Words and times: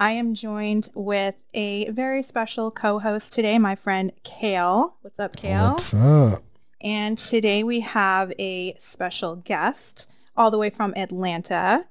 I 0.00 0.12
am 0.12 0.34
joined 0.34 0.90
with 0.94 1.36
a 1.52 1.88
very 1.90 2.22
special 2.22 2.70
co-host 2.70 3.32
today, 3.32 3.58
my 3.58 3.76
friend 3.76 4.12
Kael. 4.24 4.94
What's 5.02 5.20
up, 5.20 5.36
Kael? 5.36 5.72
What's 5.72 5.94
up? 5.94 6.42
And 6.80 7.16
today 7.16 7.62
we 7.62 7.80
have 7.80 8.32
a 8.38 8.74
special 8.78 9.36
guest 9.36 10.08
all 10.36 10.50
the 10.50 10.58
way 10.58 10.68
from 10.68 10.94
Atlanta, 10.96 11.86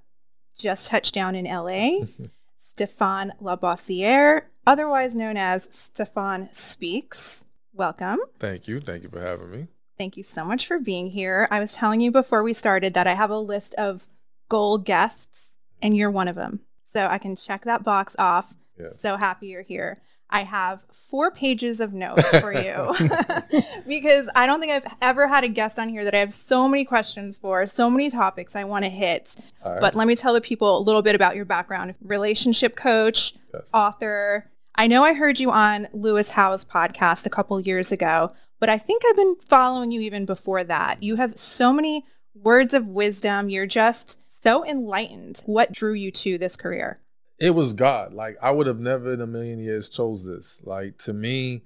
just 0.57 0.87
touched 0.87 1.13
down 1.13 1.33
in 1.33 1.45
LA, 1.45 2.05
Stephan 2.59 3.33
Labossiere, 3.41 4.43
otherwise 4.67 5.15
known 5.15 5.37
as 5.37 5.69
Stephan 5.71 6.49
Speaks. 6.51 7.45
Welcome. 7.73 8.19
Thank 8.37 8.67
you. 8.67 8.81
Thank 8.81 9.03
you 9.03 9.09
for 9.09 9.21
having 9.21 9.49
me. 9.49 9.67
Thank 9.97 10.17
you 10.17 10.23
so 10.23 10.43
much 10.43 10.67
for 10.67 10.77
being 10.77 11.11
here. 11.11 11.47
I 11.49 11.61
was 11.61 11.73
telling 11.73 12.01
you 12.01 12.11
before 12.11 12.43
we 12.43 12.53
started 12.53 12.93
that 12.95 13.07
I 13.07 13.13
have 13.13 13.29
a 13.29 13.39
list 13.39 13.73
of 13.75 14.03
goal 14.49 14.77
guests, 14.77 15.45
and 15.81 15.95
you're 15.95 16.11
one 16.11 16.27
of 16.27 16.35
them. 16.35 16.59
So 16.93 17.07
I 17.07 17.17
can 17.17 17.35
check 17.35 17.65
that 17.65 17.83
box 17.83 18.15
off. 18.19 18.53
Yes. 18.79 18.99
So 18.99 19.17
happy 19.17 19.47
you're 19.47 19.61
here. 19.61 19.97
I 20.29 20.43
have 20.43 20.81
four 21.09 21.29
pages 21.29 21.79
of 21.79 21.93
notes 21.93 22.27
for 22.39 22.51
you 22.53 22.95
because 23.87 24.27
I 24.35 24.47
don't 24.47 24.59
think 24.59 24.71
I've 24.71 24.95
ever 25.01 25.27
had 25.27 25.43
a 25.43 25.47
guest 25.47 25.77
on 25.77 25.89
here 25.89 26.03
that 26.03 26.15
I 26.15 26.19
have 26.19 26.33
so 26.33 26.67
many 26.67 26.85
questions 26.85 27.37
for, 27.37 27.67
so 27.67 27.89
many 27.89 28.09
topics 28.09 28.55
I 28.55 28.63
want 28.63 28.83
to 28.85 28.89
hit. 28.89 29.35
Right. 29.63 29.79
But 29.79 29.93
let 29.95 30.07
me 30.07 30.15
tell 30.15 30.33
the 30.33 30.41
people 30.41 30.77
a 30.77 30.81
little 30.81 31.03
bit 31.03 31.13
about 31.13 31.35
your 31.35 31.45
background 31.45 31.93
relationship 32.01 32.75
coach, 32.75 33.35
Yes. 33.53 33.63
author. 33.73 34.49
I 34.75 34.87
know 34.87 35.03
I 35.03 35.13
heard 35.13 35.39
you 35.39 35.51
on 35.51 35.87
Lewis 35.93 36.29
Howes' 36.29 36.65
podcast 36.65 37.27
a 37.27 37.29
couple 37.29 37.59
years 37.59 37.91
ago, 37.91 38.31
but 38.59 38.69
I 38.69 38.79
think 38.79 39.03
I've 39.07 39.15
been 39.15 39.35
following 39.47 39.91
you 39.91 40.01
even 40.01 40.25
before 40.25 40.63
that. 40.63 41.03
You 41.03 41.17
have 41.17 41.37
so 41.37 41.71
many 41.71 42.05
words 42.33 42.73
of 42.73 42.87
wisdom. 42.87 43.49
You're 43.49 43.67
just 43.67 44.17
so 44.43 44.65
enlightened. 44.65 45.41
What 45.45 45.71
drew 45.71 45.93
you 45.93 46.11
to 46.11 46.37
this 46.37 46.55
career? 46.55 46.99
It 47.39 47.51
was 47.51 47.73
God. 47.73 48.13
Like 48.13 48.37
I 48.41 48.51
would 48.51 48.67
have 48.67 48.79
never 48.79 49.13
in 49.13 49.21
a 49.21 49.27
million 49.27 49.59
years 49.59 49.89
chose 49.89 50.23
this. 50.23 50.61
Like 50.63 50.97
to 50.99 51.13
me, 51.13 51.63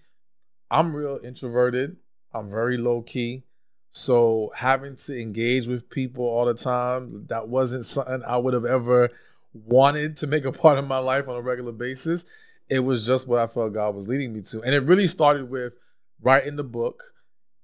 I'm 0.70 0.96
real 0.96 1.20
introverted. 1.24 1.98
I'm 2.34 2.50
very 2.50 2.78
low 2.78 3.02
key. 3.02 3.44
So 3.92 4.52
having 4.56 4.96
to 4.98 5.20
engage 5.20 5.66
with 5.66 5.90
people 5.90 6.26
all 6.26 6.46
the 6.46 6.54
time, 6.54 7.26
that 7.30 7.48
wasn't 7.48 7.86
something 7.86 8.22
I 8.26 8.38
would 8.38 8.54
have 8.54 8.66
ever 8.66 9.10
wanted 9.54 10.18
to 10.18 10.28
make 10.28 10.46
a 10.46 10.52
part 10.52 10.78
of 10.78 10.86
my 10.86 11.00
life 11.00 11.28
on 11.28 11.36
a 11.36 11.42
regular 11.42 11.72
basis. 11.72 12.26
It 12.70 12.80
was 12.80 13.08
just 13.08 13.28
what 13.28 13.40
I 13.40 13.48
felt 13.48 13.74
God 13.74 13.96
was 13.96 14.08
leading 14.08 14.34
me 14.34 14.42
to. 14.42 14.62
And 14.62 14.76
it 14.76 14.82
really 14.82 15.08
started 15.08 15.50
with 15.50 15.74
writing 16.22 16.58
the 16.58 16.64
book. 16.64 17.04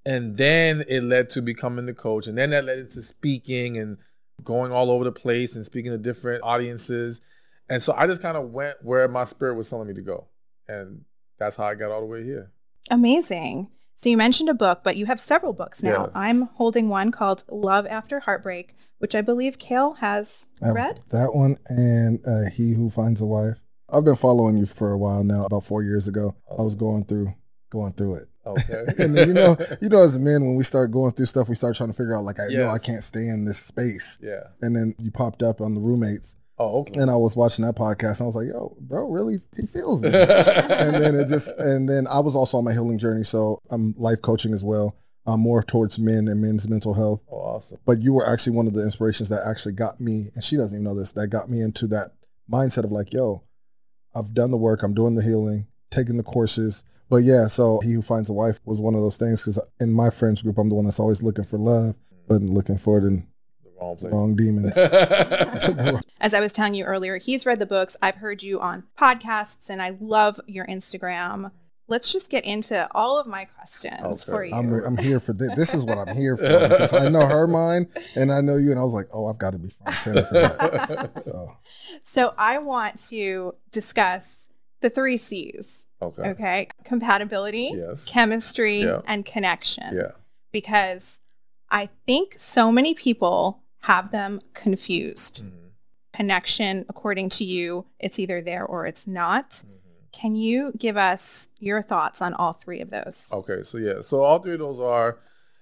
And 0.05 0.35
then 0.37 0.83
it 0.87 1.03
led 1.03 1.29
to 1.31 1.41
becoming 1.41 1.85
the 1.85 1.93
coach. 1.93 2.25
And 2.27 2.37
then 2.37 2.49
that 2.49 2.65
led 2.65 2.79
into 2.79 3.01
speaking 3.01 3.77
and 3.77 3.97
going 4.43 4.71
all 4.71 4.91
over 4.91 5.03
the 5.03 5.11
place 5.11 5.55
and 5.55 5.65
speaking 5.65 5.91
to 5.91 5.97
different 5.97 6.43
audiences. 6.43 7.21
And 7.69 7.81
so 7.81 7.93
I 7.95 8.07
just 8.07 8.21
kind 8.21 8.37
of 8.37 8.51
went 8.51 8.75
where 8.83 9.07
my 9.07 9.23
spirit 9.23 9.55
was 9.55 9.69
telling 9.69 9.87
me 9.87 9.93
to 9.95 10.01
go. 10.01 10.27
And 10.67 11.01
that's 11.39 11.55
how 11.55 11.65
I 11.65 11.75
got 11.75 11.91
all 11.91 12.01
the 12.01 12.07
way 12.07 12.23
here. 12.23 12.51
Amazing. 12.91 13.69
So 13.95 14.09
you 14.09 14.17
mentioned 14.17 14.49
a 14.49 14.53
book, 14.53 14.81
but 14.83 14.97
you 14.97 15.05
have 15.05 15.19
several 15.19 15.53
books 15.53 15.81
now. 15.81 16.03
Yes. 16.03 16.11
I'm 16.13 16.41
holding 16.41 16.89
one 16.89 17.11
called 17.11 17.45
Love 17.49 17.87
After 17.87 18.19
Heartbreak, 18.19 18.75
which 18.97 19.15
I 19.15 19.21
believe 19.21 19.57
Kael 19.57 19.97
has 19.97 20.45
I 20.61 20.67
have 20.67 20.75
read. 20.75 20.99
that 21.11 21.33
one 21.33 21.57
and 21.67 22.19
uh, 22.27 22.49
He 22.49 22.73
Who 22.73 22.89
Finds 22.89 23.21
a 23.21 23.25
Wife. 23.25 23.57
I've 23.89 24.03
been 24.03 24.15
following 24.15 24.57
you 24.57 24.65
for 24.65 24.91
a 24.91 24.97
while 24.97 25.23
now. 25.23 25.45
About 25.45 25.63
four 25.63 25.83
years 25.83 26.07
ago, 26.07 26.35
I 26.51 26.61
was 26.61 26.75
going 26.75 27.05
through 27.05 27.33
going 27.69 27.93
through 27.93 28.15
it. 28.15 28.27
Okay. 28.45 28.83
and 28.97 29.15
then, 29.15 29.27
you 29.29 29.33
know, 29.33 29.57
you 29.81 29.89
know, 29.89 30.01
as 30.03 30.17
men, 30.17 30.41
when 30.45 30.55
we 30.55 30.63
start 30.63 30.91
going 30.91 31.11
through 31.13 31.27
stuff, 31.27 31.47
we 31.49 31.55
start 31.55 31.75
trying 31.77 31.89
to 31.89 31.95
figure 31.95 32.15
out 32.15 32.23
like, 32.23 32.39
I 32.39 32.47
know 32.47 32.69
I 32.69 32.79
can't 32.79 33.03
stay 33.03 33.27
in 33.27 33.45
this 33.45 33.57
space. 33.59 34.17
yeah. 34.21 34.41
And 34.61 34.75
then 34.75 34.95
you 34.99 35.11
popped 35.11 35.41
up 35.43 35.61
on 35.61 35.73
the 35.73 35.79
roommates, 35.81 36.35
Oh, 36.59 36.81
okay. 36.81 36.99
and 36.99 37.09
I 37.09 37.15
was 37.15 37.35
watching 37.35 37.65
that 37.65 37.75
podcast, 37.75 38.19
and 38.19 38.21
I 38.21 38.25
was 38.25 38.35
like, 38.35 38.47
"Yo, 38.47 38.77
bro, 38.79 39.09
really? 39.09 39.37
He 39.55 39.65
feels 39.65 40.01
me." 40.03 40.09
and 40.13 40.93
then 41.03 41.15
it 41.15 41.27
just, 41.27 41.57
and 41.57 41.89
then 41.89 42.05
I 42.05 42.19
was 42.19 42.35
also 42.35 42.59
on 42.59 42.63
my 42.63 42.73
healing 42.73 42.99
journey, 42.99 43.23
so 43.23 43.57
I'm 43.71 43.95
life 43.97 44.21
coaching 44.21 44.53
as 44.53 44.63
well. 44.63 44.95
I'm 45.25 45.39
more 45.39 45.63
towards 45.63 45.97
men 45.97 46.27
and 46.27 46.39
men's 46.41 46.67
mental 46.67 46.93
health. 46.93 47.21
oh, 47.31 47.35
awesome. 47.37 47.79
but 47.85 48.01
you 48.03 48.13
were 48.13 48.27
actually 48.29 48.55
one 48.55 48.67
of 48.67 48.73
the 48.73 48.83
inspirations 48.83 49.29
that 49.29 49.41
actually 49.47 49.73
got 49.73 49.99
me 50.01 50.27
and 50.35 50.43
she 50.43 50.57
doesn't 50.57 50.75
even 50.77 50.83
know 50.83 50.93
this 50.93 51.13
that 51.13 51.27
got 51.27 51.49
me 51.49 51.61
into 51.61 51.87
that 51.87 52.09
mindset 52.51 52.83
of 52.83 52.91
like 52.91 53.13
yo 53.13 53.41
i've 54.15 54.33
done 54.33 54.51
the 54.51 54.57
work 54.57 54.83
i'm 54.83 54.93
doing 54.93 55.15
the 55.15 55.23
healing 55.23 55.65
taking 55.91 56.17
the 56.17 56.23
courses 56.23 56.83
but 57.13 57.23
yeah 57.23 57.47
so 57.47 57.79
he 57.83 57.93
who 57.93 58.01
finds 58.01 58.29
a 58.29 58.33
wife 58.33 58.59
was 58.65 58.79
one 58.79 58.95
of 58.95 59.01
those 59.01 59.17
things 59.17 59.41
because 59.41 59.59
in 59.79 59.91
my 59.91 60.09
friends 60.09 60.41
group 60.41 60.57
i'm 60.57 60.69
the 60.69 60.75
one 60.75 60.85
that's 60.85 60.99
always 60.99 61.21
looking 61.21 61.43
for 61.43 61.57
love 61.57 61.95
but 62.27 62.41
looking 62.41 62.77
for 62.77 62.97
it 62.97 63.03
in 63.03 63.27
The 63.63 63.69
wrong 63.79 63.95
the 63.95 63.99
place. 64.01 64.13
wrong 64.13 64.35
demons 64.35 64.75
As 66.21 66.33
I 66.33 66.39
was 66.39 66.51
telling 66.53 66.73
you 66.73 66.85
earlier, 66.85 67.17
he's 67.17 67.45
read 67.45 67.59
the 67.59 67.65
books. 67.65 67.97
I've 68.01 68.15
heard 68.15 68.41
you 68.41 68.61
on 68.61 68.83
podcasts, 68.97 69.69
and 69.69 69.81
I 69.81 69.97
love 69.99 70.39
your 70.47 70.65
Instagram. 70.67 71.51
Let's 71.89 72.09
just 72.13 72.29
get 72.29 72.45
into 72.45 72.87
all 72.95 73.19
of 73.19 73.27
my 73.27 73.43
questions 73.43 73.99
Okay. 74.01 74.23
for 74.31 74.45
you. 74.45 74.53
I'm, 74.55 74.71
I'm 74.85 74.97
here 74.97 75.19
for 75.19 75.33
this. 75.33 75.53
This 75.57 75.73
is 75.73 75.83
what 75.83 75.97
I'm 75.97 76.15
here 76.15 76.37
for. 76.37 76.43
Because 76.69 76.93
I 76.93 77.09
know 77.09 77.25
her 77.27 77.45
mind 77.45 77.87
and 78.15 78.31
I 78.31 78.39
know 78.39 78.55
you. 78.55 78.71
And 78.71 78.79
I 78.79 78.83
was 78.83 78.93
like, 78.93 79.09
oh, 79.11 79.27
I've 79.27 79.37
got 79.37 79.51
to 79.51 79.57
be 79.59 79.69
front 79.69 79.97
center 79.97 80.23
for 80.23 80.33
that. 80.33 81.11
So, 81.25 81.57
so 82.03 82.33
I 82.37 82.59
want 82.59 83.05
to 83.09 83.53
discuss 83.71 84.47
the 84.79 84.89
three 84.89 85.17
C's. 85.17 85.82
Okay. 86.07 86.29
Okay. 86.29 86.67
Compatibility, 86.83 87.71
Yes. 87.75 88.03
chemistry, 88.05 88.81
Yeah. 88.81 89.01
and 89.05 89.25
connection. 89.25 89.95
Yeah. 89.95 90.11
Because 90.51 91.19
I 91.69 91.89
think 92.05 92.35
so 92.39 92.71
many 92.71 92.93
people 92.93 93.63
have 93.81 94.11
them 94.11 94.39
confused. 94.53 95.41
Mhm. 95.43 95.51
Connection, 96.13 96.85
according 96.89 97.29
to 97.29 97.43
you, 97.43 97.85
it's 97.99 98.19
either 98.19 98.41
there 98.41 98.65
or 98.65 98.85
it's 98.85 99.07
not. 99.07 99.51
Mm-hmm. 99.51 99.69
Can 100.11 100.35
you 100.35 100.71
give 100.77 100.95
us 100.95 101.49
your 101.57 101.81
thoughts 101.81 102.21
on 102.21 102.35
all 102.35 102.53
three 102.53 102.81
of 102.81 102.91
those? 102.91 103.25
Okay, 103.31 103.63
so 103.63 103.79
yeah, 103.79 104.01
so 104.01 104.21
all 104.21 104.37
three 104.39 104.53
of 104.53 104.59
those 104.59 104.79
are 104.79 105.17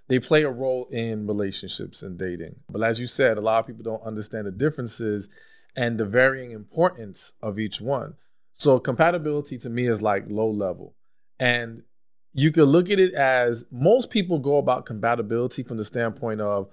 they 0.10 0.20
play 0.20 0.44
a 0.44 0.50
role 0.50 0.88
in 0.92 1.26
relationships 1.26 2.02
and 2.04 2.18
dating. 2.20 2.56
But 2.70 2.84
as 2.84 3.00
you 3.00 3.08
said, 3.08 3.38
a 3.38 3.42
lot 3.42 3.60
of 3.60 3.68
people 3.68 3.84
don't 3.84 4.04
understand 4.04 4.46
the 4.46 4.52
differences 4.52 5.30
and 5.78 5.98
the 5.98 6.06
varying 6.06 6.52
importance 6.52 7.32
of 7.42 7.58
each 7.58 7.80
one. 7.80 8.16
So 8.62 8.80
compatibility 8.80 9.58
to 9.58 9.72
me 9.72 9.88
is 9.88 10.04
like 10.04 10.26
low 10.30 10.52
level. 10.52 10.94
And 11.40 11.82
you 12.32 12.52
could 12.52 12.68
look 12.68 12.92
at 12.92 13.00
it 13.00 13.12
as 13.16 13.66
most 13.72 14.12
people 14.12 14.38
go 14.38 14.58
about 14.58 14.86
compatibility 14.86 15.64
from 15.64 15.78
the 15.78 15.84
standpoint 15.84 16.42
of 16.42 16.70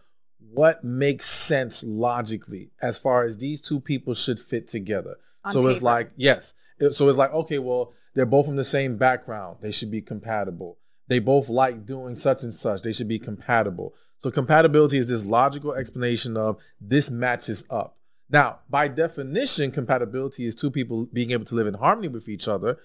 what 0.53 0.85
makes 0.85 1.25
sense 1.25 1.83
logically 1.83 2.73
as 2.83 2.99
far 2.99 3.25
as 3.25 3.39
these 3.39 3.63
two 3.63 3.81
people 3.81 4.13
should 4.13 4.39
fit 4.39 4.69
together. 4.69 5.17
On 5.45 5.53
so 5.53 5.67
it's 5.67 5.81
like, 5.81 6.11
yes. 6.15 6.53
So 6.93 7.09
it's 7.09 7.17
like, 7.17 7.33
okay, 7.33 7.59
well, 7.59 7.95
they're 8.15 8.27
both 8.27 8.45
from 8.45 8.57
the 8.57 8.65
same 8.65 8.99
background. 8.99 9.57
They 9.63 9.73
should 9.73 9.91
be 9.91 10.03
compatible. 10.03 10.77
They 11.07 11.21
both 11.21 11.49
like 11.49 11.87
doing 11.87 12.17
such 12.17 12.43
and 12.43 12.53
such. 12.53 12.83
They 12.83 12.93
should 12.93 13.09
be 13.09 13.19
compatible. 13.19 13.95
So 14.19 14.31
compatibility 14.31 14.99
is 14.99 15.09
this 15.09 15.25
logical 15.25 15.73
explanation 15.73 16.37
of 16.37 16.59
this 16.83 17.09
matches 17.09 17.65
up. 17.71 17.98
Now, 18.31 18.59
by 18.69 18.89
definition, 18.89 19.71
compatibility 19.71 20.45
is 20.47 20.55
two 20.55 20.71
people 20.71 21.07
being 21.07 21.31
able 21.31 21.47
to 21.47 21.55
live 21.55 21.67
in 21.67 21.75
harmony 21.75 22.09
with 22.09 22.29
each 22.29 22.47
other. 22.47 22.79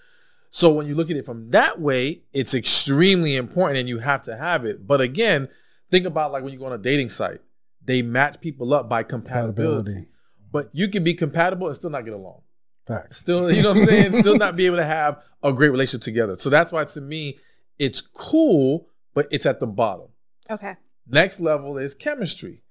So 0.50 0.72
when 0.72 0.86
you 0.86 0.94
look 0.94 1.10
at 1.10 1.16
it 1.16 1.26
from 1.26 1.50
that 1.50 1.80
way, 1.80 2.22
it's 2.32 2.54
extremely 2.54 3.36
important 3.36 3.78
and 3.78 3.88
you 3.88 3.98
have 3.98 4.22
to 4.22 4.36
have 4.36 4.64
it. 4.64 4.86
But 4.86 5.00
again, 5.00 5.48
think 5.90 6.06
about 6.06 6.32
like 6.32 6.44
when 6.44 6.52
you 6.52 6.58
go 6.58 6.66
on 6.66 6.72
a 6.72 6.78
dating 6.78 7.08
site, 7.08 7.40
they 7.84 8.02
match 8.02 8.40
people 8.40 8.72
up 8.72 8.88
by 8.88 9.02
compatibility. 9.02 9.92
Compatibility. 9.92 10.08
But 10.52 10.70
you 10.72 10.88
can 10.88 11.04
be 11.04 11.14
compatible 11.14 11.66
and 11.66 11.76
still 11.76 11.90
not 11.90 12.04
get 12.04 12.14
along. 12.14 12.40
Facts. 12.86 13.18
Still, 13.18 13.50
you 13.52 13.62
know 13.62 13.72
what 13.72 13.80
I'm 13.80 13.86
saying? 13.86 14.12
still 14.20 14.36
not 14.36 14.56
be 14.56 14.66
able 14.66 14.76
to 14.76 14.86
have 14.86 15.22
a 15.42 15.52
great 15.52 15.70
relationship 15.70 16.02
together. 16.02 16.36
So 16.36 16.50
that's 16.50 16.70
why 16.70 16.84
to 16.84 17.00
me, 17.00 17.38
it's 17.78 18.00
cool, 18.00 18.88
but 19.14 19.26
it's 19.30 19.46
at 19.46 19.60
the 19.60 19.66
bottom. 19.66 20.08
Okay. 20.48 20.76
Next 21.08 21.40
level 21.40 21.78
is 21.78 21.94
chemistry. 21.94 22.62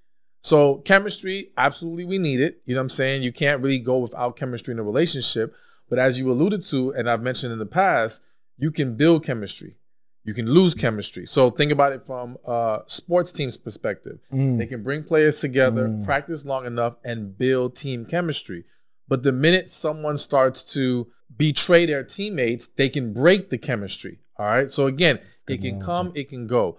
So 0.44 0.76
chemistry, 0.84 1.52
absolutely 1.56 2.04
we 2.04 2.18
need 2.18 2.38
it. 2.38 2.60
You 2.66 2.74
know 2.74 2.80
what 2.80 2.84
I'm 2.84 2.88
saying? 2.90 3.22
You 3.22 3.32
can't 3.32 3.62
really 3.62 3.78
go 3.78 3.96
without 3.96 4.36
chemistry 4.36 4.72
in 4.72 4.78
a 4.78 4.82
relationship. 4.82 5.54
But 5.88 5.98
as 5.98 6.18
you 6.18 6.30
alluded 6.30 6.62
to, 6.66 6.90
and 6.90 7.08
I've 7.08 7.22
mentioned 7.22 7.54
in 7.54 7.58
the 7.58 7.64
past, 7.64 8.20
you 8.58 8.70
can 8.70 8.94
build 8.94 9.24
chemistry. 9.24 9.76
You 10.22 10.34
can 10.34 10.46
lose 10.46 10.74
chemistry. 10.74 11.24
So 11.24 11.50
think 11.50 11.72
about 11.72 11.94
it 11.94 12.04
from 12.06 12.36
a 12.44 12.80
sports 12.88 13.32
team's 13.32 13.56
perspective. 13.56 14.18
Mm. 14.30 14.58
They 14.58 14.66
can 14.66 14.82
bring 14.82 15.02
players 15.02 15.40
together, 15.40 15.88
Mm. 15.88 16.04
practice 16.04 16.44
long 16.44 16.66
enough, 16.66 16.96
and 17.04 17.38
build 17.38 17.74
team 17.74 18.04
chemistry. 18.04 18.64
But 19.08 19.22
the 19.22 19.32
minute 19.32 19.70
someone 19.70 20.18
starts 20.18 20.62
to 20.74 21.06
betray 21.38 21.86
their 21.86 22.04
teammates, 22.04 22.66
they 22.66 22.90
can 22.90 23.14
break 23.14 23.48
the 23.48 23.58
chemistry. 23.58 24.18
All 24.38 24.44
right. 24.44 24.70
So 24.70 24.88
again, 24.88 25.20
it 25.48 25.62
can 25.62 25.80
come, 25.80 26.12
it 26.14 26.28
can 26.28 26.46
go. 26.46 26.76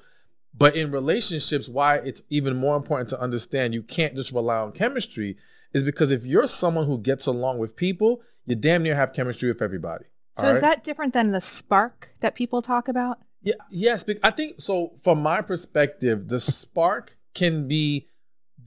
But 0.57 0.75
in 0.75 0.91
relationships, 0.91 1.67
why 1.67 1.97
it's 1.97 2.21
even 2.29 2.55
more 2.55 2.77
important 2.77 3.09
to 3.09 3.19
understand 3.19 3.73
you 3.73 3.83
can't 3.83 4.15
just 4.15 4.31
rely 4.31 4.57
on 4.57 4.71
chemistry 4.71 5.37
is 5.73 5.83
because 5.83 6.11
if 6.11 6.25
you're 6.25 6.47
someone 6.47 6.85
who 6.85 6.97
gets 6.97 7.25
along 7.25 7.57
with 7.57 7.75
people, 7.75 8.21
you 8.45 8.55
damn 8.55 8.83
near 8.83 8.95
have 8.95 9.13
chemistry 9.13 9.49
with 9.49 9.61
everybody. 9.61 10.05
So 10.39 10.47
is 10.49 10.53
right? 10.55 10.61
that 10.61 10.83
different 10.83 11.13
than 11.13 11.31
the 11.31 11.41
spark 11.41 12.09
that 12.21 12.35
people 12.35 12.61
talk 12.61 12.87
about? 12.87 13.19
Yeah, 13.41 13.53
yes, 13.69 14.03
I 14.23 14.31
think 14.31 14.59
so. 14.59 14.93
From 15.03 15.21
my 15.21 15.41
perspective, 15.41 16.27
the 16.27 16.39
spark 16.39 17.15
can 17.33 17.67
be 17.67 18.07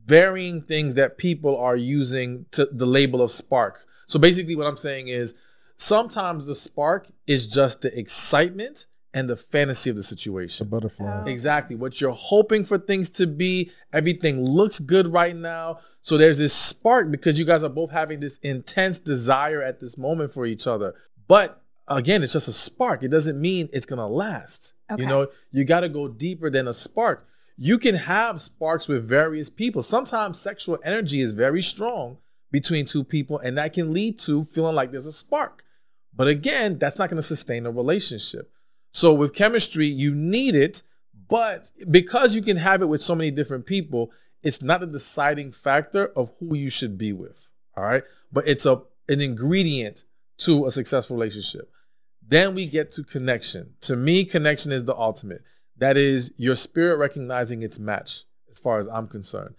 varying 0.04 0.62
things 0.62 0.94
that 0.94 1.18
people 1.18 1.56
are 1.58 1.76
using 1.76 2.46
to 2.52 2.66
the 2.66 2.86
label 2.86 3.20
of 3.22 3.30
spark. 3.30 3.84
So 4.06 4.18
basically, 4.18 4.56
what 4.56 4.66
I'm 4.66 4.76
saying 4.76 5.08
is 5.08 5.34
sometimes 5.76 6.46
the 6.46 6.54
spark 6.54 7.08
is 7.26 7.46
just 7.46 7.82
the 7.82 7.98
excitement 7.98 8.86
and 9.14 9.28
the 9.28 9.36
fantasy 9.36 9.90
of 9.90 9.96
the 9.96 10.00
The 10.00 10.06
situation. 10.06 10.68
butterfly. 10.68 11.22
Oh. 11.24 11.28
Exactly 11.28 11.76
what 11.76 12.00
you're 12.00 12.12
hoping 12.12 12.64
for 12.64 12.78
things 12.78 13.10
to 13.10 13.26
be. 13.26 13.70
Everything 13.92 14.44
looks 14.44 14.78
good 14.78 15.08
right 15.12 15.34
now. 15.36 15.80
So 16.02 16.16
there's 16.16 16.38
this 16.38 16.52
spark 16.52 17.10
because 17.10 17.38
you 17.38 17.44
guys 17.44 17.62
are 17.62 17.68
both 17.68 17.90
having 17.90 18.20
this 18.20 18.38
intense 18.42 18.98
desire 18.98 19.62
at 19.62 19.80
this 19.80 19.98
moment 19.98 20.30
for 20.32 20.46
each 20.46 20.66
other. 20.66 20.94
But 21.26 21.60
again, 21.86 22.22
it's 22.22 22.32
just 22.32 22.48
a 22.48 22.52
spark. 22.52 23.02
It 23.02 23.08
doesn't 23.08 23.40
mean 23.40 23.68
it's 23.72 23.86
going 23.86 23.98
to 23.98 24.06
last. 24.06 24.72
Okay. 24.90 25.02
You 25.02 25.08
know, 25.08 25.28
you 25.52 25.64
got 25.64 25.80
to 25.80 25.88
go 25.88 26.08
deeper 26.08 26.50
than 26.50 26.68
a 26.68 26.74
spark. 26.74 27.26
You 27.56 27.78
can 27.78 27.94
have 27.96 28.40
sparks 28.40 28.88
with 28.88 29.08
various 29.08 29.50
people. 29.50 29.82
Sometimes 29.82 30.40
sexual 30.40 30.78
energy 30.84 31.20
is 31.20 31.32
very 31.32 31.62
strong 31.62 32.18
between 32.50 32.86
two 32.86 33.04
people, 33.04 33.38
and 33.38 33.58
that 33.58 33.72
can 33.74 33.92
lead 33.92 34.18
to 34.20 34.44
feeling 34.44 34.74
like 34.74 34.90
there's 34.92 35.06
a 35.06 35.12
spark. 35.12 35.62
But 36.14 36.28
again, 36.28 36.78
that's 36.78 36.98
not 36.98 37.10
going 37.10 37.20
to 37.20 37.22
sustain 37.26 37.66
a 37.66 37.70
relationship. 37.70 38.50
So 38.92 39.12
with 39.12 39.34
chemistry, 39.34 39.86
you 39.86 40.14
need 40.14 40.54
it, 40.54 40.82
but 41.28 41.70
because 41.90 42.34
you 42.34 42.42
can 42.42 42.56
have 42.56 42.82
it 42.82 42.86
with 42.86 43.02
so 43.02 43.14
many 43.14 43.30
different 43.30 43.66
people, 43.66 44.12
it's 44.42 44.62
not 44.62 44.82
a 44.82 44.86
deciding 44.86 45.52
factor 45.52 46.06
of 46.16 46.30
who 46.38 46.54
you 46.54 46.70
should 46.70 46.96
be 46.96 47.12
with. 47.12 47.36
All 47.76 47.84
right. 47.84 48.02
But 48.32 48.48
it's 48.48 48.66
a 48.66 48.82
an 49.08 49.20
ingredient 49.20 50.04
to 50.38 50.66
a 50.66 50.70
successful 50.70 51.16
relationship. 51.16 51.70
Then 52.26 52.54
we 52.54 52.66
get 52.66 52.92
to 52.92 53.02
connection. 53.02 53.74
To 53.82 53.96
me, 53.96 54.24
connection 54.24 54.70
is 54.70 54.84
the 54.84 54.94
ultimate. 54.94 55.42
That 55.78 55.96
is 55.96 56.32
your 56.36 56.56
spirit 56.56 56.96
recognizing 56.96 57.62
its 57.62 57.78
match, 57.78 58.24
as 58.50 58.58
far 58.58 58.78
as 58.78 58.88
I'm 58.88 59.08
concerned. 59.08 59.54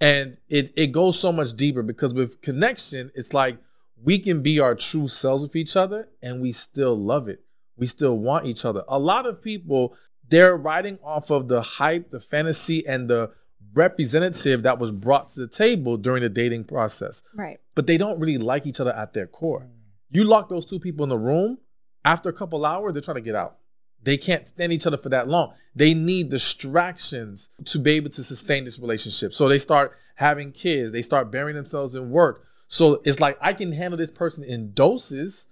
And 0.00 0.36
it 0.48 0.72
it 0.76 0.88
goes 0.88 1.18
so 1.18 1.32
much 1.32 1.56
deeper 1.56 1.82
because 1.82 2.14
with 2.14 2.40
connection, 2.42 3.10
it's 3.14 3.32
like 3.34 3.58
we 4.02 4.18
can 4.18 4.42
be 4.42 4.60
our 4.60 4.74
true 4.74 5.08
selves 5.08 5.42
with 5.42 5.56
each 5.56 5.76
other 5.76 6.08
and 6.22 6.40
we 6.40 6.52
still 6.52 6.96
love 6.96 7.28
it. 7.28 7.42
We 7.80 7.88
still 7.88 8.16
want 8.18 8.46
each 8.46 8.64
other. 8.64 8.84
A 8.86 8.98
lot 8.98 9.26
of 9.26 9.42
people, 9.42 9.96
they're 10.28 10.56
riding 10.56 10.98
off 11.02 11.30
of 11.30 11.48
the 11.48 11.62
hype, 11.62 12.10
the 12.10 12.20
fantasy, 12.20 12.86
and 12.86 13.10
the 13.10 13.32
representative 13.74 14.62
that 14.62 14.78
was 14.78 14.92
brought 14.92 15.30
to 15.30 15.40
the 15.40 15.48
table 15.48 15.96
during 15.96 16.22
the 16.22 16.28
dating 16.28 16.64
process. 16.64 17.22
Right. 17.34 17.58
But 17.74 17.86
they 17.88 17.96
don't 17.96 18.20
really 18.20 18.38
like 18.38 18.66
each 18.66 18.80
other 18.80 18.92
at 18.92 19.14
their 19.14 19.26
core. 19.26 19.60
Mm. 19.60 19.70
You 20.12 20.24
lock 20.24 20.48
those 20.48 20.66
two 20.66 20.78
people 20.78 21.02
in 21.04 21.08
the 21.08 21.18
room, 21.18 21.58
after 22.04 22.28
a 22.28 22.32
couple 22.32 22.64
hours, 22.64 22.92
they're 22.92 23.02
trying 23.02 23.16
to 23.16 23.20
get 23.20 23.34
out. 23.34 23.56
They 24.02 24.16
can't 24.16 24.48
stand 24.48 24.72
each 24.72 24.86
other 24.86 24.96
for 24.96 25.10
that 25.10 25.28
long. 25.28 25.52
They 25.74 25.92
need 25.94 26.30
distractions 26.30 27.50
to 27.66 27.78
be 27.78 27.92
able 27.92 28.10
to 28.10 28.24
sustain 28.24 28.64
this 28.64 28.78
relationship. 28.78 29.34
So 29.34 29.48
they 29.48 29.58
start 29.58 29.96
having 30.14 30.52
kids, 30.52 30.92
they 30.92 31.02
start 31.02 31.30
burying 31.30 31.56
themselves 31.56 31.94
in 31.94 32.10
work. 32.10 32.44
So 32.68 33.02
it's 33.04 33.20
like 33.20 33.36
I 33.40 33.52
can 33.52 33.72
handle 33.72 33.98
this 33.98 34.10
person 34.10 34.44
in 34.44 34.72
doses, 34.72 35.46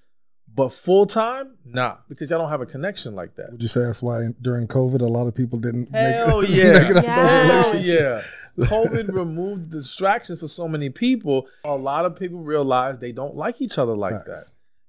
but 0.54 0.70
full 0.70 1.06
time, 1.06 1.54
nah, 1.64 1.96
because 2.08 2.30
y'all 2.30 2.38
don't 2.40 2.48
have 2.50 2.60
a 2.60 2.66
connection 2.66 3.14
like 3.14 3.36
that. 3.36 3.52
Would 3.52 3.62
you 3.62 3.68
say 3.68 3.80
that's 3.84 4.02
why 4.02 4.28
during 4.42 4.66
COVID 4.66 5.00
a 5.02 5.06
lot 5.06 5.26
of 5.26 5.34
people 5.34 5.58
didn't 5.58 5.90
Hell 5.94 6.40
make, 6.42 6.50
yeah. 6.50 6.72
make 6.72 6.90
it 6.90 6.96
out 6.96 7.04
Yeah. 7.04 7.46
those 7.46 7.64
Hell 7.72 7.80
yeah. 7.84 8.22
COVID 8.58 9.12
removed 9.14 9.70
distractions 9.70 10.40
for 10.40 10.48
so 10.48 10.66
many 10.66 10.90
people. 10.90 11.46
A 11.64 11.76
lot 11.76 12.04
of 12.04 12.16
people 12.16 12.40
realize 12.40 12.98
they 12.98 13.12
don't 13.12 13.36
like 13.36 13.60
each 13.60 13.78
other 13.78 13.94
like 13.96 14.14
Facts. 14.14 14.26
that. 14.26 14.44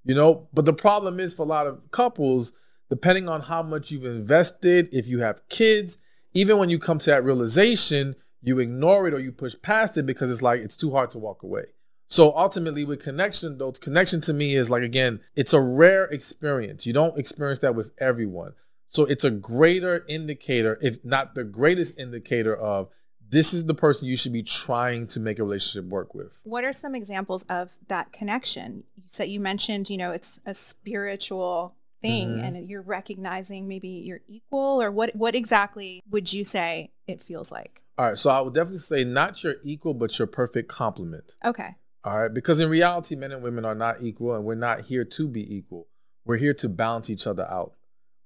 You 0.06 0.16
know, 0.16 0.48
but 0.54 0.66
the 0.66 0.74
problem 0.74 1.20
is 1.20 1.34
for 1.36 1.44
a 1.44 1.46
lot 1.46 1.68
of 1.68 1.80
couples, 1.92 2.52
depending 2.90 3.30
on 3.30 3.42
how 3.42 3.62
much 3.62 3.92
you've 3.92 4.06
invested, 4.06 4.90
if 4.92 5.08
you 5.08 5.20
have 5.20 5.48
kids, 5.50 5.98
even 6.34 6.58
when 6.58 6.70
you 6.72 6.80
come 6.80 6.98
to 7.00 7.06
that 7.12 7.24
realization, 7.24 8.16
you 8.42 8.58
ignore 8.60 9.08
it 9.08 9.14
or 9.14 9.20
you 9.20 9.32
push 9.32 9.54
past 9.62 9.98
it 9.98 10.06
because 10.08 10.32
it's 10.32 10.42
like 10.42 10.62
it's 10.62 10.76
too 10.76 10.90
hard 10.92 11.12
to 11.12 11.20
walk 11.20 11.44
away. 11.44 11.66
So 12.10 12.36
ultimately, 12.36 12.86
with 12.86 13.04
connection, 13.04 13.58
though, 13.60 13.72
connection 13.72 14.20
to 14.22 14.34
me 14.34 14.56
is 14.56 14.70
like, 14.70 14.82
again, 14.82 15.20
it's 15.36 15.54
a 15.54 15.62
rare 15.62 16.06
experience. 16.06 16.86
You 16.86 16.94
don't 16.94 17.18
experience 17.20 17.60
that 17.60 17.76
with 17.76 17.92
everyone. 18.00 18.54
So 18.90 19.06
it's 19.06 19.24
a 19.24 19.30
greater 19.30 20.04
indicator, 20.10 20.80
if 20.82 21.06
not 21.06 21.36
the 21.36 21.44
greatest 21.44 21.94
indicator, 22.00 22.56
of 22.56 22.90
this 23.30 23.54
is 23.54 23.66
the 23.66 23.76
person 23.76 24.08
you 24.08 24.18
should 24.18 24.34
be 24.34 24.42
trying 24.42 25.06
to 25.08 25.20
make 25.20 25.38
a 25.38 25.44
relationship 25.44 25.88
work 25.88 26.16
with. 26.16 26.32
What 26.44 26.64
are 26.64 26.74
some 26.74 26.96
examples 26.96 27.46
of 27.48 27.70
that 27.90 28.12
connection? 28.12 28.86
Said 29.08 29.30
you 29.30 29.40
mentioned, 29.40 29.92
you 29.92 29.98
know, 29.98 30.12
it's 30.12 30.40
a 30.48 30.56
spiritual 30.56 31.76
thing 32.02 32.38
Mhm. 32.38 32.44
and 32.44 32.70
you're 32.70 32.82
recognizing 32.82 33.68
maybe 33.68 33.90
you're 33.90 34.22
equal 34.28 34.82
or 34.82 34.90
what 34.90 35.16
what 35.16 35.36
exactly 35.36 36.02
would 36.10 36.32
you 36.32 36.44
say 36.44 36.92
it 37.08 37.22
feels 37.22 37.52
like? 37.52 37.84
All 37.98 38.08
right. 38.08 38.18
So 38.18 38.30
I 38.30 38.40
would 38.40 38.54
definitely 38.54 38.80
say 38.80 39.04
not 39.04 39.44
your 39.44 39.56
equal, 39.64 39.94
but 39.94 40.18
your 40.18 40.26
perfect 40.28 40.70
complement. 40.70 41.36
Okay. 41.44 41.76
All 42.04 42.22
right. 42.22 42.34
Because 42.34 42.60
in 42.60 42.70
reality, 42.70 43.16
men 43.16 43.32
and 43.32 43.44
women 43.44 43.66
are 43.66 43.76
not 43.76 44.02
equal, 44.02 44.36
and 44.36 44.44
we're 44.44 44.56
not 44.56 44.82
here 44.82 45.06
to 45.06 45.28
be 45.28 45.56
equal. 45.56 45.88
We're 46.26 46.38
here 46.38 46.54
to 46.56 46.70
balance 46.70 47.10
each 47.10 47.28
other 47.28 47.46
out. 47.46 47.74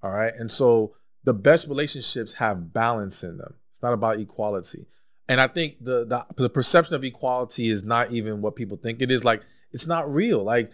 All 0.02 0.12
right. 0.12 0.34
And 0.38 0.52
so 0.52 0.96
the 1.24 1.34
best 1.34 1.68
relationships 1.68 2.34
have 2.34 2.74
balance 2.74 3.24
in 3.24 3.38
them. 3.38 3.56
It's 3.72 3.82
not 3.82 3.94
about 3.94 4.20
equality. 4.20 4.86
And 5.28 5.40
I 5.40 5.48
think 5.48 5.84
the 5.84 6.06
the, 6.06 6.26
the 6.36 6.50
perception 6.50 6.96
of 6.96 7.04
equality 7.04 7.70
is 7.70 7.84
not 7.84 8.12
even 8.12 8.42
what 8.42 8.56
people 8.56 8.78
think 8.78 9.02
it 9.02 9.10
is. 9.10 9.24
Like 9.24 9.42
it's 9.72 9.88
not 9.88 10.14
real. 10.14 10.44
Like 10.44 10.72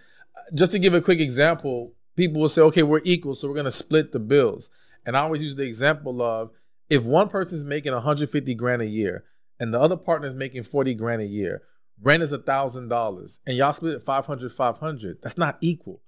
just 0.54 0.72
to 0.72 0.80
give 0.80 0.94
a 0.94 1.02
quick 1.02 1.20
example, 1.20 1.94
people 2.16 2.42
will 2.42 2.50
say, 2.50 2.62
okay, 2.64 2.84
we're 2.84 3.02
equal, 3.04 3.36
so 3.36 3.48
we're 3.48 3.56
gonna 3.56 3.72
split 3.72 4.12
the 4.12 4.20
bills. 4.20 4.70
And 5.06 5.16
I 5.16 5.22
always 5.22 5.42
use 5.42 5.56
the 5.56 5.64
example 5.64 6.22
of 6.22 6.52
if 6.90 7.04
one 7.04 7.30
person's 7.30 7.64
making 7.64 7.94
150 7.94 8.56
grand 8.56 8.82
a 8.82 8.88
year 8.88 9.24
and 9.60 9.74
the 9.74 9.80
other 9.80 9.96
partner 9.96 10.28
is 10.28 10.34
making 10.34 10.64
40 10.64 10.96
grand 10.96 11.22
a 11.22 11.26
year, 11.26 11.62
rent 12.02 12.24
is 12.24 12.32
a 12.32 12.38
thousand 12.38 12.90
dollars, 12.90 13.40
and 13.46 13.56
y'all 13.58 13.74
split 13.74 13.96
it 13.96 14.04
500, 14.04 14.52
500. 14.52 15.18
That's 15.22 15.38
not 15.38 15.58
equal 15.62 16.02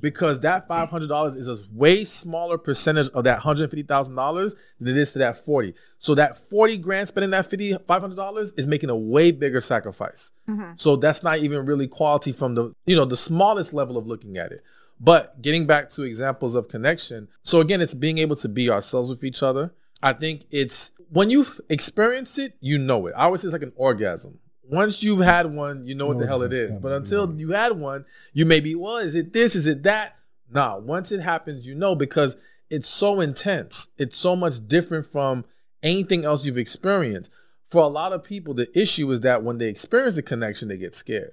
because 0.00 0.40
that 0.40 0.68
five 0.68 0.88
hundred 0.88 1.08
dollars 1.08 1.36
is 1.36 1.48
a 1.48 1.56
way 1.72 2.04
smaller 2.04 2.58
percentage 2.58 3.08
of 3.10 3.24
that 3.24 3.40
hundred 3.40 3.70
fifty 3.70 3.82
thousand 3.82 4.14
dollars 4.14 4.54
than 4.80 4.96
it 4.96 5.00
is 5.00 5.12
to 5.12 5.18
that 5.18 5.44
forty. 5.44 5.74
So 5.98 6.14
that 6.14 6.48
forty 6.48 6.76
grand 6.76 7.08
spending 7.08 7.30
that 7.30 7.48
fifty 7.48 7.76
five 7.86 8.00
hundred 8.00 8.16
dollars 8.16 8.52
is 8.56 8.66
making 8.66 8.90
a 8.90 8.96
way 8.96 9.30
bigger 9.30 9.60
sacrifice. 9.60 10.30
Mm-hmm. 10.48 10.72
So 10.76 10.96
that's 10.96 11.22
not 11.22 11.38
even 11.38 11.66
really 11.66 11.86
quality 11.86 12.32
from 12.32 12.54
the 12.54 12.74
you 12.86 12.96
know 12.96 13.04
the 13.04 13.16
smallest 13.16 13.72
level 13.72 13.96
of 13.96 14.06
looking 14.06 14.36
at 14.36 14.52
it. 14.52 14.62
But 15.00 15.40
getting 15.42 15.66
back 15.66 15.90
to 15.90 16.02
examples 16.02 16.54
of 16.54 16.68
connection, 16.68 17.28
so 17.42 17.60
again, 17.60 17.80
it's 17.80 17.94
being 17.94 18.18
able 18.18 18.36
to 18.36 18.48
be 18.48 18.68
ourselves 18.70 19.08
with 19.08 19.22
each 19.24 19.42
other. 19.42 19.72
I 20.02 20.12
think 20.12 20.44
it's 20.50 20.90
when 21.10 21.30
you 21.30 21.46
experience 21.68 22.38
it, 22.38 22.54
you 22.60 22.78
know 22.78 23.06
it. 23.06 23.14
I 23.16 23.24
always 23.24 23.42
say 23.42 23.48
it's 23.48 23.52
like 23.52 23.62
an 23.62 23.72
orgasm. 23.76 24.38
Once 24.70 25.02
you've 25.02 25.20
had 25.20 25.52
one, 25.52 25.86
you 25.86 25.94
know 25.94 26.06
what 26.06 26.14
Know 26.16 26.20
the 26.22 26.26
hell 26.26 26.42
it's 26.42 26.52
it 26.52 26.56
a 26.56 26.60
is. 26.60 26.66
something, 26.68 26.82
But 26.82 26.92
until 26.92 27.34
you 27.40 27.50
had 27.50 27.72
one, 27.78 28.04
you 28.32 28.44
may 28.46 28.60
be, 28.60 28.74
well, 28.74 28.98
is 28.98 29.14
it 29.14 29.32
this? 29.32 29.54
Is 29.54 29.66
it 29.66 29.82
that? 29.84 30.16
Nah, 30.50 30.78
once 30.78 31.12
it 31.12 31.20
happens, 31.20 31.66
you 31.66 31.74
know 31.74 31.94
because 31.94 32.36
it's 32.70 32.88
so 32.88 33.20
intense. 33.20 33.88
It's 33.98 34.18
so 34.18 34.36
much 34.36 34.66
different 34.66 35.06
from 35.06 35.44
anything 35.82 36.24
else 36.24 36.44
you've 36.44 36.58
experienced. 36.58 37.30
For 37.70 37.82
a 37.82 37.86
lot 37.88 38.12
of 38.12 38.24
people, 38.24 38.54
the 38.54 38.68
issue 38.78 39.10
is 39.10 39.20
that 39.20 39.42
when 39.42 39.58
they 39.58 39.68
experience 39.68 40.16
the 40.16 40.22
connection, 40.22 40.68
they 40.68 40.76
get 40.78 40.94
scared. 40.94 41.32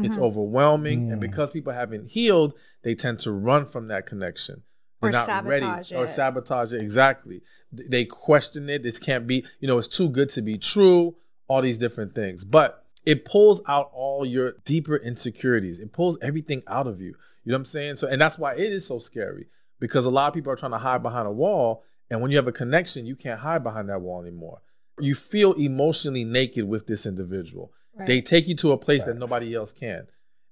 It's 0.00 0.16
Mhm. 0.16 0.22
overwhelming. 0.22 1.10
And 1.10 1.18
Mm. 1.18 1.26
because 1.26 1.50
people 1.50 1.72
haven't 1.72 2.06
healed, 2.08 2.54
they 2.82 2.94
tend 2.94 3.18
to 3.20 3.32
run 3.32 3.66
from 3.66 3.88
that 3.88 4.06
connection. 4.06 4.62
Or 5.00 5.10
They're 5.10 5.20
not 5.20 5.26
sabotage 5.26 5.92
ready. 5.92 6.02
Or 6.02 6.06
sabotage 6.08 6.72
it. 6.72 6.80
Exactly. 6.80 7.42
They 7.72 8.04
question 8.04 8.68
it. 8.70 8.82
This 8.82 8.98
can't 8.98 9.26
be, 9.26 9.44
you 9.60 9.68
know, 9.68 9.78
it's 9.78 9.88
too 9.88 10.08
good 10.08 10.30
to 10.30 10.42
be 10.42 10.56
true. 10.58 11.16
All 11.48 11.62
these 11.62 11.78
different 11.78 12.14
things. 12.14 12.44
But 12.44 12.84
it 13.04 13.24
pulls 13.24 13.60
out 13.66 13.90
all 13.92 14.24
your 14.26 14.52
deeper 14.64 14.96
insecurities. 14.96 15.78
It 15.78 15.92
pulls 15.92 16.18
everything 16.20 16.62
out 16.66 16.86
of 16.86 17.00
you. 17.00 17.14
You 17.44 17.52
know 17.52 17.56
what 17.56 17.60
I'm 17.60 17.64
saying? 17.64 17.96
So, 17.96 18.06
and 18.06 18.20
that's 18.20 18.38
why 18.38 18.54
it 18.54 18.72
is 18.72 18.86
so 18.86 18.98
scary 18.98 19.46
because 19.80 20.06
a 20.06 20.10
lot 20.10 20.28
of 20.28 20.34
people 20.34 20.52
are 20.52 20.56
trying 20.56 20.72
to 20.72 20.78
hide 20.78 21.02
behind 21.02 21.26
a 21.26 21.32
wall. 21.32 21.84
And 22.10 22.20
when 22.20 22.30
you 22.30 22.36
have 22.36 22.48
a 22.48 22.52
connection, 22.52 23.06
you 23.06 23.16
can't 23.16 23.40
hide 23.40 23.62
behind 23.62 23.88
that 23.88 24.00
wall 24.00 24.20
anymore. 24.20 24.60
You 25.00 25.14
feel 25.14 25.52
emotionally 25.54 26.24
naked 26.24 26.68
with 26.68 26.86
this 26.86 27.06
individual. 27.06 27.72
Right. 27.94 28.06
They 28.06 28.20
take 28.20 28.48
you 28.48 28.56
to 28.56 28.72
a 28.72 28.78
place 28.78 29.04
that 29.04 29.16
nobody 29.16 29.54
else 29.54 29.72
can. 29.72 30.06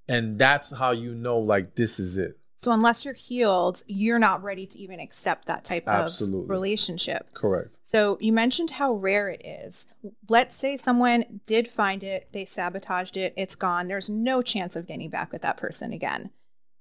And 0.08 0.38
that's 0.38 0.72
how 0.72 0.92
you 0.92 1.14
know, 1.14 1.38
like, 1.38 1.74
this 1.74 1.98
is 1.98 2.16
it. 2.16 2.38
So 2.56 2.72
unless 2.72 3.04
you're 3.04 3.14
healed, 3.14 3.82
you're 3.86 4.18
not 4.18 4.42
ready 4.42 4.66
to 4.66 4.78
even 4.78 5.00
accept 5.00 5.46
that 5.46 5.64
type 5.64 5.86
Absolutely. 5.86 6.44
of 6.44 6.50
relationship. 6.50 7.34
Correct. 7.34 7.75
So 7.88 8.18
you 8.20 8.32
mentioned 8.32 8.72
how 8.72 8.94
rare 8.94 9.28
it 9.28 9.46
is. 9.46 9.86
Let's 10.28 10.56
say 10.56 10.76
someone 10.76 11.40
did 11.46 11.68
find 11.68 12.02
it, 12.02 12.26
they 12.32 12.44
sabotaged 12.44 13.16
it, 13.16 13.32
it's 13.36 13.54
gone. 13.54 13.86
There's 13.86 14.08
no 14.08 14.42
chance 14.42 14.74
of 14.74 14.88
getting 14.88 15.08
back 15.08 15.32
with 15.32 15.42
that 15.42 15.56
person 15.56 15.92
again. 15.92 16.30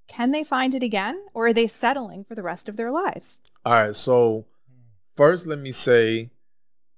Can 0.08 0.32
they 0.32 0.44
find 0.44 0.74
it 0.74 0.82
again 0.82 1.24
or 1.36 1.48
are 1.48 1.54
they 1.54 1.68
settling 1.68 2.24
for 2.24 2.34
the 2.34 2.42
rest 2.42 2.68
of 2.68 2.76
their 2.76 2.92
lives? 2.92 3.38
All 3.64 3.74
right. 3.74 3.94
So, 3.94 4.46
first, 5.16 5.46
let 5.46 5.60
me 5.60 5.72
say, 5.72 6.32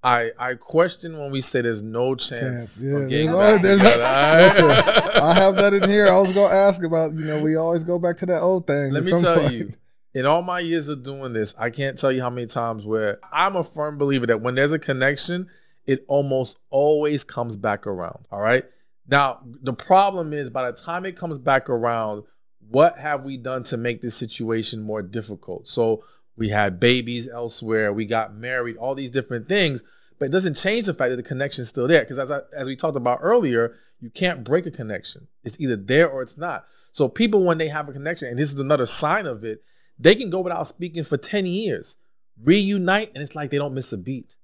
I 0.01 0.31
I 0.39 0.53
question 0.53 1.19
when 1.19 1.29
we 1.29 1.41
say 1.41 1.59
there's 1.59 1.83
no 1.83 2.15
chance. 2.15 2.79
Chance, 2.79 2.83
yeah, 2.83 3.07
there's 3.09 3.35
back 3.35 3.61
there's 3.61 3.79
together, 3.81 4.03
a- 4.05 4.41
Listen, 4.41 4.71
I 5.21 5.33
have 5.33 5.55
that 5.57 5.73
in 5.73 5.89
here. 5.89 6.07
I 6.07 6.17
was 6.17 6.31
gonna 6.31 6.55
ask 6.55 6.81
about, 6.81 7.13
you 7.13 7.25
know, 7.25 7.41
we 7.43 7.57
always 7.57 7.83
go 7.83 7.99
back 7.99 8.15
to 8.19 8.25
that 8.27 8.39
old 8.39 8.67
thing. 8.67 8.91
Let 8.91 9.03
me 9.03 9.11
tell 9.11 9.41
point. 9.41 9.51
you, 9.51 9.73
in 10.17 10.25
all 10.25 10.41
my 10.41 10.59
years 10.59 10.89
of 10.89 11.03
doing 11.03 11.31
this, 11.31 11.53
I 11.59 11.69
can't 11.69 11.95
tell 11.95 12.11
you 12.11 12.21
how 12.21 12.31
many 12.31 12.47
times 12.47 12.87
where 12.87 13.19
I'm 13.31 13.55
a 13.55 13.63
firm 13.63 13.99
believer 13.99 14.25
that 14.25 14.41
when 14.41 14.55
there's 14.55 14.73
a 14.73 14.79
connection, 14.79 15.47
it 15.85 16.03
almost 16.07 16.57
always 16.71 17.23
comes 17.23 17.55
back 17.55 17.85
around. 17.85 18.27
All 18.31 18.41
right. 18.41 18.65
Now, 19.07 19.41
the 19.61 19.73
problem 19.73 20.33
is 20.33 20.49
by 20.49 20.71
the 20.71 20.75
time 20.75 21.05
it 21.05 21.15
comes 21.15 21.37
back 21.37 21.69
around, 21.69 22.23
what 22.67 22.97
have 22.97 23.25
we 23.25 23.37
done 23.37 23.61
to 23.65 23.77
make 23.77 24.01
this 24.01 24.15
situation 24.15 24.81
more 24.81 25.03
difficult? 25.03 25.67
So 25.67 26.03
we 26.35 26.49
had 26.49 26.79
babies 26.79 27.27
elsewhere, 27.27 27.93
we 27.93 28.05
got 28.05 28.35
married, 28.35 28.77
all 28.77 28.95
these 28.95 29.11
different 29.11 29.47
things, 29.47 29.83
but 30.17 30.25
it 30.25 30.31
doesn't 30.31 30.57
change 30.57 30.87
the 30.87 30.95
fact 30.95 31.11
that 31.11 31.17
the 31.17 31.21
connection's 31.21 31.69
still 31.69 31.87
there. 31.87 32.01
Because 32.01 32.17
as 32.17 32.31
as 32.57 32.65
we 32.65 32.75
talked 32.75 32.97
about 32.97 33.19
earlier, 33.21 33.75
you 33.99 34.09
can't 34.09 34.43
break 34.43 34.65
a 34.65 34.71
connection. 34.71 35.27
It's 35.43 35.59
either 35.59 35.75
there 35.75 36.09
or 36.09 36.23
it's 36.23 36.37
not. 36.37 36.65
So 36.91 37.07
people, 37.07 37.43
when 37.43 37.59
they 37.59 37.67
have 37.67 37.87
a 37.87 37.93
connection, 37.93 38.29
and 38.29 38.39
this 38.39 38.51
is 38.51 38.59
another 38.59 38.87
sign 38.87 39.27
of 39.27 39.43
it, 39.43 39.61
they 39.99 40.15
can 40.15 40.29
go 40.29 40.39
without 40.41 40.67
speaking 40.67 41.03
for 41.03 41.17
10 41.17 41.45
years, 41.45 41.95
reunite, 42.43 43.11
and 43.13 43.23
it's 43.23 43.35
like 43.35 43.49
they 43.51 43.57
don't 43.57 43.73
miss 43.73 43.93
a 43.93 43.97
beat. 43.97 44.35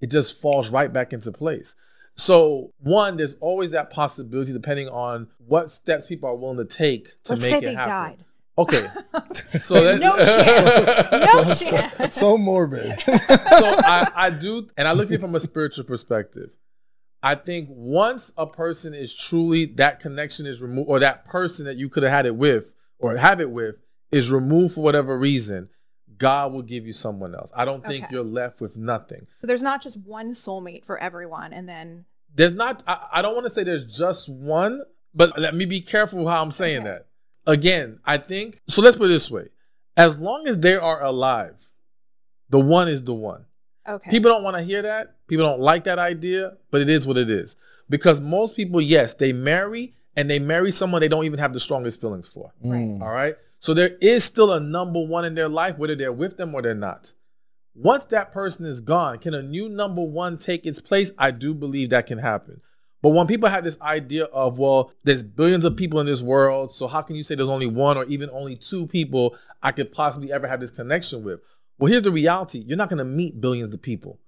It 0.00 0.10
just 0.10 0.40
falls 0.40 0.70
right 0.70 0.92
back 0.92 1.12
into 1.12 1.30
place. 1.32 1.74
So, 2.16 2.72
one, 2.78 3.16
there's 3.16 3.34
always 3.40 3.70
that 3.70 3.90
possibility, 3.90 4.52
depending 4.52 4.88
on 4.88 5.28
what 5.38 5.70
steps 5.70 6.06
people 6.06 6.28
are 6.28 6.34
willing 6.36 6.58
to 6.58 6.64
take 6.64 7.22
to 7.24 7.32
Let's 7.32 7.42
make 7.42 7.50
say 7.50 7.58
it 7.58 7.60
they 7.62 7.74
happen. 7.74 7.90
died. 7.90 8.24
Okay, 8.58 8.88
so 9.58 9.82
that's 9.82 10.00
No 10.00 10.16
chance. 10.16 11.60
No 11.90 11.98
so, 12.00 12.08
so 12.10 12.36
morbid. 12.38 13.00
so 13.06 13.16
I, 13.16 14.10
I 14.14 14.30
do, 14.30 14.68
and 14.76 14.86
I 14.86 14.92
look 14.92 15.06
at 15.06 15.12
it 15.12 15.20
from 15.20 15.34
a 15.34 15.40
spiritual 15.40 15.84
perspective. 15.84 16.50
I 17.22 17.36
think 17.36 17.68
once 17.70 18.32
a 18.36 18.46
person 18.46 18.92
is 18.92 19.14
truly 19.14 19.66
that 19.76 20.00
connection 20.00 20.46
is 20.46 20.60
removed, 20.60 20.88
or 20.90 20.98
that 21.00 21.24
person 21.26 21.66
that 21.66 21.76
you 21.76 21.88
could 21.88 22.02
have 22.02 22.12
had 22.12 22.26
it 22.26 22.34
with, 22.34 22.64
or 22.98 23.16
have 23.16 23.40
it 23.40 23.50
with, 23.50 23.76
is 24.12 24.30
removed 24.30 24.74
for 24.74 24.82
whatever 24.82 25.16
reason, 25.18 25.68
God 26.18 26.52
will 26.52 26.62
give 26.62 26.86
you 26.86 26.92
someone 26.92 27.34
else. 27.34 27.50
I 27.54 27.64
don't 27.64 27.84
think 27.84 28.04
Okay. 28.04 28.14
you're 28.14 28.24
left 28.24 28.60
with 28.60 28.76
nothing. 28.76 29.26
So 29.40 29.46
there's 29.46 29.62
not 29.62 29.82
just 29.82 29.96
one 29.98 30.32
soulmate 30.32 30.84
for 30.84 30.98
everyone 30.98 31.52
and 31.52 31.68
then 31.68 32.04
There's 32.34 32.52
not. 32.52 32.82
I, 32.86 33.06
I 33.14 33.22
don't 33.22 33.34
want 33.34 33.46
to 33.46 33.52
say 33.52 33.64
there's 33.64 33.86
just 33.86 34.28
one, 34.28 34.82
but 35.14 35.38
let 35.38 35.54
me 35.54 35.64
be 35.64 35.80
careful 35.80 36.28
how 36.28 36.40
I'm 36.42 36.52
saying 36.52 36.78
Okay. 36.80 36.88
that. 36.88 37.06
Again, 37.46 37.98
I 38.04 38.18
think 38.18 38.60
so. 38.68 38.82
Let's 38.82 38.96
put 38.96 39.06
it 39.06 39.08
this 39.08 39.30
way: 39.30 39.48
as 39.96 40.20
long 40.20 40.46
as 40.46 40.58
they 40.58 40.76
are 40.76 41.02
alive, 41.02 41.56
the 42.50 42.60
one 42.60 42.88
is 42.88 43.02
the 43.02 43.14
one. 43.14 43.46
okay. 43.88 44.10
People 44.10 44.30
don't 44.30 44.44
want 44.44 44.56
to 44.56 44.62
hear 44.62 44.82
that. 44.82 45.16
People 45.26 45.46
don't 45.46 45.60
like 45.60 45.84
that 45.84 45.98
idea, 45.98 46.56
but 46.70 46.80
it 46.82 46.88
is 46.88 47.06
what 47.06 47.16
it 47.16 47.30
is. 47.30 47.56
Because 47.88 48.20
most 48.20 48.54
people, 48.54 48.80
yes, 48.80 49.14
they 49.14 49.32
marry 49.32 49.94
and 50.16 50.30
they 50.30 50.38
marry 50.38 50.70
someone 50.70 51.00
they 51.00 51.08
don't 51.08 51.24
even 51.24 51.38
have 51.40 51.52
the 51.52 51.58
strongest 51.60 52.00
feelings 52.00 52.28
for. 52.28 52.52
Mm. 52.64 53.00
All 53.00 53.10
right. 53.10 53.34
So 53.60 53.74
there 53.74 53.96
is 54.00 54.24
still 54.24 54.52
a 54.52 54.60
number 54.60 55.00
one 55.00 55.24
in 55.24 55.34
their 55.34 55.48
life, 55.48 55.76
whether 55.78 55.94
they're 55.94 56.12
with 56.12 56.36
them 56.38 56.54
or 56.54 56.62
they're 56.62 56.74
not. 56.74 57.12
Once 57.74 58.04
that 58.04 58.32
person 58.32 58.66
is 58.66 58.80
gone, 58.80 59.18
can 59.18 59.34
a 59.34 59.42
new 59.42 59.68
number 59.68 60.02
one 60.02 60.38
take 60.38 60.66
its 60.66 60.80
place? 60.80 61.12
I 61.18 61.30
do 61.30 61.54
believe 61.54 61.90
that 61.90 62.06
can 62.06 62.18
happen. 62.18 62.60
But 63.02 63.10
when 63.10 63.26
people 63.26 63.48
have 63.48 63.64
this 63.64 63.80
idea 63.80 64.24
of, 64.24 64.58
well, 64.58 64.92
there's 65.04 65.22
billions 65.22 65.64
of 65.64 65.76
people 65.76 66.00
in 66.00 66.06
this 66.06 66.20
world, 66.20 66.74
so 66.74 66.86
how 66.86 67.02
can 67.02 67.16
you 67.16 67.22
say 67.22 67.34
there's 67.34 67.48
only 67.48 67.66
one 67.66 67.96
or 67.96 68.04
even 68.06 68.28
only 68.30 68.56
two 68.56 68.86
people 68.86 69.36
I 69.62 69.72
could 69.72 69.92
possibly 69.92 70.32
ever 70.32 70.46
have 70.48 70.60
this 70.60 70.70
connection 70.70 71.22
with? 71.22 71.40
Well, 71.78 71.90
here's 71.90 72.02
the 72.02 72.10
reality: 72.10 72.58
you're 72.58 72.76
not 72.76 72.90
going 72.90 72.98
to 72.98 73.04
meet 73.04 73.40
billions 73.40 73.72
of 73.72 73.80
people. 73.80 74.18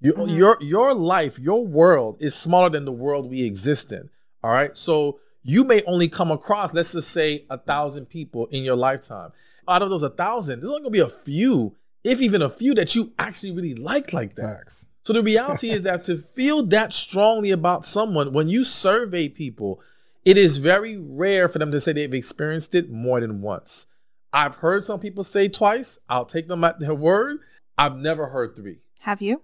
Your, 0.00 0.14
Mhm. 0.14 0.36
your 0.36 0.56
your 0.60 0.94
life, 0.94 1.38
your 1.38 1.64
world 1.66 2.16
is 2.20 2.34
smaller 2.34 2.70
than 2.70 2.84
the 2.84 2.92
world 2.92 3.28
we 3.28 3.42
exist 3.42 3.92
in. 3.92 4.08
All 4.42 4.50
right, 4.50 4.76
so 4.76 5.18
you 5.42 5.64
may 5.64 5.82
only 5.86 6.08
come 6.08 6.30
across, 6.30 6.72
let's 6.72 6.92
just 6.92 7.10
say, 7.10 7.44
a 7.50 7.58
thousand 7.58 8.06
people 8.06 8.46
in 8.46 8.64
your 8.64 8.76
lifetime. 8.76 9.32
Out 9.68 9.82
of 9.82 9.90
those 9.90 10.02
a 10.02 10.10
thousand, 10.10 10.60
there's 10.60 10.70
only 10.70 10.82
gonna 10.82 10.90
be 10.90 10.98
a 11.00 11.08
few, 11.08 11.76
if 12.04 12.20
even 12.20 12.42
a 12.42 12.50
few, 12.50 12.74
that 12.74 12.94
you 12.94 13.12
actually 13.18 13.52
really 13.52 13.74
like 13.74 14.12
like 14.12 14.34
that. 14.36 14.58
Facts. 14.58 14.86
So 15.04 15.12
the 15.14 15.22
reality 15.22 15.70
is 15.70 15.82
that 15.82 16.04
to 16.04 16.22
feel 16.34 16.66
that 16.66 16.92
strongly 16.92 17.50
about 17.50 17.86
someone, 17.86 18.32
when 18.32 18.48
you 18.48 18.62
survey 18.62 19.28
people, 19.28 19.80
it 20.24 20.36
is 20.36 20.58
very 20.58 20.98
rare 20.98 21.48
for 21.48 21.58
them 21.58 21.70
to 21.70 21.80
say 21.80 21.92
they've 21.92 22.12
experienced 22.12 22.74
it 22.74 22.90
more 22.90 23.18
than 23.20 23.40
once. 23.40 23.86
I've 24.32 24.56
heard 24.56 24.84
some 24.84 25.00
people 25.00 25.24
say 25.24 25.48
twice. 25.48 25.98
I'll 26.10 26.26
take 26.26 26.48
them 26.48 26.62
at 26.64 26.78
their 26.78 26.94
word. 26.94 27.38
I've 27.78 27.96
never 27.96 28.26
heard 28.26 28.54
three. 28.54 28.80
Have 29.00 29.22
you? 29.22 29.40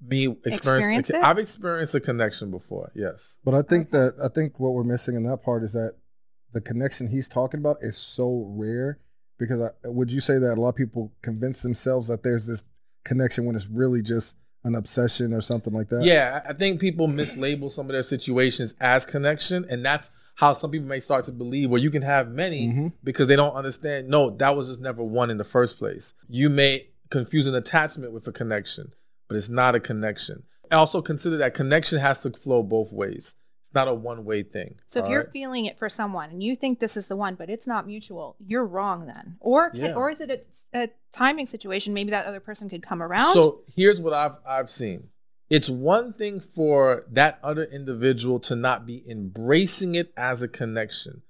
Me 0.00 0.28
Experienced 0.44 0.56
experience. 0.58 1.10
it? 1.10 1.16
I've 1.16 1.38
experienced 1.38 1.94
a 1.94 2.00
connection 2.00 2.50
before. 2.50 2.92
Yes. 2.94 3.36
But 3.44 3.54
I 3.54 3.62
think 3.62 3.88
Okay. 3.94 3.98
that 4.16 4.24
I 4.24 4.28
think 4.28 4.58
what 4.60 4.72
we're 4.72 4.84
missing 4.84 5.16
in 5.16 5.24
that 5.24 5.42
part 5.42 5.62
is 5.64 5.72
that 5.72 5.94
the 6.52 6.60
connection 6.60 7.08
he's 7.08 7.28
talking 7.28 7.60
about 7.60 7.78
is 7.82 7.96
so 7.96 8.46
rare 8.56 8.98
because 9.38 9.60
I, 9.60 9.88
would 9.88 10.10
you 10.10 10.20
say 10.20 10.38
that 10.38 10.54
a 10.54 10.60
lot 10.60 10.70
of 10.70 10.76
people 10.76 11.12
convince 11.22 11.62
themselves 11.62 12.08
that 12.08 12.22
there's 12.22 12.46
this 12.46 12.64
connection 13.04 13.44
when 13.44 13.54
it's 13.56 13.66
really 13.68 14.02
just 14.02 14.36
an 14.64 14.74
obsession 14.74 15.32
or 15.34 15.40
something 15.40 15.72
like 15.72 15.88
that? 15.88 16.04
Yeah, 16.04 16.42
I 16.44 16.50
I 16.50 16.52
think 16.54 16.80
people 16.80 17.08
mislabel 17.08 17.70
some 17.70 17.86
of 17.86 17.92
their 17.92 18.02
situations 18.02 18.74
as 18.80 19.04
connection, 19.04 19.66
and 19.68 19.84
that's 19.84 20.10
how 20.36 20.52
some 20.52 20.70
people 20.70 20.86
may 20.86 21.00
start 21.00 21.24
to 21.24 21.32
believe. 21.32 21.70
Well, 21.70 21.82
you 21.82 21.90
can 21.90 22.02
have 22.02 22.30
many 22.30 22.68
Mhm. 22.68 22.92
because 23.02 23.26
they 23.26 23.34
don't 23.36 23.54
understand. 23.54 24.08
No, 24.08 24.30
that 24.30 24.56
was 24.56 24.68
just 24.68 24.80
never 24.80 25.02
one 25.02 25.30
in 25.30 25.38
the 25.38 25.44
first 25.44 25.76
place. 25.76 26.14
You 26.28 26.48
may 26.50 26.88
confuse 27.10 27.46
an 27.48 27.56
attachment 27.56 28.12
with 28.12 28.26
a 28.28 28.32
connection, 28.32 28.92
but 29.28 29.36
it's 29.36 29.48
not 29.48 29.74
a 29.74 29.80
connection. 29.80 30.42
Also, 30.72 31.00
consider 31.00 31.36
that 31.38 31.54
connection 31.54 31.98
has 31.98 32.20
to 32.22 32.30
flow 32.30 32.62
both 32.62 32.92
ways. 32.92 33.34
It's 33.62 33.74
not 33.74 33.88
a 33.88 33.94
one-way 33.94 34.42
thing. 34.42 34.76
So 34.86 35.02
if 35.04 35.10
you're 35.10 35.20
right? 35.24 35.32
feeling 35.32 35.66
it 35.66 35.78
for 35.78 35.88
someone 35.88 36.30
and 36.30 36.42
you 36.42 36.56
think 36.56 36.78
this 36.80 36.96
is 36.96 37.06
the 37.06 37.16
one, 37.16 37.34
but 37.34 37.48
it's 37.50 37.66
not 37.66 37.86
mutual, 37.86 38.36
you're 38.46 38.64
wrong 38.66 39.06
then. 39.06 39.36
Or 39.40 39.70
Yeah. 39.74 39.94
or 39.94 40.10
is 40.10 40.20
it 40.20 40.46
a, 40.74 40.78
a 40.82 40.88
timing 41.12 41.46
situation? 41.46 41.92
Maybe 41.94 42.10
that 42.10 42.26
other 42.26 42.40
person 42.40 42.68
could 42.68 42.82
come 42.82 43.02
around. 43.02 43.34
So 43.34 43.60
here's 43.74 44.00
what 44.00 44.12
I've 44.14 44.36
I've 44.46 44.70
seen. 44.70 45.08
It's 45.50 45.70
one 45.70 46.12
thing 46.12 46.40
for 46.40 47.04
that 47.12 47.38
other 47.42 47.64
individual 47.64 48.38
to 48.40 48.56
not 48.56 48.84
be 48.86 49.02
embracing 49.08 49.94
it 49.94 50.12
as 50.16 50.42
a 50.42 50.48
connection, 50.48 51.22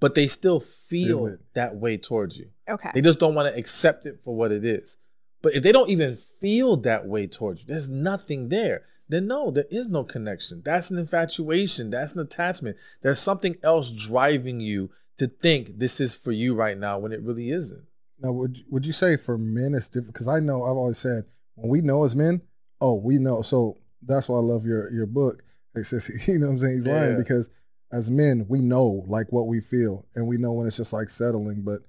but 0.00 0.14
they 0.14 0.28
still 0.28 0.60
feel 0.60 1.18
Feel 1.18 1.26
it. 1.26 1.40
that 1.54 1.74
way 1.76 1.96
towards 1.96 2.36
you. 2.36 2.50
okay. 2.68 2.90
They 2.94 3.00
just 3.00 3.18
don't 3.18 3.34
want 3.34 3.52
to 3.52 3.58
accept 3.58 4.06
it 4.06 4.20
for 4.24 4.34
what 4.36 4.52
it 4.52 4.64
is. 4.64 4.96
But 5.42 5.54
if 5.54 5.62
they 5.62 5.72
don't 5.72 5.90
even 5.90 6.18
feel 6.40 6.76
that 6.78 7.06
way 7.06 7.26
towards 7.26 7.60
you, 7.60 7.66
there's 7.68 7.88
nothing 7.88 8.48
there. 8.48 8.82
Then 9.08 9.26
no, 9.26 9.50
there 9.50 9.64
is 9.70 9.88
no 9.88 10.04
connection. 10.04 10.62
That's 10.64 10.90
an 10.90 10.98
infatuation. 10.98 11.90
That's 11.90 12.12
an 12.12 12.20
attachment. 12.20 12.76
There's 13.02 13.18
something 13.18 13.56
else 13.62 13.90
driving 13.90 14.60
you 14.60 14.90
to 15.18 15.26
think 15.26 15.78
this 15.78 16.00
is 16.00 16.14
for 16.14 16.32
you 16.32 16.54
right 16.54 16.78
now 16.78 16.98
when 16.98 17.12
it 17.12 17.22
really 17.22 17.50
isn't. 17.50 17.82
Now, 18.22 18.32
would 18.32 18.58
would 18.70 18.86
you 18.86 18.92
say 18.92 19.16
for 19.16 19.36
men 19.38 19.74
it's 19.74 19.88
different? 19.88 20.12
Because 20.14 20.28
I 20.28 20.40
know 20.40 20.64
I've 20.64 20.76
always 20.76 20.98
said 20.98 21.24
when 21.54 21.70
we 21.70 21.80
know 21.80 22.04
as 22.04 22.14
men, 22.14 22.42
oh, 22.80 22.94
we 22.94 23.18
know. 23.18 23.42
So 23.42 23.78
that's 24.02 24.28
why 24.28 24.36
I 24.36 24.42
love 24.42 24.64
your 24.64 24.92
your 24.92 25.06
book. 25.06 25.42
It 25.74 25.84
says, 25.84 26.10
you 26.28 26.38
know, 26.38 26.46
what 26.46 26.52
I'm 26.52 26.58
saying 26.58 26.74
he's 26.74 26.86
lying 26.86 27.12
Yeah. 27.12 27.16
because 27.18 27.50
as 27.92 28.08
men 28.10 28.46
we 28.48 28.60
know 28.60 29.04
like 29.08 29.32
what 29.32 29.48
we 29.48 29.60
feel, 29.60 30.06
and 30.14 30.26
we 30.26 30.36
know 30.36 30.52
when 30.52 30.66
it's 30.66 30.76
just 30.76 30.92
like 30.92 31.08
settling. 31.10 31.62
But 31.64 31.80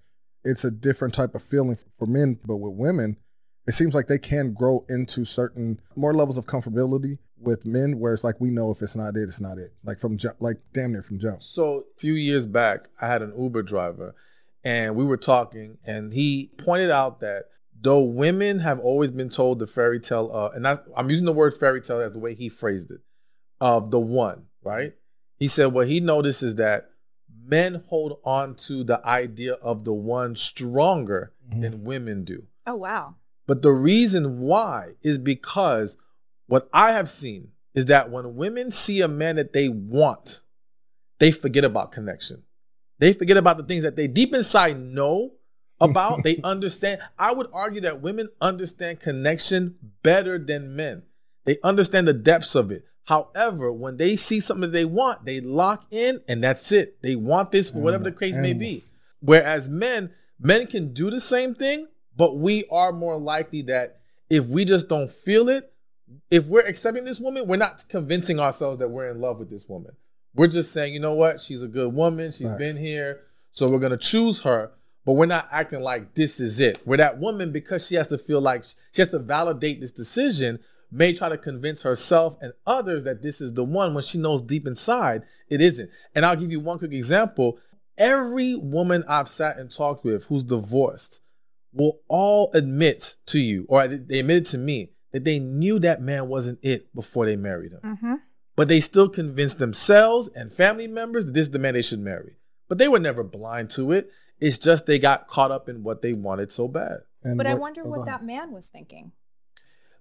it's 0.44 0.64
a 0.64 0.72
different 0.72 1.14
type 1.14 1.36
of 1.36 1.44
feeling 1.44 1.78
for 2.00 2.08
men. 2.08 2.40
But 2.46 2.58
with 2.58 2.74
women, 2.74 3.18
it 3.72 3.76
seems 3.76 3.94
like 3.96 4.08
they 4.08 4.20
can 4.20 4.52
grow 4.54 4.84
into 4.90 5.24
certain 5.24 5.80
more 5.96 6.14
levels 6.14 6.38
of 6.38 6.46
comfortability 6.46 7.18
with 7.40 7.66
men, 7.66 8.00
where 8.00 8.12
it's 8.12 8.24
like 8.26 8.40
we 8.42 8.50
know 8.52 8.70
if 8.70 8.82
it's 8.82 8.98
not 8.98 9.16
it, 9.16 9.24
it's 9.24 9.40
not 9.40 9.58
it. 9.58 9.72
Like 9.84 9.98
from 9.98 10.18
ju- 10.18 10.36
like 10.42 10.58
damn 10.74 10.92
near 10.92 11.02
from 11.02 11.20
jump. 11.20 11.42
So 11.42 11.86
a 11.96 12.00
few 12.00 12.14
years 12.14 12.46
back, 12.46 12.90
I 13.00 13.08
had 13.08 13.22
an 13.22 13.34
Uber 13.38 13.64
driver 13.64 14.14
and 14.64 14.96
we 14.96 15.06
were 15.06 15.18
talking 15.18 15.78
and 15.86 16.12
he 16.14 16.52
pointed 16.58 16.92
out 16.92 17.22
that 17.22 17.46
though 17.80 18.02
women 18.02 18.60
have 18.60 18.80
always 18.80 19.10
been 19.10 19.30
told 19.30 19.60
the 19.60 19.68
fairy 19.68 20.00
tale, 20.02 20.30
uh, 20.34 20.50
and 20.56 20.68
I, 20.68 20.78
I'm 20.98 21.10
using 21.10 21.26
the 21.26 21.32
word 21.34 21.58
fairy 21.58 21.82
tale 21.82 22.02
as 22.02 22.12
the 22.12 22.20
way 22.20 22.36
he 22.36 22.50
phrased 22.50 22.92
it, 22.92 23.00
of 23.62 23.90
the 23.90 24.00
one. 24.02 24.48
right? 24.64 24.94
He 25.38 25.48
said 25.48 25.68
what 25.68 25.88
he 25.88 26.00
noticed 26.02 26.44
is 26.44 26.56
that 26.56 26.90
men 27.44 27.84
hold 27.88 28.20
on 28.24 28.54
to 28.68 28.84
the 28.84 29.04
idea 29.08 29.54
of 29.54 29.84
the 29.86 29.94
one 29.94 30.36
stronger 30.36 31.32
Mhm. 31.52 31.62
than 31.62 31.84
women 31.86 32.24
do. 32.24 32.44
Oh 32.68 32.76
wow. 32.76 33.16
But 33.48 33.62
the 33.62 33.72
reason 33.72 34.40
why 34.40 34.94
is 35.02 35.18
because 35.18 35.98
what 36.48 36.70
I 36.74 36.92
have 36.92 37.10
seen 37.10 37.50
is 37.74 37.86
that 37.86 38.12
when 38.12 38.36
women 38.36 38.72
see 38.72 39.02
a 39.02 39.08
man 39.08 39.38
that 39.38 39.54
they 39.54 39.70
want, 39.70 40.42
they 41.20 41.32
forget 41.32 41.64
about 41.64 41.92
connection. 41.92 42.44
They 43.00 43.14
forget 43.14 43.38
about 43.38 43.58
the 43.58 43.64
things 43.64 43.84
that 43.84 43.96
they 43.96 44.08
deep 44.08 44.34
inside 44.34 44.80
know 44.80 45.32
about. 45.80 46.24
they 46.24 46.38
understand. 46.44 47.02
I 47.18 47.32
would 47.32 47.48
argue 47.54 47.82
that 47.82 48.02
women 48.02 48.30
understand 48.40 49.00
connection 49.00 49.76
better 50.04 50.38
than 50.38 50.76
men. 50.76 51.04
They 51.46 51.58
understand 51.64 52.08
the 52.08 52.14
depths 52.14 52.56
of 52.56 52.72
it. 52.72 52.86
However, 53.06 53.72
when 53.74 53.98
they 53.98 54.16
see 54.16 54.40
something 54.40 54.62
that 54.62 54.72
they 54.72 54.86
want, 54.86 55.26
they 55.26 55.42
lock 55.42 55.86
in 55.92 56.22
and 56.28 56.44
that's 56.44 56.72
it. 56.72 57.02
They 57.02 57.16
want 57.16 57.52
this 57.52 57.72
for 57.72 57.80
whatever 57.80 58.04
the 58.04 58.12
mm, 58.12 58.20
case 58.20 58.36
may 58.36 58.54
be. 58.54 58.84
Whereas 59.20 59.68
men, 59.68 60.12
men 60.40 60.68
can 60.68 60.94
do 60.94 61.10
the 61.10 61.20
same 61.20 61.56
thing, 61.56 61.88
but 62.16 62.38
we 62.38 62.66
are 62.72 62.92
more 62.92 63.18
likely 63.18 63.62
that 63.64 64.00
if 64.30 64.46
we 64.48 64.66
just 64.66 64.88
don't 64.88 65.12
feel 65.12 65.50
it, 65.50 65.72
if 66.30 66.46
we're 66.46 66.66
accepting 66.66 67.06
this 67.06 67.20
woman, 67.20 67.48
we're 67.48 67.58
not 67.58 67.86
convincing 67.90 68.40
ourselves 68.40 68.80
that 68.80 68.90
we're 68.90 69.10
in 69.10 69.22
love 69.22 69.40
with 69.40 69.50
this 69.50 69.68
woman. 69.68 69.92
We're 70.34 70.48
just 70.48 70.72
saying, 70.72 70.94
you 70.94 71.00
know 71.00 71.14
what, 71.14 71.42
she's 71.42 71.62
a 71.62 71.68
good 71.68 71.94
woman, 71.94 72.32
She's 72.32 72.48
Facts. 72.48 72.58
been 72.58 72.78
here, 72.78 73.22
so 73.52 73.70
we're 73.70 73.80
gonna 73.80 73.98
choose 73.98 74.40
her. 74.42 74.72
But 75.04 75.14
we're 75.14 75.26
not 75.26 75.50
acting 75.52 75.82
like 75.82 76.14
this 76.14 76.40
is 76.40 76.60
it. 76.60 76.80
Where 76.86 76.98
that 76.98 77.20
woman, 77.20 77.52
because 77.52 77.88
she 77.88 77.96
has 77.96 78.08
to 78.10 78.20
feel 78.20 78.40
like 78.40 78.64
she 78.64 79.02
has 79.02 79.10
to 79.10 79.20
validate 79.20 79.82
this 79.82 79.92
decision, 79.92 80.60
may 80.92 81.14
try 81.14 81.30
to 81.30 81.38
convince 81.38 81.82
herself 81.82 82.38
and 82.42 82.54
others 82.68 83.04
that 83.06 83.22
this 83.24 83.42
is 83.42 83.54
the 83.54 83.64
one 83.64 83.94
when 83.94 84.04
she 84.04 84.18
knows 84.20 84.42
deep 84.42 84.68
inside 84.68 85.24
it 85.50 85.60
isn't. 85.62 85.90
And 86.14 86.26
I'll 86.26 86.36
give 86.36 86.52
you 86.52 86.60
one 86.60 86.78
quick 86.78 86.92
example. 86.92 87.58
Every 87.98 88.56
woman 88.56 89.04
I've 89.08 89.30
sat 89.30 89.58
and 89.58 89.72
talked 89.72 90.04
with 90.04 90.26
who's 90.26 90.44
divorced 90.44 91.20
will 91.74 92.00
all 92.08 92.52
admit 92.54 93.16
to 93.28 93.40
you, 93.40 93.66
or 93.70 93.88
they 93.88 94.20
admitted 94.20 94.46
to 94.48 94.58
me, 94.58 94.92
that 95.12 95.24
they 95.24 95.40
knew 95.40 95.80
that 95.80 96.02
man 96.02 96.28
wasn't 96.28 96.60
it 96.62 96.94
before 96.96 97.26
they 97.26 97.36
married 97.36 97.74
him. 97.74 97.80
Mm-hmm. 97.84 98.16
But 98.56 98.68
they 98.68 98.80
still 98.80 99.10
convinced 99.10 99.60
themselves 99.60 100.30
and 100.36 100.54
family 100.54 100.88
members 100.88 101.26
that 101.26 101.34
this 101.34 101.48
is 101.48 101.52
the 101.52 101.60
man 101.60 101.74
they 101.74 101.82
should 101.82 102.00
marry. 102.00 102.36
But 102.68 102.78
they 102.78 102.88
were 102.88 103.00
never 103.00 103.24
blind 103.24 103.70
to 103.72 103.92
it. 103.92 104.12
It's 104.40 104.58
just 104.58 104.86
they 104.86 105.00
got 105.00 105.28
caught 105.28 105.52
up 105.52 105.70
in 105.70 105.84
what 105.84 106.02
they 106.02 106.14
wanted 106.14 106.52
so 106.52 106.68
bad. 106.68 107.00
And 107.24 107.38
But 107.38 107.48
I 107.48 107.54
wonder 107.54 107.82
oh, 107.86 107.90
what 107.90 108.06
that 108.06 108.24
man 108.24 108.52
was 108.52 108.66
thinking. 108.66 109.12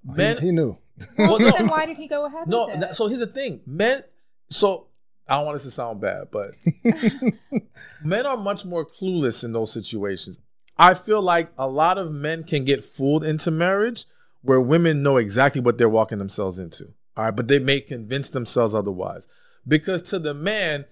He- 0.06 0.12
Men, 0.16 0.38
he, 0.38 0.50
knew. 0.50 0.78
Well, 1.18 1.30
Well, 1.30 1.38
no. 1.38 1.50
then 1.50 1.68
why 1.68 1.86
did 1.86 1.96
he 1.96 2.08
go 2.08 2.26
ahead 2.26 2.48
no. 2.48 2.66
with 2.66 2.76
it? 2.76 2.80
that- 2.80 2.96
so 2.96 3.06
here's 3.06 3.20
the 3.20 3.26
thing, 3.26 3.60
men. 3.66 4.02
So 4.50 4.86
I 5.28 5.36
don't 5.36 5.46
want 5.46 5.56
this 5.56 5.64
to 5.64 5.70
sound 5.70 6.00
bad, 6.00 6.28
but 6.30 6.52
men 8.04 8.26
are 8.26 8.36
much 8.36 8.64
more 8.64 8.84
clueless 8.84 9.44
in 9.44 9.52
those 9.52 9.72
situations. 9.72 10.38
I 10.80 10.94
feel 10.94 11.20
like 11.20 11.52
a 11.58 11.68
lot 11.68 11.98
of 11.98 12.10
men 12.10 12.42
can 12.42 12.64
get 12.64 12.82
fooled 12.82 13.22
into 13.22 13.50
marriage 13.50 14.06
where 14.40 14.62
women 14.62 15.02
know 15.02 15.18
exactly 15.18 15.60
what 15.60 15.76
they're 15.76 15.90
walking 15.90 16.16
themselves 16.16 16.58
into. 16.58 16.86
All 17.18 17.24
right, 17.24 17.36
but 17.36 17.48
they 17.48 17.58
may 17.58 17.82
convince 17.82 18.30
themselves 18.30 18.74
otherwise. 18.74 19.26
Because 19.68 20.00
to 20.02 20.18
the 20.18 20.32
man, 20.32 20.86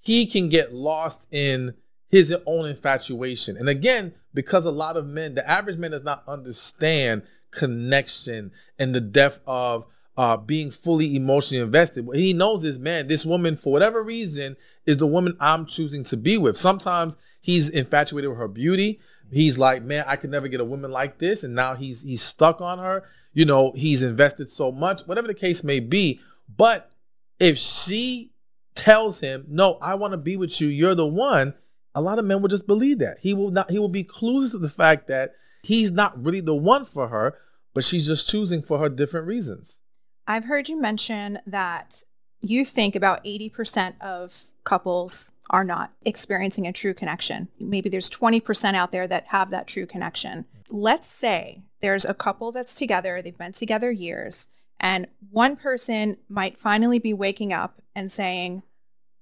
he 0.00 0.24
can 0.24 0.48
get 0.48 0.72
lost 0.72 1.26
in 1.30 1.74
his 2.08 2.34
own 2.46 2.64
infatuation. 2.64 3.58
And 3.58 3.68
again, 3.68 4.14
because 4.32 4.64
a 4.64 4.70
lot 4.70 4.96
of 4.96 5.06
men, 5.06 5.34
the 5.34 5.46
average 5.46 5.76
man 5.76 5.90
does 5.90 6.04
not 6.04 6.24
understand 6.26 7.24
connection 7.50 8.50
and 8.78 8.94
the 8.94 9.00
depth 9.02 9.40
of 9.46 9.84
uh, 10.16 10.38
being 10.38 10.70
fully 10.70 11.16
emotionally 11.16 11.62
invested. 11.62 12.08
He 12.14 12.32
knows 12.32 12.62
this 12.62 12.78
man, 12.78 13.08
this 13.08 13.26
woman, 13.26 13.56
for 13.56 13.74
whatever 13.74 14.02
reason, 14.02 14.56
is 14.86 14.96
the 14.96 15.06
woman 15.06 15.36
I'm 15.38 15.66
choosing 15.66 16.02
to 16.04 16.16
be 16.16 16.38
with. 16.38 16.56
Sometimes 16.56 17.16
he's 17.42 17.68
infatuated 17.68 18.30
with 18.30 18.38
her 18.38 18.48
beauty. 18.48 19.00
He's 19.30 19.58
like, 19.58 19.82
man, 19.82 20.04
I 20.06 20.16
could 20.16 20.30
never 20.30 20.48
get 20.48 20.60
a 20.60 20.64
woman 20.64 20.90
like 20.90 21.18
this, 21.18 21.42
and 21.42 21.54
now 21.54 21.74
he's 21.74 22.02
he's 22.02 22.22
stuck 22.22 22.60
on 22.60 22.78
her. 22.78 23.04
You 23.32 23.44
know, 23.44 23.72
he's 23.74 24.02
invested 24.02 24.50
so 24.50 24.70
much, 24.70 25.02
whatever 25.02 25.26
the 25.26 25.34
case 25.34 25.64
may 25.64 25.80
be. 25.80 26.20
But 26.54 26.90
if 27.40 27.58
she 27.58 28.30
tells 28.74 29.20
him, 29.20 29.46
"No, 29.48 29.74
I 29.80 29.94
want 29.94 30.12
to 30.12 30.18
be 30.18 30.36
with 30.36 30.60
you. 30.60 30.68
You're 30.68 30.94
the 30.94 31.06
one," 31.06 31.54
a 31.94 32.00
lot 32.00 32.18
of 32.18 32.24
men 32.24 32.42
will 32.42 32.48
just 32.48 32.66
believe 32.66 32.98
that. 32.98 33.18
He 33.20 33.34
will 33.34 33.50
not. 33.50 33.70
He 33.70 33.78
will 33.78 33.88
be 33.88 34.04
clueless 34.04 34.52
to 34.52 34.58
the 34.58 34.68
fact 34.68 35.08
that 35.08 35.34
he's 35.62 35.90
not 35.90 36.22
really 36.22 36.40
the 36.40 36.54
one 36.54 36.84
for 36.84 37.08
her, 37.08 37.36
but 37.72 37.84
she's 37.84 38.06
just 38.06 38.28
choosing 38.28 38.62
for 38.62 38.78
her 38.78 38.88
different 38.88 39.26
reasons. 39.26 39.80
I've 40.26 40.44
heard 40.44 40.68
you 40.68 40.80
mention 40.80 41.40
that 41.46 42.02
you 42.40 42.64
think 42.64 42.94
about 42.94 43.24
80% 43.24 44.00
of 44.00 44.44
couples 44.64 45.32
are 45.50 45.64
not 45.64 45.92
experiencing 46.04 46.66
a 46.66 46.72
true 46.72 46.94
connection. 46.94 47.48
Maybe 47.60 47.88
there's 47.88 48.10
20% 48.10 48.74
out 48.74 48.92
there 48.92 49.06
that 49.06 49.28
have 49.28 49.50
that 49.50 49.66
true 49.66 49.86
connection. 49.86 50.46
Let's 50.70 51.08
say 51.08 51.62
there's 51.80 52.04
a 52.04 52.14
couple 52.14 52.50
that's 52.52 52.74
together, 52.74 53.20
they've 53.20 53.36
been 53.36 53.52
together 53.52 53.90
years, 53.90 54.48
and 54.80 55.06
one 55.30 55.56
person 55.56 56.16
might 56.28 56.58
finally 56.58 56.98
be 56.98 57.12
waking 57.12 57.52
up 57.52 57.82
and 57.94 58.10
saying, 58.10 58.62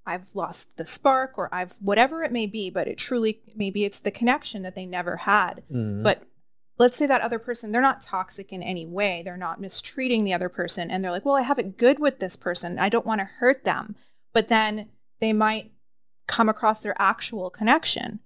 I've 0.06 0.26
lost 0.34 0.76
the 0.76 0.86
spark 0.86 1.38
or 1.38 1.48
I've 1.52 1.74
whatever 1.80 2.22
it 2.24 2.32
may 2.32 2.46
be, 2.46 2.70
but 2.70 2.88
it 2.88 2.98
truly 2.98 3.40
maybe 3.54 3.84
it's 3.84 4.00
the 4.00 4.10
connection 4.10 4.62
that 4.62 4.74
they 4.74 4.86
never 4.86 5.18
had. 5.18 5.62
Mhm. 5.70 6.02
But 6.02 6.22
let's 6.78 6.96
say 6.96 7.06
that 7.06 7.20
other 7.20 7.38
person, 7.38 7.70
they're 7.70 7.80
not 7.80 8.02
toxic 8.02 8.52
in 8.52 8.62
any 8.62 8.86
way. 8.86 9.22
They're 9.24 9.36
not 9.36 9.60
mistreating 9.60 10.24
the 10.24 10.32
other 10.32 10.48
person. 10.48 10.90
And 10.90 11.04
they're 11.04 11.12
like, 11.12 11.24
well, 11.24 11.36
I 11.36 11.42
have 11.42 11.58
it 11.58 11.76
good 11.76 12.00
with 12.00 12.18
this 12.18 12.34
person. 12.34 12.78
I 12.78 12.88
don't 12.88 13.06
want 13.06 13.20
to 13.20 13.24
hurt 13.24 13.62
them. 13.62 13.94
But 14.32 14.48
then 14.48 14.88
they 15.20 15.32
might 15.32 15.70
come 16.32 16.48
across 16.48 16.80
their 16.80 16.96
actual 16.98 17.50
connection. 17.50 18.18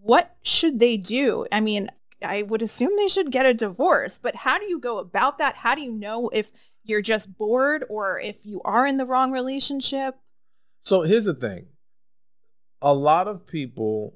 What 0.00 0.34
should 0.42 0.80
they 0.80 0.96
do? 0.96 1.46
I 1.52 1.60
mean, 1.60 1.90
I 2.24 2.40
would 2.40 2.62
assume 2.62 2.96
they 2.96 3.08
should 3.08 3.30
get 3.30 3.44
a 3.44 3.52
divorce, 3.52 4.18
but 4.20 4.34
how 4.34 4.58
do 4.58 4.64
you 4.64 4.80
go 4.80 4.98
about 4.98 5.36
that? 5.36 5.56
How 5.56 5.74
do 5.74 5.82
you 5.82 5.92
know 5.92 6.30
if 6.30 6.52
you're 6.84 7.02
just 7.02 7.36
bored 7.36 7.84
or 7.90 8.18
if 8.18 8.46
you 8.46 8.62
are 8.64 8.86
in 8.86 8.96
the 8.96 9.04
wrong 9.04 9.30
relationship? 9.30 10.16
So 10.84 11.02
here's 11.02 11.26
the 11.26 11.34
thing. 11.34 11.66
A 12.80 12.94
lot 12.94 13.28
of 13.28 13.46
people 13.46 14.14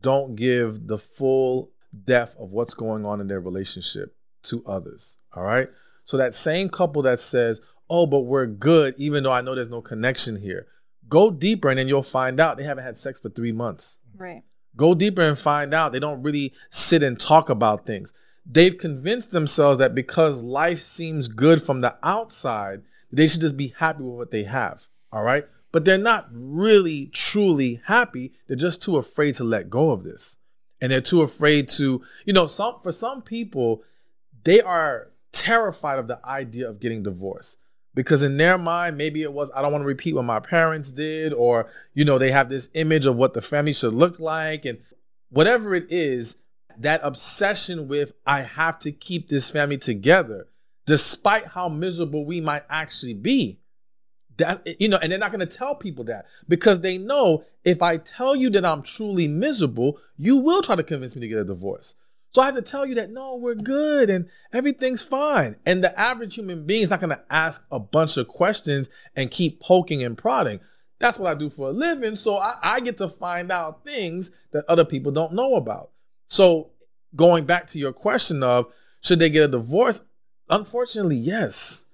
don't 0.00 0.36
give 0.36 0.86
the 0.86 0.98
full 0.98 1.72
depth 2.04 2.36
of 2.38 2.50
what's 2.50 2.74
going 2.74 3.04
on 3.04 3.20
in 3.20 3.26
their 3.26 3.40
relationship 3.40 4.14
to 4.44 4.64
others. 4.64 5.16
All 5.34 5.42
right. 5.42 5.68
So 6.04 6.18
that 6.18 6.36
same 6.36 6.68
couple 6.68 7.02
that 7.02 7.18
says, 7.18 7.60
Oh, 7.90 8.06
but 8.06 8.20
we're 8.20 8.46
good, 8.46 8.94
even 8.96 9.24
though 9.24 9.32
I 9.32 9.40
know 9.40 9.56
there's 9.56 9.68
no 9.68 9.82
connection 9.82 10.36
here. 10.36 10.68
Go 11.08 11.30
deeper 11.30 11.68
and 11.68 11.78
then 11.78 11.88
you'll 11.88 12.02
find 12.02 12.40
out 12.40 12.56
they 12.56 12.64
haven't 12.64 12.84
had 12.84 12.98
sex 12.98 13.20
for 13.20 13.28
three 13.28 13.52
months. 13.52 13.98
Right. 14.16 14.42
Go 14.76 14.94
deeper 14.94 15.22
and 15.22 15.38
find 15.38 15.74
out 15.74 15.92
they 15.92 16.00
don't 16.00 16.22
really 16.22 16.54
sit 16.70 17.02
and 17.02 17.18
talk 17.18 17.50
about 17.50 17.86
things. 17.86 18.12
They've 18.46 18.76
convinced 18.76 19.30
themselves 19.30 19.78
that 19.78 19.94
because 19.94 20.36
life 20.36 20.82
seems 20.82 21.28
good 21.28 21.62
from 21.62 21.80
the 21.80 21.96
outside, 22.02 22.82
they 23.10 23.26
should 23.28 23.42
just 23.42 23.56
be 23.56 23.74
happy 23.76 24.02
with 24.02 24.16
what 24.16 24.30
they 24.30 24.44
have. 24.44 24.86
All 25.12 25.22
right. 25.22 25.46
But 25.70 25.84
they're 25.84 25.98
not 25.98 26.28
really 26.32 27.06
truly 27.06 27.80
happy. 27.86 28.32
They're 28.46 28.56
just 28.56 28.82
too 28.82 28.96
afraid 28.96 29.34
to 29.36 29.44
let 29.44 29.70
go 29.70 29.90
of 29.90 30.04
this. 30.04 30.38
And 30.80 30.90
they're 30.90 31.00
too 31.00 31.22
afraid 31.22 31.68
to, 31.70 32.02
you 32.24 32.32
know, 32.32 32.46
some 32.46 32.80
for 32.82 32.92
some 32.92 33.22
people, 33.22 33.82
they 34.44 34.60
are 34.60 35.12
terrified 35.30 35.98
of 35.98 36.08
the 36.08 36.24
idea 36.26 36.68
of 36.68 36.80
getting 36.80 37.02
divorced 37.02 37.56
because 37.94 38.22
in 38.22 38.36
their 38.36 38.58
mind 38.58 38.96
maybe 38.96 39.22
it 39.22 39.32
was 39.32 39.50
i 39.54 39.62
don't 39.62 39.72
want 39.72 39.82
to 39.82 39.86
repeat 39.86 40.14
what 40.14 40.24
my 40.24 40.40
parents 40.40 40.90
did 40.90 41.32
or 41.32 41.70
you 41.94 42.04
know 42.04 42.18
they 42.18 42.30
have 42.30 42.48
this 42.48 42.68
image 42.74 43.06
of 43.06 43.16
what 43.16 43.32
the 43.32 43.42
family 43.42 43.72
should 43.72 43.94
look 43.94 44.18
like 44.18 44.64
and 44.64 44.78
whatever 45.30 45.74
it 45.74 45.90
is 45.90 46.36
that 46.78 47.00
obsession 47.02 47.88
with 47.88 48.12
i 48.26 48.40
have 48.40 48.78
to 48.78 48.90
keep 48.92 49.28
this 49.28 49.50
family 49.50 49.78
together 49.78 50.46
despite 50.86 51.46
how 51.46 51.68
miserable 51.68 52.24
we 52.24 52.40
might 52.40 52.64
actually 52.68 53.14
be. 53.14 53.58
That 54.38 54.62
eh, 54.66 54.74
you 54.78 54.88
know 54.88 54.96
and 54.96 55.12
they're 55.12 55.18
not 55.18 55.30
going 55.30 55.46
to 55.46 55.56
tell 55.56 55.76
people 55.76 56.04
that 56.04 56.24
because 56.48 56.80
they 56.80 56.96
know 56.96 57.44
if 57.64 57.82
i 57.82 57.98
tell 57.98 58.34
you 58.34 58.48
that 58.50 58.64
i'm 58.64 58.82
truly 58.82 59.28
miserable 59.28 59.98
you 60.16 60.38
will 60.38 60.62
try 60.62 60.74
to 60.74 60.82
convince 60.82 61.14
me 61.14 61.20
to 61.20 61.28
get 61.28 61.36
a 61.36 61.44
divorce 61.44 61.94
so 62.34 62.42
I 62.42 62.46
have 62.46 62.54
to 62.54 62.62
tell 62.62 62.86
you 62.86 62.94
that 62.96 63.10
no, 63.10 63.36
we're 63.36 63.54
good 63.54 64.08
and 64.10 64.28
everything's 64.52 65.02
fine. 65.02 65.56
And 65.66 65.84
the 65.84 65.98
average 65.98 66.34
human 66.34 66.64
being 66.66 66.82
is 66.82 66.90
not 66.90 67.00
going 67.00 67.10
to 67.10 67.20
ask 67.30 67.62
a 67.70 67.78
bunch 67.78 68.16
of 68.16 68.28
questions 68.28 68.88
and 69.16 69.30
keep 69.30 69.60
poking 69.60 70.02
and 70.02 70.16
prodding. 70.16 70.60
That's 70.98 71.18
what 71.18 71.30
I 71.34 71.38
do 71.38 71.50
for 71.50 71.68
a 71.68 71.72
living. 71.72 72.16
So 72.16 72.36
I, 72.38 72.56
I 72.62 72.80
get 72.80 72.96
to 72.98 73.08
find 73.08 73.50
out 73.52 73.84
things 73.84 74.30
that 74.52 74.64
other 74.68 74.84
people 74.84 75.12
don't 75.12 75.34
know 75.34 75.56
about. 75.56 75.90
So 76.28 76.70
going 77.14 77.44
back 77.44 77.66
to 77.68 77.78
your 77.78 77.92
question 77.92 78.42
of 78.42 78.72
should 79.00 79.18
they 79.18 79.28
get 79.30 79.44
a 79.44 79.48
divorce? 79.48 80.00
Unfortunately, 80.48 81.16
yes. 81.16 81.84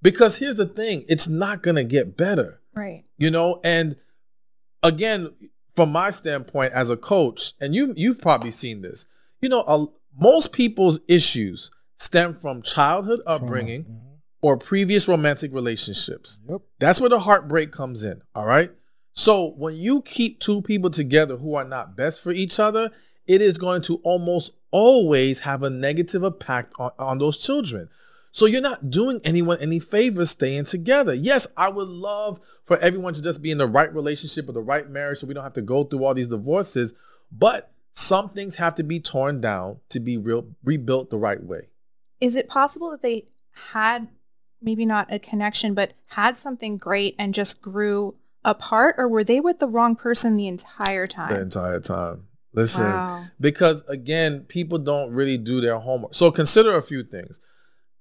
Because 0.00 0.36
here's 0.36 0.56
the 0.56 0.66
thing 0.66 1.04
it's 1.08 1.28
not 1.28 1.62
going 1.62 1.76
to 1.76 1.84
get 1.84 2.16
better 2.16 2.60
Right. 2.74 3.04
you 3.18 3.30
know 3.30 3.60
and 3.62 3.96
again 4.82 5.28
from 5.76 5.92
my 5.92 6.08
standpoint 6.10 6.72
as 6.72 6.88
a 6.90 6.96
coach 6.96 7.52
and 7.60 7.74
you 7.74 7.92
you've 7.96 8.20
probably 8.20 8.50
seen 8.50 8.80
this 8.80 9.06
you 9.42 9.48
know 9.48 9.60
a, 9.66 9.86
most 10.18 10.52
people's 10.52 11.00
issues 11.08 11.70
stem 11.96 12.38
from 12.40 12.62
childhood 12.62 13.20
upbringing. 13.26 13.84
Mhm. 13.84 13.98
or 14.44 14.56
previous 14.56 15.06
romantic 15.06 15.52
relationships. 15.54 16.40
Yep. 16.48 16.62
That's 16.80 17.00
where 17.00 17.08
the 17.10 17.20
heartbreak 17.20 17.70
comes 17.70 18.02
in. 18.02 18.22
All 18.34 18.44
right. 18.44 18.72
So 19.14 19.50
when 19.56 19.76
you 19.76 20.02
keep 20.02 20.40
two 20.40 20.62
people 20.62 20.90
together 20.90 21.36
who 21.36 21.54
are 21.54 21.64
not 21.64 21.96
best 21.96 22.18
for 22.20 22.32
each 22.32 22.58
other, 22.58 22.90
it 23.28 23.40
is 23.40 23.56
going 23.56 23.82
to 23.82 23.96
almost 24.02 24.50
always 24.72 25.38
have 25.40 25.62
a 25.62 25.70
negative 25.70 26.24
impact 26.24 26.72
on, 26.80 26.90
on 26.98 27.18
those 27.18 27.36
children. 27.36 27.88
So 28.32 28.46
you're 28.46 28.60
not 28.62 28.90
doing 28.90 29.20
anyone 29.22 29.58
any 29.60 29.78
favors 29.78 30.30
staying 30.30 30.64
together. 30.64 31.14
Yes, 31.14 31.46
I 31.56 31.68
would 31.68 31.86
love 31.88 32.40
for 32.64 32.78
everyone 32.78 33.14
to 33.14 33.22
just 33.22 33.42
be 33.42 33.50
in 33.52 33.58
the 33.58 33.66
right 33.68 33.94
relationship 33.94 34.48
or 34.48 34.52
the 34.52 34.60
right 34.60 34.90
marriage 34.90 35.18
so 35.20 35.26
we 35.28 35.34
don't 35.34 35.44
have 35.44 35.52
to 35.52 35.62
go 35.62 35.84
through 35.84 36.04
all 36.04 36.14
these 36.14 36.26
divorces, 36.28 36.94
but 37.30 37.71
some 37.92 38.30
things 38.30 38.56
have 38.56 38.74
to 38.76 38.82
be 38.82 39.00
torn 39.00 39.40
down 39.40 39.78
to 39.90 40.00
be 40.00 40.16
real 40.16 40.46
rebuilt 40.64 41.10
the 41.10 41.18
right 41.18 41.42
way. 41.42 41.68
Is 42.20 42.36
it 42.36 42.48
possible 42.48 42.90
that 42.90 43.02
they 43.02 43.26
had 43.72 44.08
maybe 44.60 44.86
not 44.86 45.12
a 45.12 45.18
connection, 45.18 45.74
but 45.74 45.92
had 46.06 46.38
something 46.38 46.76
great 46.78 47.14
and 47.18 47.34
just 47.34 47.60
grew 47.60 48.14
apart, 48.44 48.94
or 48.98 49.08
were 49.08 49.24
they 49.24 49.40
with 49.40 49.58
the 49.58 49.66
wrong 49.68 49.96
person 49.96 50.36
the 50.36 50.46
entire 50.48 51.06
time? 51.06 51.34
The 51.34 51.40
entire 51.40 51.80
time. 51.80 52.28
Listen, 52.54 52.84
Wow. 52.84 53.24
because 53.40 53.82
again, 53.88 54.40
people 54.40 54.78
don't 54.78 55.10
really 55.12 55.38
do 55.38 55.60
their 55.60 55.78
homework. 55.78 56.14
So 56.14 56.30
consider 56.30 56.76
a 56.76 56.82
few 56.82 57.02
things. 57.02 57.40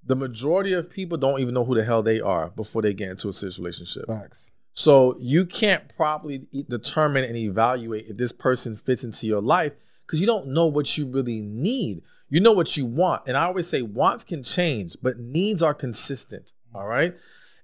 The 0.04 0.16
majority 0.16 0.74
of 0.74 0.90
people 0.90 1.18
don't 1.18 1.40
even 1.40 1.54
know 1.54 1.64
who 1.64 1.76
the 1.76 1.84
hell 1.86 2.02
they 2.04 2.20
are 2.20 2.50
before 2.50 2.82
they 2.82 2.94
get 2.94 3.10
into 3.12 3.30
a 3.30 3.34
serious 3.34 3.58
relationship. 3.60 4.08
Facts. 4.08 4.52
So 4.74 5.16
you 5.20 5.46
can't 5.46 5.94
properly 5.96 6.48
determine 6.70 7.24
and 7.24 7.36
evaluate 7.36 8.08
if 8.08 8.18
this 8.18 8.32
person 8.32 8.76
fits 8.76 9.04
into 9.04 9.28
your 9.28 9.42
life 9.42 9.74
because 10.06 10.20
you 10.20 10.28
don't 10.28 10.48
know 10.48 10.66
what 10.66 10.98
you 10.98 11.08
really 11.08 11.42
need. 11.42 12.04
You 12.30 12.40
know 12.40 12.54
what 12.54 12.78
you 12.78 12.86
want. 12.86 13.24
And 13.28 13.36
I 13.36 13.46
always 13.46 13.68
say 13.68 13.82
wants 13.82 14.24
can 14.24 14.44
change, 14.44 14.96
but 15.02 15.20
needs 15.20 15.62
are 15.62 15.74
consistent. 15.74 16.54
All 16.74 16.88
right. 16.88 17.14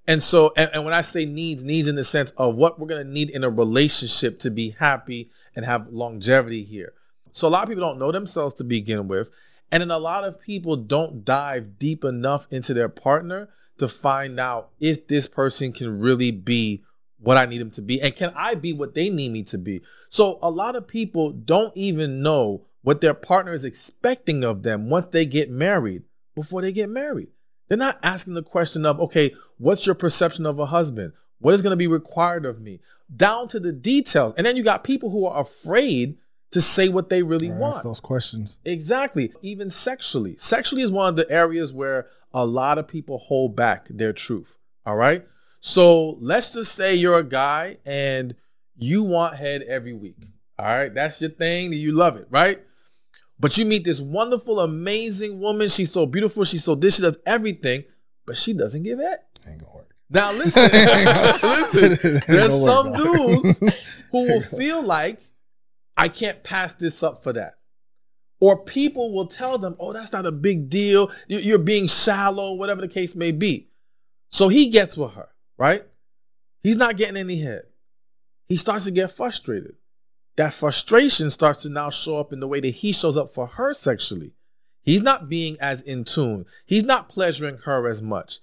And 0.08 0.24
so, 0.24 0.54
and, 0.56 0.70
and 0.74 0.86
when 0.86 0.93
I 0.93 1.02
say 1.02 1.26
needs, 1.26 1.63
needs 1.63 1.88
in 1.88 1.96
the 1.96 2.04
sense 2.04 2.32
of 2.38 2.56
what 2.56 2.80
we're 2.80 2.88
going 2.88 3.06
to 3.06 3.12
need 3.12 3.30
in 3.30 3.43
a 3.43 3.50
relationship 3.50 4.39
to 4.39 4.52
be 4.52 4.72
happy 4.72 5.30
and 5.56 5.65
have 5.65 5.88
longevity 5.89 6.63
here. 6.63 6.93
So 7.32 7.48
a 7.48 7.50
lot 7.50 7.63
of 7.63 7.70
people 7.70 7.84
don't 7.84 8.00
know 8.00 8.12
themselves 8.12 8.56
to 8.56 8.63
begin 8.63 9.08
with. 9.08 9.30
And 9.72 9.82
then 9.82 9.91
a 9.91 9.98
lot 9.98 10.24
of 10.24 10.39
people 10.39 10.78
don't 10.78 11.26
dive 11.26 11.78
deep 11.78 12.06
enough 12.06 12.48
into 12.50 12.74
their 12.74 12.89
partner 12.89 13.50
to 13.80 13.88
find 13.88 14.39
out 14.39 14.70
if 14.80 15.08
this 15.08 15.28
person 15.28 15.74
can 15.74 16.00
really 16.00 16.32
be 16.32 16.84
what 17.20 17.38
I 17.38 17.46
need 17.46 17.60
them 17.60 17.72
to 17.72 17.82
be 17.82 18.02
and 18.02 18.16
can 18.16 18.32
I 18.36 18.56
be 18.56 18.74
what 18.74 18.94
they 18.94 19.10
need 19.10 19.32
me 19.32 19.44
to 19.44 19.58
be. 19.58 19.82
So 20.10 20.40
a 20.42 20.50
lot 20.50 20.76
of 20.76 20.88
people 20.88 21.32
don't 21.32 21.76
even 21.76 22.22
know 22.22 22.66
what 22.84 23.02
their 23.02 23.14
partner 23.14 23.54
is 23.54 23.66
expecting 23.66 24.44
of 24.44 24.64
them 24.64 24.90
once 24.90 25.10
they 25.10 25.26
get 25.26 25.50
married 25.50 26.04
before 26.36 26.62
they 26.62 26.72
get 26.72 26.90
married. 26.90 27.30
They're 27.68 27.78
not 27.78 28.00
asking 28.02 28.36
the 28.36 28.44
question 28.44 28.86
of, 28.86 29.00
okay, 29.00 29.34
what's 29.58 29.86
your 29.86 29.96
perception 29.96 30.46
of 30.46 30.60
a 30.60 30.68
husband? 30.68 31.14
What 31.40 31.54
is 31.54 31.62
going 31.62 31.72
to 31.72 31.76
be 31.78 31.88
required 31.88 32.46
of 32.46 32.62
me? 32.62 32.80
Down 33.14 33.48
to 33.50 33.60
the 33.60 33.72
details. 33.72 34.34
And 34.38 34.46
then 34.46 34.56
you 34.56 34.64
got 34.64 34.84
people 34.84 35.10
who 35.10 35.26
are 35.26 35.42
afraid 35.42 36.18
to 36.52 36.62
say 36.62 36.88
what 36.88 37.10
they 37.10 37.24
really 37.24 37.50
Ask 37.50 37.60
want. 37.60 37.84
those 37.84 38.00
questions. 38.00 38.58
Exactly. 38.64 39.34
Even 39.42 39.70
sexually. 39.70 40.38
Sexually 40.38 40.82
is 40.82 40.92
one 40.92 41.10
of 41.10 41.16
the 41.16 41.30
areas 41.30 41.74
where 41.74 42.08
a 42.34 42.46
lot 42.46 42.78
of 42.78 42.88
people 42.88 43.18
hold 43.18 43.56
back 43.56 43.88
their 43.90 44.14
truth. 44.14 44.56
All 44.86 44.96
right. 44.96 45.28
So 45.68 46.18
let's 46.22 46.54
just 46.54 46.76
say 46.76 46.96
you're 46.96 47.20
a 47.20 47.26
guy 47.26 47.76
and 47.86 48.34
you 48.78 49.04
want 49.04 49.36
head 49.36 49.64
every 49.64 49.92
week. 49.92 50.16
All 50.58 50.66
right. 50.66 50.94
That's 50.94 51.20
your 51.20 51.30
thing. 51.32 51.74
You 51.74 51.92
love 51.92 52.16
it. 52.16 52.26
Right. 52.30 52.60
But 53.38 53.58
you 53.58 53.66
meet 53.66 53.84
this 53.84 54.00
wonderful, 54.00 54.62
amazing 54.62 55.42
woman. 55.42 55.68
She's 55.68 55.92
so 55.92 56.06
beautiful. 56.06 56.46
She's 56.46 56.64
so 56.64 56.74
this. 56.74 56.96
She 56.96 57.02
does 57.02 57.18
everything, 57.26 57.84
but 58.26 58.38
she 58.38 58.54
doesn't 58.54 58.84
give 58.84 59.00
head. 59.00 59.20
Ain't 59.46 59.60
gonna 59.60 59.76
work. 59.76 59.94
Now 60.10 60.32
listen, 60.34 60.72
listen. 61.44 62.22
There's 62.30 62.64
some 62.64 62.94
dudes 62.94 63.60
who 64.12 64.26
will 64.26 64.42
feel 64.42 64.82
like 64.82 65.20
I 65.98 66.08
can't 66.08 66.44
pass 66.44 66.72
this 66.74 67.04
up 67.04 67.24
for 67.24 67.34
that. 67.34 67.56
Or 68.40 68.64
people 68.64 69.14
will 69.14 69.28
tell 69.28 69.58
them, 69.58 69.76
oh, 69.80 69.92
that's 69.92 70.14
not 70.14 70.26
a 70.26 70.32
big 70.32 70.70
deal. 70.70 71.12
You're 71.28 71.58
being 71.58 71.88
shallow, 71.88 72.54
whatever 72.54 72.80
the 72.80 72.88
case 72.88 73.16
may 73.16 73.34
be. 73.34 73.68
So 74.32 74.48
he 74.48 74.70
gets 74.70 74.96
with 74.96 75.12
her, 75.12 75.28
right? 75.58 75.84
He's 76.62 76.76
not 76.76 76.98
getting 76.98 77.17
any 77.17 77.39
head. 77.41 77.63
He 78.48 78.58
starts 78.58 78.86
to 78.86 78.91
get 78.91 79.12
frustrated. 79.12 79.76
That 80.38 80.54
frustration 80.54 81.30
starts 81.32 81.63
to 81.63 81.70
now 81.70 81.89
show 81.89 82.17
up 82.17 82.32
in 82.32 82.39
the 82.39 82.48
way 82.48 82.60
that 82.60 82.70
he 82.70 82.91
shows 82.91 83.17
up 83.17 83.34
for 83.34 83.48
her 83.48 83.74
sexually. 83.74 84.34
He's 84.84 85.02
not 85.02 85.28
being 85.28 85.58
as 85.60 85.82
in 85.82 86.06
tune. 86.06 86.46
He's 86.65 86.84
not 86.84 87.10
pleasuring 87.10 87.58
her 87.65 87.88
as 87.88 88.02
much. 88.02 88.39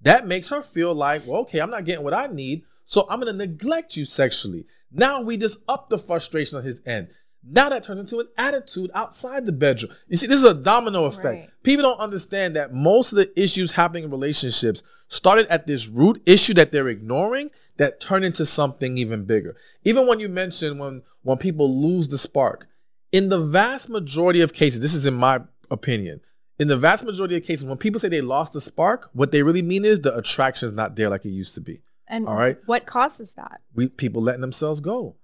That 0.00 0.28
makes 0.28 0.50
her 0.50 0.62
feel 0.62 0.94
like, 0.94 1.26
well, 1.26 1.40
okay, 1.40 1.58
I'm 1.58 1.70
not 1.70 1.84
getting 1.84 2.04
what 2.04 2.14
I 2.14 2.28
need, 2.28 2.62
so 2.86 3.06
I'm 3.10 3.18
gonna 3.18 3.32
neglect 3.32 3.96
you 3.96 4.04
sexually. 4.04 4.66
Now 4.92 5.22
we 5.22 5.36
just 5.36 5.58
up 5.66 5.88
the 5.88 5.98
frustration 5.98 6.56
on 6.56 6.64
his 6.64 6.80
end. 6.86 7.08
Now 7.42 7.68
that 7.68 7.84
turns 7.84 8.00
into 8.00 8.20
an 8.20 8.28
attitude 8.36 8.90
outside 8.94 9.46
the 9.46 9.52
bedroom. 9.52 9.92
You 10.08 10.16
see, 10.16 10.26
this 10.26 10.42
is 10.42 10.48
a 10.48 10.54
domino 10.54 11.04
effect. 11.04 11.24
Right. 11.24 11.50
People 11.62 11.84
don't 11.84 12.00
understand 12.00 12.56
that 12.56 12.74
most 12.74 13.12
of 13.12 13.16
the 13.16 13.40
issues 13.40 13.72
happening 13.72 14.04
in 14.04 14.10
relationships 14.10 14.82
started 15.08 15.46
at 15.48 15.66
this 15.66 15.86
root 15.86 16.20
issue 16.26 16.54
that 16.54 16.72
they're 16.72 16.88
ignoring 16.88 17.50
that 17.76 18.00
turn 18.00 18.24
into 18.24 18.44
something 18.44 18.98
even 18.98 19.24
bigger. 19.24 19.56
Even 19.84 20.06
when 20.06 20.20
you 20.20 20.28
mention 20.28 20.78
when 20.78 21.02
when 21.22 21.38
people 21.38 21.80
lose 21.80 22.08
the 22.08 22.18
spark, 22.18 22.66
in 23.12 23.28
the 23.28 23.40
vast 23.40 23.88
majority 23.88 24.40
of 24.40 24.52
cases, 24.52 24.80
this 24.80 24.94
is 24.94 25.06
in 25.06 25.14
my 25.14 25.40
opinion, 25.70 26.20
in 26.58 26.68
the 26.68 26.76
vast 26.76 27.04
majority 27.04 27.36
of 27.36 27.44
cases, 27.44 27.64
when 27.64 27.78
people 27.78 28.00
say 28.00 28.08
they 28.08 28.20
lost 28.20 28.52
the 28.52 28.60
spark, 28.60 29.10
what 29.12 29.30
they 29.30 29.42
really 29.42 29.62
mean 29.62 29.84
is 29.84 30.00
the 30.00 30.16
attraction 30.16 30.66
is 30.66 30.72
not 30.72 30.96
there 30.96 31.08
like 31.08 31.24
it 31.24 31.30
used 31.30 31.54
to 31.54 31.60
be. 31.60 31.80
And 32.08 32.26
All 32.26 32.34
right. 32.34 32.58
what 32.66 32.86
causes 32.86 33.30
that? 33.32 33.60
We 33.74 33.88
people 33.88 34.22
letting 34.22 34.40
themselves 34.40 34.80
go. 34.80 35.16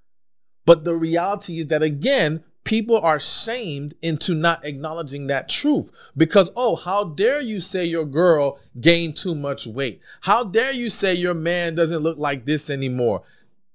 But 0.66 0.84
the 0.84 0.94
reality 0.94 1.60
is 1.60 1.66
that 1.68 1.82
again, 1.82 2.42
people 2.64 2.98
are 2.98 3.20
shamed 3.20 3.94
into 4.02 4.34
not 4.34 4.64
acknowledging 4.64 5.26
that 5.26 5.48
truth 5.48 5.90
because 6.16 6.50
oh, 6.56 6.76
how 6.76 7.04
dare 7.04 7.40
you 7.40 7.60
say 7.60 7.84
your 7.84 8.06
girl 8.06 8.58
gained 8.80 9.16
too 9.16 9.34
much 9.34 9.66
weight? 9.66 10.00
How 10.20 10.44
dare 10.44 10.72
you 10.72 10.90
say 10.90 11.14
your 11.14 11.34
man 11.34 11.74
doesn't 11.74 12.02
look 12.02 12.18
like 12.18 12.44
this 12.44 12.70
anymore? 12.70 13.22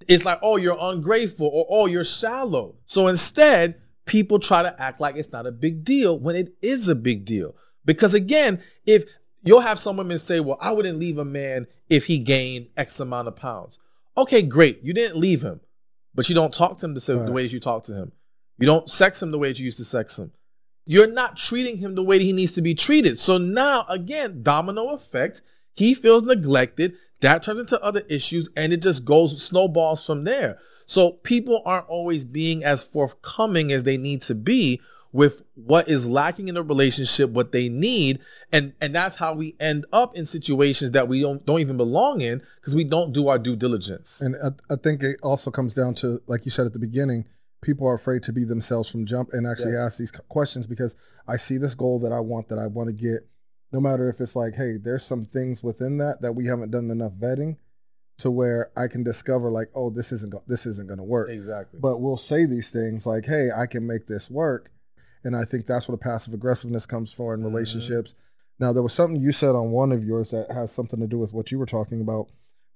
It's 0.07 0.25
like, 0.25 0.39
oh, 0.41 0.57
you're 0.57 0.77
ungrateful 0.79 1.47
or 1.47 1.67
oh, 1.69 1.85
you're 1.85 2.03
shallow. 2.03 2.75
So 2.85 3.07
instead, 3.07 3.75
people 4.05 4.39
try 4.39 4.63
to 4.63 4.81
act 4.81 4.99
like 4.99 5.15
it's 5.15 5.31
not 5.31 5.45
a 5.45 5.51
big 5.51 5.83
deal 5.83 6.17
when 6.17 6.35
it 6.35 6.55
is 6.61 6.89
a 6.89 6.95
big 6.95 7.25
deal. 7.25 7.55
Because 7.85 8.15
again, 8.15 8.59
if 8.85 9.05
you'll 9.43 9.59
have 9.59 9.79
some 9.79 9.97
women 9.97 10.17
say, 10.17 10.39
well, 10.39 10.57
I 10.59 10.71
wouldn't 10.71 10.99
leave 10.99 11.19
a 11.19 11.25
man 11.25 11.67
if 11.89 12.05
he 12.05 12.17
gained 12.17 12.67
X 12.75 12.99
amount 12.99 13.27
of 13.27 13.35
pounds. 13.35 13.79
Okay, 14.17 14.41
great. 14.41 14.79
You 14.83 14.93
didn't 14.93 15.17
leave 15.19 15.43
him, 15.43 15.61
but 16.13 16.29
you 16.29 16.35
don't 16.35 16.53
talk 16.53 16.77
to 16.79 16.85
him 16.85 16.93
the, 16.93 17.01
same, 17.01 17.25
the 17.25 17.31
way 17.31 17.43
that 17.43 17.51
you 17.51 17.59
talk 17.59 17.83
to 17.85 17.93
him. 17.93 18.11
You 18.57 18.65
don't 18.65 18.89
sex 18.89 19.21
him 19.21 19.31
the 19.31 19.39
way 19.39 19.49
that 19.49 19.59
you 19.59 19.65
used 19.65 19.77
to 19.77 19.85
sex 19.85 20.19
him. 20.19 20.31
You're 20.85 21.07
not 21.07 21.37
treating 21.37 21.77
him 21.77 21.95
the 21.95 22.03
way 22.03 22.17
that 22.17 22.23
he 22.23 22.33
needs 22.33 22.51
to 22.53 22.61
be 22.61 22.75
treated. 22.75 23.19
So 23.19 23.37
now, 23.37 23.85
again, 23.87 24.41
domino 24.41 24.89
effect. 24.89 25.41
He 25.75 25.93
feels 25.93 26.23
neglected. 26.23 26.95
That 27.21 27.43
turns 27.43 27.59
into 27.59 27.81
other 27.81 28.01
issues, 28.09 28.49
and 28.55 28.73
it 28.73 28.81
just 28.81 29.05
goes 29.05 29.41
snowballs 29.43 30.05
from 30.05 30.23
there. 30.23 30.57
So 30.85 31.11
people 31.11 31.61
aren't 31.65 31.87
always 31.87 32.25
being 32.25 32.63
as 32.63 32.83
forthcoming 32.83 33.71
as 33.71 33.83
they 33.83 33.97
need 33.97 34.23
to 34.23 34.35
be 34.35 34.81
with 35.11 35.41
what 35.55 35.87
is 35.89 36.07
lacking 36.07 36.47
in 36.49 36.55
the 36.55 36.61
relationship, 36.63 37.29
what 37.31 37.51
they 37.51 37.67
need, 37.69 38.19
and 38.51 38.73
and 38.79 38.93
that's 38.93 39.15
how 39.15 39.33
we 39.33 39.55
end 39.59 39.85
up 39.91 40.15
in 40.15 40.25
situations 40.25 40.91
that 40.91 41.07
we 41.07 41.21
don't 41.21 41.45
don't 41.45 41.59
even 41.61 41.77
belong 41.77 42.21
in 42.21 42.41
because 42.55 42.75
we 42.75 42.83
don't 42.83 43.11
do 43.11 43.27
our 43.27 43.39
due 43.39 43.55
diligence. 43.55 44.21
And 44.21 44.35
I, 44.43 44.73
I 44.73 44.77
think 44.77 45.01
it 45.03 45.19
also 45.23 45.49
comes 45.51 45.73
down 45.73 45.95
to, 45.95 46.21
like 46.27 46.45
you 46.45 46.51
said 46.51 46.65
at 46.67 46.73
the 46.73 46.79
beginning, 46.79 47.25
people 47.61 47.87
are 47.87 47.95
afraid 47.95 48.21
to 48.23 48.31
be 48.31 48.43
themselves 48.43 48.89
from 48.89 49.05
jump 49.05 49.29
and 49.33 49.47
actually 49.47 49.71
Yes. 49.73 49.93
ask 49.93 49.97
these 49.97 50.11
questions 50.11 50.67
because 50.67 50.95
I 51.27 51.37
see 51.37 51.57
this 51.57 51.75
goal 51.75 51.99
that 51.99 52.11
I 52.11 52.19
want 52.19 52.49
that 52.49 52.59
I 52.59 52.67
want 52.67 52.87
to 52.87 52.93
get. 52.93 53.27
No 53.71 53.79
matter 53.79 54.09
if 54.09 54.19
it's 54.19 54.35
like, 54.35 54.55
hey, 54.55 54.77
there's 54.77 55.03
some 55.05 55.25
things 55.25 55.61
within 55.63 55.97
that 55.97 56.21
that 56.21 56.33
we 56.33 56.45
haven't 56.45 56.71
done 56.71 56.89
enough 56.91 57.13
vetting 57.13 57.57
to 58.19 58.29
where 58.29 58.71
I 58.75 58.87
can 58.87 59.03
discover 59.03 59.49
like, 59.49 59.69
oh, 59.75 59.89
this 59.89 60.11
isn't 60.11 60.31
go- 60.31 60.43
this 60.47 60.65
isn't 60.65 60.87
going 60.87 60.97
to 60.97 61.03
work. 61.03 61.29
Exactly. 61.29 61.79
But 61.79 61.99
we'll 61.99 62.17
say 62.17 62.45
these 62.45 62.69
things 62.69 63.05
like, 63.05 63.25
hey, 63.25 63.49
I 63.55 63.65
can 63.65 63.87
make 63.87 64.05
this 64.07 64.29
work. 64.29 64.71
And 65.23 65.35
I 65.35 65.43
think 65.43 65.65
that's 65.65 65.87
where 65.87 65.97
the 65.97 66.03
passive 66.03 66.33
aggressiveness 66.33 66.85
comes 66.85 67.11
for 67.11 67.33
in 67.33 67.43
relationships. 67.43 68.15
Now, 68.59 68.73
there 68.73 68.83
was 68.83 68.93
something 68.93 69.21
you 69.21 69.31
said 69.31 69.55
on 69.55 69.71
one 69.71 69.91
of 69.91 70.03
yours 70.03 70.31
that 70.31 70.51
has 70.51 70.71
something 70.71 70.99
to 70.99 71.07
do 71.07 71.17
with 71.17 71.33
what 71.33 71.51
you 71.51 71.59
were 71.59 71.65
talking 71.65 72.01
about, 72.01 72.27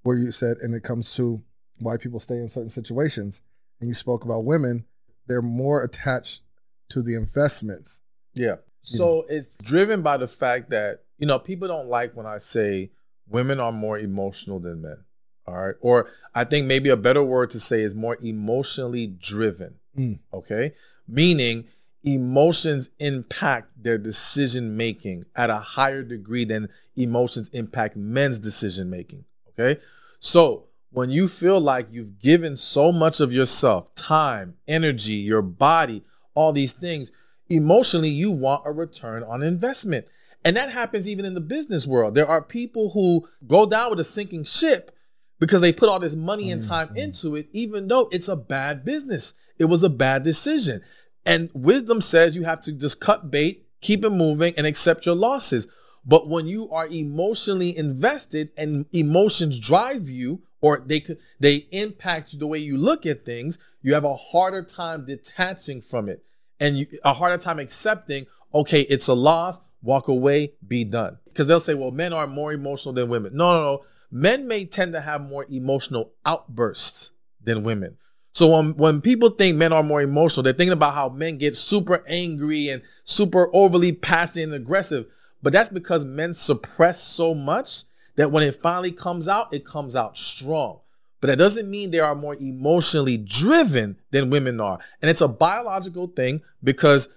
where 0.03 0.17
you 0.17 0.31
said, 0.31 0.57
and 0.61 0.73
it 0.73 0.83
comes 0.83 1.13
to 1.15 1.41
why 1.79 1.97
people 1.97 2.19
stay 2.19 2.35
in 2.35 2.49
certain 2.49 2.69
situations. 2.69 3.41
And 3.79 3.89
you 3.89 3.93
spoke 3.93 4.23
about 4.23 4.45
women, 4.45 4.85
they're 5.27 5.41
more 5.41 5.83
attached 5.83 6.41
to 6.89 7.01
the 7.01 7.15
investments. 7.15 8.01
Yeah. 8.33 8.57
So 8.83 9.25
it's 9.29 9.57
driven 9.57 10.01
by 10.01 10.17
the 10.17 10.27
fact 10.27 10.69
that, 10.71 11.03
you 11.17 11.25
know, 11.25 11.39
people 11.39 11.67
don't 11.67 11.87
like 11.87 12.15
when 12.15 12.25
I 12.25 12.37
say 12.37 12.91
women 13.29 13.59
are 13.59 13.71
more 13.71 13.97
emotional 13.97 14.59
than 14.59 14.81
men. 14.81 14.97
All 15.45 15.55
right. 15.55 15.75
Or 15.81 16.09
I 16.33 16.43
think 16.43 16.67
maybe 16.67 16.89
a 16.89 16.97
better 16.97 17.23
word 17.23 17.49
to 17.51 17.59
say 17.59 17.81
is 17.81 17.95
more 17.95 18.17
emotionally 18.21 19.07
driven. 19.07 19.75
Mm. 19.97 20.19
Okay. 20.33 20.73
Meaning, 21.07 21.65
emotions 22.03 22.89
impact 22.99 23.71
their 23.81 23.97
decision 23.97 24.75
making 24.75 25.25
at 25.35 25.49
a 25.49 25.57
higher 25.57 26.03
degree 26.03 26.45
than 26.45 26.69
emotions 26.95 27.49
impact 27.53 27.95
men's 27.95 28.39
decision 28.39 28.89
making. 28.89 29.23
Okay. 29.49 29.79
So 30.19 30.65
when 30.91 31.09
you 31.09 31.27
feel 31.27 31.59
like 31.59 31.87
you've 31.91 32.19
given 32.19 32.57
so 32.57 32.91
much 32.91 33.19
of 33.19 33.33
yourself, 33.33 33.93
time, 33.95 34.55
energy, 34.67 35.13
your 35.13 35.41
body, 35.41 36.03
all 36.35 36.53
these 36.53 36.73
things, 36.73 37.11
emotionally, 37.49 38.09
you 38.09 38.31
want 38.31 38.63
a 38.65 38.71
return 38.71 39.23
on 39.23 39.41
investment. 39.41 40.05
And 40.45 40.57
that 40.57 40.71
happens 40.71 41.07
even 41.07 41.25
in 41.25 41.33
the 41.33 41.41
business 41.41 41.87
world. 41.87 42.15
There 42.15 42.27
are 42.27 42.41
people 42.41 42.91
who 42.91 43.27
go 43.47 43.65
down 43.65 43.91
with 43.91 43.99
a 43.99 44.03
sinking 44.03 44.43
ship 44.43 44.95
because 45.39 45.61
they 45.61 45.73
put 45.73 45.89
all 45.89 45.99
this 45.99 46.15
money 46.15 46.51
and 46.51 46.61
time 46.61 46.89
mm-hmm. 46.89 46.97
into 46.97 47.35
it, 47.35 47.47
even 47.53 47.87
though 47.87 48.09
it's 48.11 48.27
a 48.27 48.35
bad 48.35 48.85
business. 48.85 49.33
It 49.57 49.65
was 49.65 49.83
a 49.83 49.89
bad 49.89 50.23
decision. 50.23 50.81
And 51.25 51.49
wisdom 51.53 52.01
says 52.01 52.35
you 52.35 52.43
have 52.43 52.61
to 52.61 52.71
just 52.71 52.99
cut 52.99 53.31
bait, 53.31 53.65
keep 53.81 54.03
it 54.03 54.09
moving, 54.09 54.53
and 54.57 54.67
accept 54.67 55.05
your 55.05 55.15
losses. 55.15 55.67
But 56.05 56.27
when 56.27 56.47
you 56.47 56.69
are 56.71 56.87
emotionally 56.87 57.75
invested 57.77 58.49
and 58.57 58.85
emotions 58.91 59.59
drive 59.59 60.09
you, 60.09 60.41
or 60.61 60.83
they 60.85 61.05
they 61.39 61.67
impact 61.71 62.37
the 62.37 62.47
way 62.47 62.57
you 62.57 62.77
look 62.77 63.05
at 63.05 63.25
things, 63.25 63.57
you 63.81 63.93
have 63.93 64.03
a 64.05 64.15
harder 64.15 64.63
time 64.63 65.05
detaching 65.05 65.81
from 65.81 66.09
it, 66.09 66.23
and 66.59 66.77
you, 66.77 66.87
a 67.03 67.13
harder 67.13 67.37
time 67.37 67.59
accepting. 67.59 68.25
Okay, 68.53 68.81
it's 68.81 69.07
a 69.07 69.13
loss. 69.13 69.59
Walk 69.81 70.07
away. 70.07 70.53
Be 70.65 70.85
done. 70.85 71.17
Because 71.25 71.47
they'll 71.47 71.59
say, 71.59 71.73
"Well, 71.73 71.91
men 71.91 72.13
are 72.13 72.27
more 72.27 72.53
emotional 72.53 72.93
than 72.93 73.09
women." 73.09 73.35
No, 73.35 73.53
no, 73.53 73.63
no. 73.63 73.83
Men 74.11 74.47
may 74.47 74.65
tend 74.65 74.93
to 74.93 75.01
have 75.01 75.21
more 75.21 75.45
emotional 75.49 76.11
outbursts 76.25 77.11
than 77.43 77.63
women. 77.63 77.97
So 78.33 78.47
when, 78.57 78.75
when 78.75 79.01
people 79.01 79.29
think 79.29 79.57
men 79.57 79.71
are 79.71 79.83
more 79.83 80.01
emotional, 80.01 80.43
they're 80.43 80.53
thinking 80.53 80.73
about 80.73 80.95
how 80.95 81.09
men 81.09 81.37
get 81.37 81.55
super 81.55 82.03
angry 82.07 82.69
and 82.69 82.81
super 83.05 83.49
overly 83.53 83.91
passionate 83.91 84.45
and 84.45 84.53
aggressive. 84.53 85.05
But 85.43 85.53
that's 85.53 85.69
because 85.69 86.03
men 86.03 86.33
suppress 86.33 87.01
so 87.03 87.35
much 87.35 87.83
that 88.15 88.31
when 88.31 88.43
it 88.43 88.61
finally 88.61 88.91
comes 88.91 89.27
out, 89.27 89.53
it 89.53 89.65
comes 89.65 89.95
out 89.95 90.17
strong. 90.17 90.79
But 91.21 91.27
that 91.27 91.37
doesn't 91.37 91.69
mean 91.69 91.91
they 91.91 91.99
are 91.99 92.15
more 92.15 92.35
emotionally 92.35 93.17
driven 93.17 93.97
than 94.11 94.29
women 94.29 94.59
are. 94.59 94.79
And 95.01 95.09
it's 95.09 95.21
a 95.21 95.27
biological 95.27 96.07
thing 96.07 96.41
because 96.63 97.07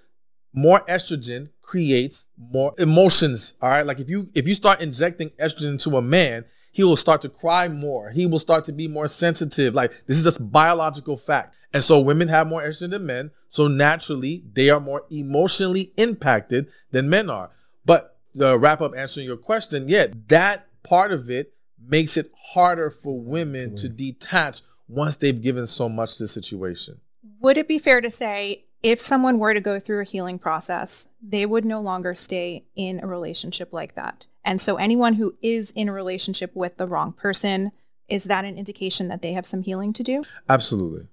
more 0.53 0.81
estrogen 0.87 1.49
creates 1.61 2.25
more 2.37 2.73
emotions. 2.77 3.53
All 3.61 3.69
right. 3.69 3.85
Like 3.85 3.99
if 3.99 4.09
you 4.09 4.29
if 4.33 4.47
you 4.47 4.53
start 4.53 4.81
injecting 4.81 5.31
estrogen 5.31 5.81
to 5.83 5.97
a 5.97 6.01
man, 6.01 6.45
he 6.77 6.83
will 6.83 6.95
start 6.95 7.23
to 7.23 7.29
cry 7.29 7.67
more. 7.67 8.11
He 8.11 8.27
will 8.27 8.37
start 8.37 8.65
to 8.65 8.71
be 8.71 8.87
more 8.87 9.07
sensitive. 9.07 9.73
Like 9.73 9.91
this 10.05 10.15
is 10.15 10.23
just 10.23 10.51
biological 10.51 11.17
fact. 11.17 11.55
And 11.73 11.83
so 11.83 11.99
women 11.99 12.27
have 12.27 12.45
more 12.45 12.61
estrogen 12.61 12.91
than 12.91 13.07
men. 13.07 13.31
So 13.49 13.67
naturally, 13.67 14.43
they 14.53 14.69
are 14.69 14.79
more 14.79 15.01
emotionally 15.09 15.91
impacted 15.97 16.67
than 16.91 17.09
men 17.09 17.31
are. 17.31 17.49
But 17.83 18.19
to 18.37 18.55
wrap 18.59 18.81
up 18.81 18.91
answering 18.95 19.25
your 19.25 19.37
question, 19.37 19.89
yeah, 19.89 20.05
that 20.27 20.67
part 20.83 21.11
of 21.11 21.31
it 21.31 21.55
makes 21.83 22.15
it 22.15 22.31
harder 22.53 22.91
for 22.91 23.19
women 23.19 23.75
to 23.77 23.89
detach 23.89 24.61
once 24.87 25.15
they've 25.15 25.41
given 25.41 25.65
so 25.65 25.89
much 25.89 26.17
to 26.17 26.25
the 26.25 26.27
situation. 26.27 27.01
Would 27.39 27.57
it 27.57 27.67
be 27.67 27.79
fair 27.79 28.01
to 28.01 28.11
say 28.11 28.65
if 28.83 29.01
someone 29.01 29.39
were 29.39 29.55
to 29.55 29.59
go 29.59 29.79
through 29.79 30.01
a 30.01 30.05
healing 30.05 30.37
process, 30.37 31.07
they 31.23 31.47
would 31.47 31.65
no 31.65 31.81
longer 31.81 32.13
stay 32.13 32.65
in 32.75 32.99
a 32.99 33.07
relationship 33.07 33.73
like 33.73 33.95
that? 33.95 34.27
And 34.47 34.61
so 34.61 34.77
anyone 34.77 35.15
who 35.15 35.35
is 35.41 35.71
in 35.71 35.89
a 35.89 35.93
relationship 35.93 36.55
with 36.55 36.77
the 36.77 36.87
wrong 36.87 37.11
person, 37.11 37.73
is 38.07 38.23
that 38.23 38.45
an 38.45 38.57
indication 38.57 39.09
that 39.09 39.21
they 39.21 39.33
have 39.33 39.45
some 39.45 39.61
healing 39.61 39.91
to 39.91 40.03
do? 40.03 40.23
Absolutely. 40.47 41.07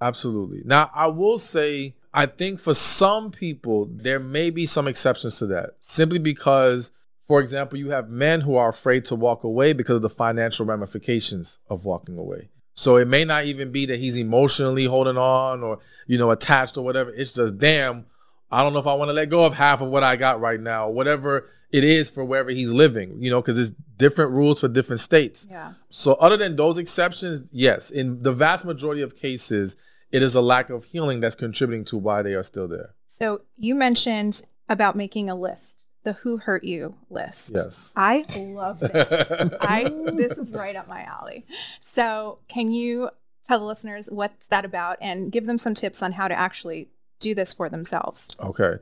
Absolutely. 0.00 0.62
Now, 0.64 0.90
I 0.92 1.06
will 1.06 1.38
say, 1.38 1.94
I 2.12 2.26
think 2.26 2.58
for 2.58 2.74
some 2.74 3.30
people, 3.30 3.88
there 3.88 4.18
may 4.18 4.50
be 4.50 4.66
some 4.66 4.88
exceptions 4.88 5.38
to 5.38 5.46
that 5.46 5.76
simply 5.78 6.18
because, 6.18 6.90
for 7.28 7.40
example, 7.40 7.78
you 7.78 7.90
have 7.90 8.08
men 8.08 8.40
who 8.40 8.56
are 8.56 8.70
afraid 8.70 9.04
to 9.04 9.14
walk 9.14 9.44
away 9.44 9.72
because 9.72 9.96
of 9.96 10.02
the 10.02 10.10
financial 10.10 10.66
ramifications 10.66 11.60
of 11.70 11.84
walking 11.84 12.18
away. 12.18 12.50
So 12.74 12.96
it 12.96 13.06
may 13.06 13.24
not 13.24 13.44
even 13.44 13.70
be 13.70 13.86
that 13.86 14.00
he's 14.00 14.16
emotionally 14.16 14.86
holding 14.86 15.16
on 15.16 15.62
or, 15.62 15.78
you 16.08 16.18
know, 16.18 16.32
attached 16.32 16.76
or 16.76 16.84
whatever. 16.84 17.14
It's 17.14 17.30
just, 17.30 17.56
damn, 17.56 18.06
I 18.50 18.64
don't 18.64 18.72
know 18.72 18.80
if 18.80 18.86
I 18.88 18.94
want 18.94 19.10
to 19.10 19.14
let 19.14 19.30
go 19.30 19.44
of 19.44 19.54
half 19.54 19.80
of 19.80 19.90
what 19.90 20.02
I 20.02 20.16
got 20.16 20.40
right 20.40 20.60
now, 20.60 20.88
whatever 20.88 21.48
it 21.74 21.82
is 21.82 22.08
for 22.08 22.24
wherever 22.24 22.50
he's 22.50 22.70
living, 22.70 23.20
you 23.20 23.28
know, 23.28 23.42
because 23.42 23.58
it's 23.58 23.76
different 23.96 24.30
rules 24.30 24.60
for 24.60 24.68
different 24.68 25.00
states. 25.00 25.44
Yeah. 25.50 25.72
So 25.90 26.12
other 26.14 26.36
than 26.36 26.54
those 26.54 26.78
exceptions, 26.78 27.48
yes, 27.50 27.90
in 27.90 28.22
the 28.22 28.32
vast 28.32 28.64
majority 28.64 29.02
of 29.02 29.16
cases, 29.16 29.74
it 30.12 30.22
is 30.22 30.36
a 30.36 30.40
lack 30.40 30.70
of 30.70 30.84
healing 30.84 31.18
that's 31.18 31.34
contributing 31.34 31.84
to 31.86 31.96
why 31.96 32.22
they 32.22 32.34
are 32.34 32.44
still 32.44 32.68
there. 32.68 32.94
So 33.08 33.40
you 33.56 33.74
mentioned 33.74 34.40
about 34.68 34.94
making 34.94 35.28
a 35.28 35.34
list, 35.34 35.74
the 36.04 36.12
who 36.12 36.36
hurt 36.36 36.62
you 36.62 36.94
list. 37.10 37.50
Yes. 37.52 37.92
I 37.96 38.24
love 38.36 38.78
this. 38.78 39.52
I 39.60 39.90
this 40.14 40.38
is 40.38 40.52
right 40.52 40.76
up 40.76 40.86
my 40.86 41.02
alley. 41.02 41.44
So 41.80 42.38
can 42.46 42.70
you 42.70 43.10
tell 43.48 43.58
the 43.58 43.64
listeners 43.64 44.06
what's 44.12 44.46
that 44.46 44.64
about 44.64 44.98
and 45.00 45.32
give 45.32 45.46
them 45.46 45.58
some 45.58 45.74
tips 45.74 46.04
on 46.04 46.12
how 46.12 46.28
to 46.28 46.38
actually 46.38 46.90
do 47.18 47.34
this 47.34 47.52
for 47.52 47.68
themselves? 47.68 48.28
Okay. 48.38 48.74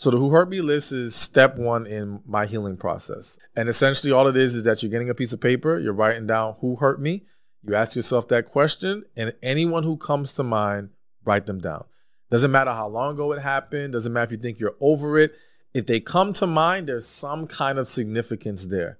So 0.00 0.10
the 0.10 0.16
Who 0.16 0.30
Hurt 0.30 0.48
Me 0.48 0.62
list 0.62 0.92
is 0.92 1.14
step 1.14 1.58
one 1.58 1.86
in 1.86 2.22
my 2.24 2.46
healing 2.46 2.78
process. 2.78 3.38
And 3.54 3.68
essentially 3.68 4.10
all 4.10 4.28
it 4.28 4.36
is 4.38 4.54
is 4.54 4.64
that 4.64 4.82
you're 4.82 4.90
getting 4.90 5.10
a 5.10 5.14
piece 5.14 5.34
of 5.34 5.42
paper, 5.42 5.78
you're 5.78 5.92
writing 5.92 6.26
down 6.26 6.56
who 6.62 6.76
hurt 6.76 6.98
me, 6.98 7.24
you 7.62 7.74
ask 7.74 7.94
yourself 7.94 8.26
that 8.28 8.46
question, 8.46 9.04
and 9.14 9.34
anyone 9.42 9.82
who 9.82 9.98
comes 9.98 10.32
to 10.32 10.42
mind, 10.42 10.88
write 11.26 11.44
them 11.44 11.58
down. 11.58 11.84
Doesn't 12.30 12.50
matter 12.50 12.70
how 12.70 12.88
long 12.88 13.12
ago 13.12 13.30
it 13.32 13.42
happened, 13.42 13.92
doesn't 13.92 14.10
matter 14.10 14.24
if 14.24 14.32
you 14.32 14.38
think 14.38 14.58
you're 14.58 14.76
over 14.80 15.18
it. 15.18 15.32
If 15.74 15.84
they 15.84 16.00
come 16.00 16.32
to 16.32 16.46
mind, 16.46 16.88
there's 16.88 17.06
some 17.06 17.46
kind 17.46 17.78
of 17.78 17.86
significance 17.86 18.64
there. 18.64 18.96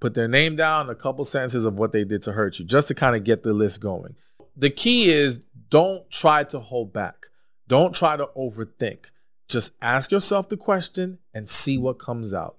Put 0.00 0.14
their 0.14 0.26
name 0.26 0.56
down, 0.56 0.90
a 0.90 0.96
couple 0.96 1.24
sentences 1.24 1.64
of 1.64 1.74
what 1.74 1.92
they 1.92 2.02
did 2.02 2.24
to 2.24 2.32
hurt 2.32 2.58
you, 2.58 2.64
just 2.64 2.88
to 2.88 2.94
kind 2.96 3.14
of 3.14 3.22
get 3.22 3.44
the 3.44 3.52
list 3.52 3.80
going. 3.80 4.16
The 4.56 4.70
key 4.70 5.10
is 5.10 5.38
don't 5.68 6.10
try 6.10 6.42
to 6.42 6.58
hold 6.58 6.92
back. 6.92 7.28
Don't 7.68 7.94
try 7.94 8.16
to 8.16 8.28
overthink 8.36 9.10
just 9.50 9.72
ask 9.82 10.10
yourself 10.10 10.48
the 10.48 10.56
question 10.56 11.18
and 11.34 11.48
see 11.48 11.78
what 11.78 11.98
comes 11.98 12.32
out. 12.32 12.56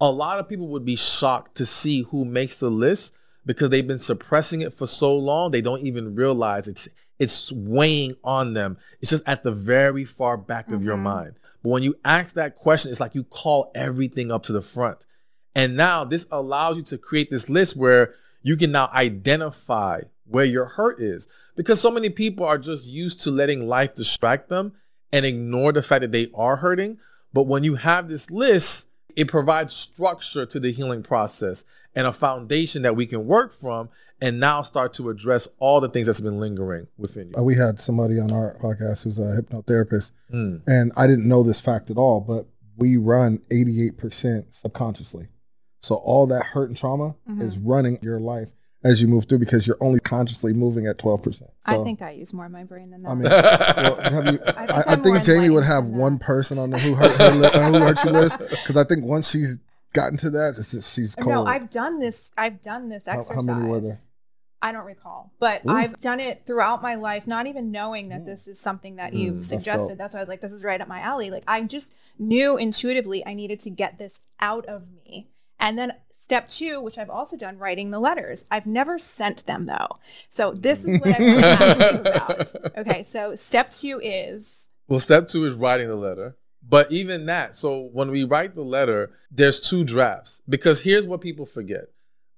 A 0.00 0.10
lot 0.10 0.40
of 0.40 0.48
people 0.48 0.68
would 0.68 0.84
be 0.84 0.96
shocked 0.96 1.56
to 1.56 1.66
see 1.66 2.02
who 2.02 2.24
makes 2.24 2.56
the 2.56 2.70
list 2.70 3.14
because 3.46 3.70
they've 3.70 3.86
been 3.86 3.98
suppressing 3.98 4.60
it 4.60 4.76
for 4.76 4.86
so 4.86 5.16
long 5.16 5.50
they 5.50 5.60
don't 5.60 5.82
even 5.82 6.14
realize 6.14 6.68
it's 6.68 6.88
it's 7.18 7.52
weighing 7.52 8.14
on 8.24 8.54
them. 8.54 8.78
It's 9.00 9.10
just 9.10 9.22
at 9.28 9.44
the 9.44 9.52
very 9.52 10.04
far 10.04 10.36
back 10.36 10.66
mm-hmm. 10.66 10.74
of 10.74 10.82
your 10.82 10.94
mm-hmm. 10.94 11.04
mind. 11.04 11.34
But 11.62 11.68
when 11.68 11.82
you 11.84 11.96
ask 12.04 12.34
that 12.34 12.56
question, 12.56 12.90
it's 12.90 12.98
like 12.98 13.14
you 13.14 13.22
call 13.22 13.70
everything 13.74 14.32
up 14.32 14.42
to 14.44 14.52
the 14.52 14.62
front. 14.62 15.06
And 15.54 15.76
now 15.76 16.04
this 16.04 16.26
allows 16.32 16.78
you 16.78 16.82
to 16.84 16.98
create 16.98 17.30
this 17.30 17.48
list 17.48 17.76
where 17.76 18.14
you 18.42 18.56
can 18.56 18.72
now 18.72 18.90
identify 18.92 20.00
where 20.26 20.44
your 20.44 20.64
hurt 20.64 21.00
is 21.00 21.28
because 21.56 21.80
so 21.80 21.90
many 21.90 22.08
people 22.08 22.46
are 22.46 22.58
just 22.58 22.86
used 22.86 23.20
to 23.22 23.30
letting 23.30 23.68
life 23.68 23.94
distract 23.94 24.48
them 24.48 24.72
and 25.12 25.26
ignore 25.26 25.72
the 25.72 25.82
fact 25.82 26.00
that 26.00 26.12
they 26.12 26.30
are 26.34 26.56
hurting. 26.56 26.98
But 27.32 27.44
when 27.44 27.64
you 27.64 27.76
have 27.76 28.08
this 28.08 28.30
list, 28.30 28.88
it 29.16 29.28
provides 29.28 29.72
structure 29.72 30.46
to 30.46 30.60
the 30.60 30.72
healing 30.72 31.02
process 31.02 31.64
and 31.94 32.06
a 32.06 32.12
foundation 32.12 32.82
that 32.82 32.96
we 32.96 33.06
can 33.06 33.26
work 33.26 33.52
from 33.52 33.90
and 34.20 34.40
now 34.40 34.62
start 34.62 34.94
to 34.94 35.10
address 35.10 35.48
all 35.58 35.80
the 35.80 35.88
things 35.88 36.06
that's 36.06 36.20
been 36.20 36.40
lingering 36.40 36.86
within 36.96 37.28
you. 37.28 37.34
Uh, 37.36 37.42
we 37.42 37.56
had 37.56 37.78
somebody 37.80 38.18
on 38.18 38.30
our 38.32 38.56
podcast 38.62 39.04
who's 39.04 39.18
a 39.18 39.42
hypnotherapist, 39.42 40.12
mm. 40.32 40.62
and 40.66 40.92
I 40.96 41.06
didn't 41.06 41.28
know 41.28 41.42
this 41.42 41.60
fact 41.60 41.90
at 41.90 41.96
all, 41.96 42.20
but 42.20 42.46
we 42.76 42.96
run 42.96 43.38
88% 43.50 44.54
subconsciously. 44.54 45.28
So 45.80 45.96
all 45.96 46.26
that 46.28 46.44
hurt 46.44 46.68
and 46.68 46.76
trauma 46.76 47.16
mm-hmm. 47.28 47.42
is 47.42 47.58
running 47.58 47.98
your 48.00 48.20
life 48.20 48.50
as 48.84 49.00
you 49.00 49.06
move 49.06 49.26
through 49.28 49.38
because 49.38 49.66
you're 49.66 49.76
only 49.80 50.00
consciously 50.00 50.52
moving 50.52 50.86
at 50.86 50.98
12%. 50.98 51.34
So, 51.34 51.50
I 51.64 51.82
think 51.84 52.02
I 52.02 52.10
use 52.10 52.32
more 52.32 52.46
of 52.46 52.52
my 52.52 52.64
brain 52.64 52.90
than 52.90 53.02
that. 53.02 53.10
I 53.10 53.14
mean, 53.14 53.22
well, 53.30 54.32
you, 54.34 54.40
I 54.46 54.66
think, 54.66 54.88
I, 54.88 54.96
think 54.96 55.22
Jamie 55.22 55.50
would 55.50 55.64
have 55.64 55.86
one 55.86 56.18
person 56.18 56.58
on 56.58 56.70
the 56.70 56.78
who 56.78 56.94
hurt, 56.94 57.16
her 57.16 57.30
li- 57.30 57.50
who 57.52 57.84
hurt 57.84 58.04
you 58.04 58.10
list 58.10 58.38
because 58.38 58.76
I 58.76 58.84
think 58.84 59.04
once 59.04 59.30
she's 59.30 59.56
gotten 59.92 60.16
to 60.18 60.30
that, 60.30 60.56
it's 60.58 60.72
just, 60.72 60.94
she's 60.94 61.14
cold. 61.14 61.28
No, 61.28 61.46
I've 61.46 61.70
done 61.70 62.00
this. 62.00 62.30
I've 62.36 62.60
done 62.60 62.88
this 62.88 63.04
exercise. 63.06 63.28
How, 63.28 63.34
how 63.34 63.42
many 63.42 63.68
were 63.68 63.80
there? 63.80 64.00
I 64.62 64.70
don't 64.70 64.86
recall, 64.86 65.32
but 65.40 65.62
Ooh. 65.66 65.70
I've 65.70 65.98
done 65.98 66.20
it 66.20 66.42
throughout 66.46 66.82
my 66.82 66.94
life, 66.94 67.26
not 67.26 67.48
even 67.48 67.72
knowing 67.72 68.10
that 68.10 68.24
this 68.24 68.46
is 68.46 68.60
something 68.60 68.94
that 68.94 69.12
you 69.12 69.32
mm, 69.32 69.44
suggested. 69.44 69.98
That's 69.98 70.14
why 70.14 70.20
I 70.20 70.22
was 70.22 70.28
like, 70.28 70.40
this 70.40 70.52
is 70.52 70.62
right 70.62 70.80
up 70.80 70.86
my 70.86 71.00
alley. 71.00 71.30
Like 71.32 71.42
I 71.48 71.62
just 71.62 71.92
knew 72.16 72.56
intuitively 72.56 73.26
I 73.26 73.34
needed 73.34 73.58
to 73.60 73.70
get 73.70 73.98
this 73.98 74.20
out 74.38 74.64
of 74.66 74.86
me. 75.04 75.30
And 75.58 75.76
then 75.76 75.94
Step 76.32 76.48
two, 76.48 76.80
which 76.80 76.96
I've 76.96 77.10
also 77.10 77.36
done, 77.36 77.58
writing 77.58 77.90
the 77.90 78.00
letters. 78.00 78.42
I've 78.50 78.64
never 78.64 78.98
sent 78.98 79.44
them 79.44 79.66
though. 79.66 79.88
So 80.30 80.52
this 80.52 80.82
is 80.82 80.98
what 80.98 81.14
I'm 81.14 81.20
to 81.20 81.46
ask 81.46 81.78
you 81.78 82.00
about. 82.00 82.78
Okay, 82.78 83.02
so 83.02 83.36
step 83.36 83.70
two 83.70 84.00
is. 84.02 84.66
Well, 84.88 84.98
step 84.98 85.28
two 85.28 85.44
is 85.44 85.52
writing 85.52 85.88
the 85.88 85.94
letter. 85.94 86.38
But 86.66 86.90
even 86.90 87.26
that, 87.26 87.54
so 87.54 87.90
when 87.92 88.10
we 88.10 88.24
write 88.24 88.54
the 88.54 88.62
letter, 88.62 89.10
there's 89.30 89.60
two 89.60 89.84
drafts. 89.84 90.40
Because 90.48 90.80
here's 90.80 91.06
what 91.06 91.20
people 91.20 91.44
forget. 91.44 91.88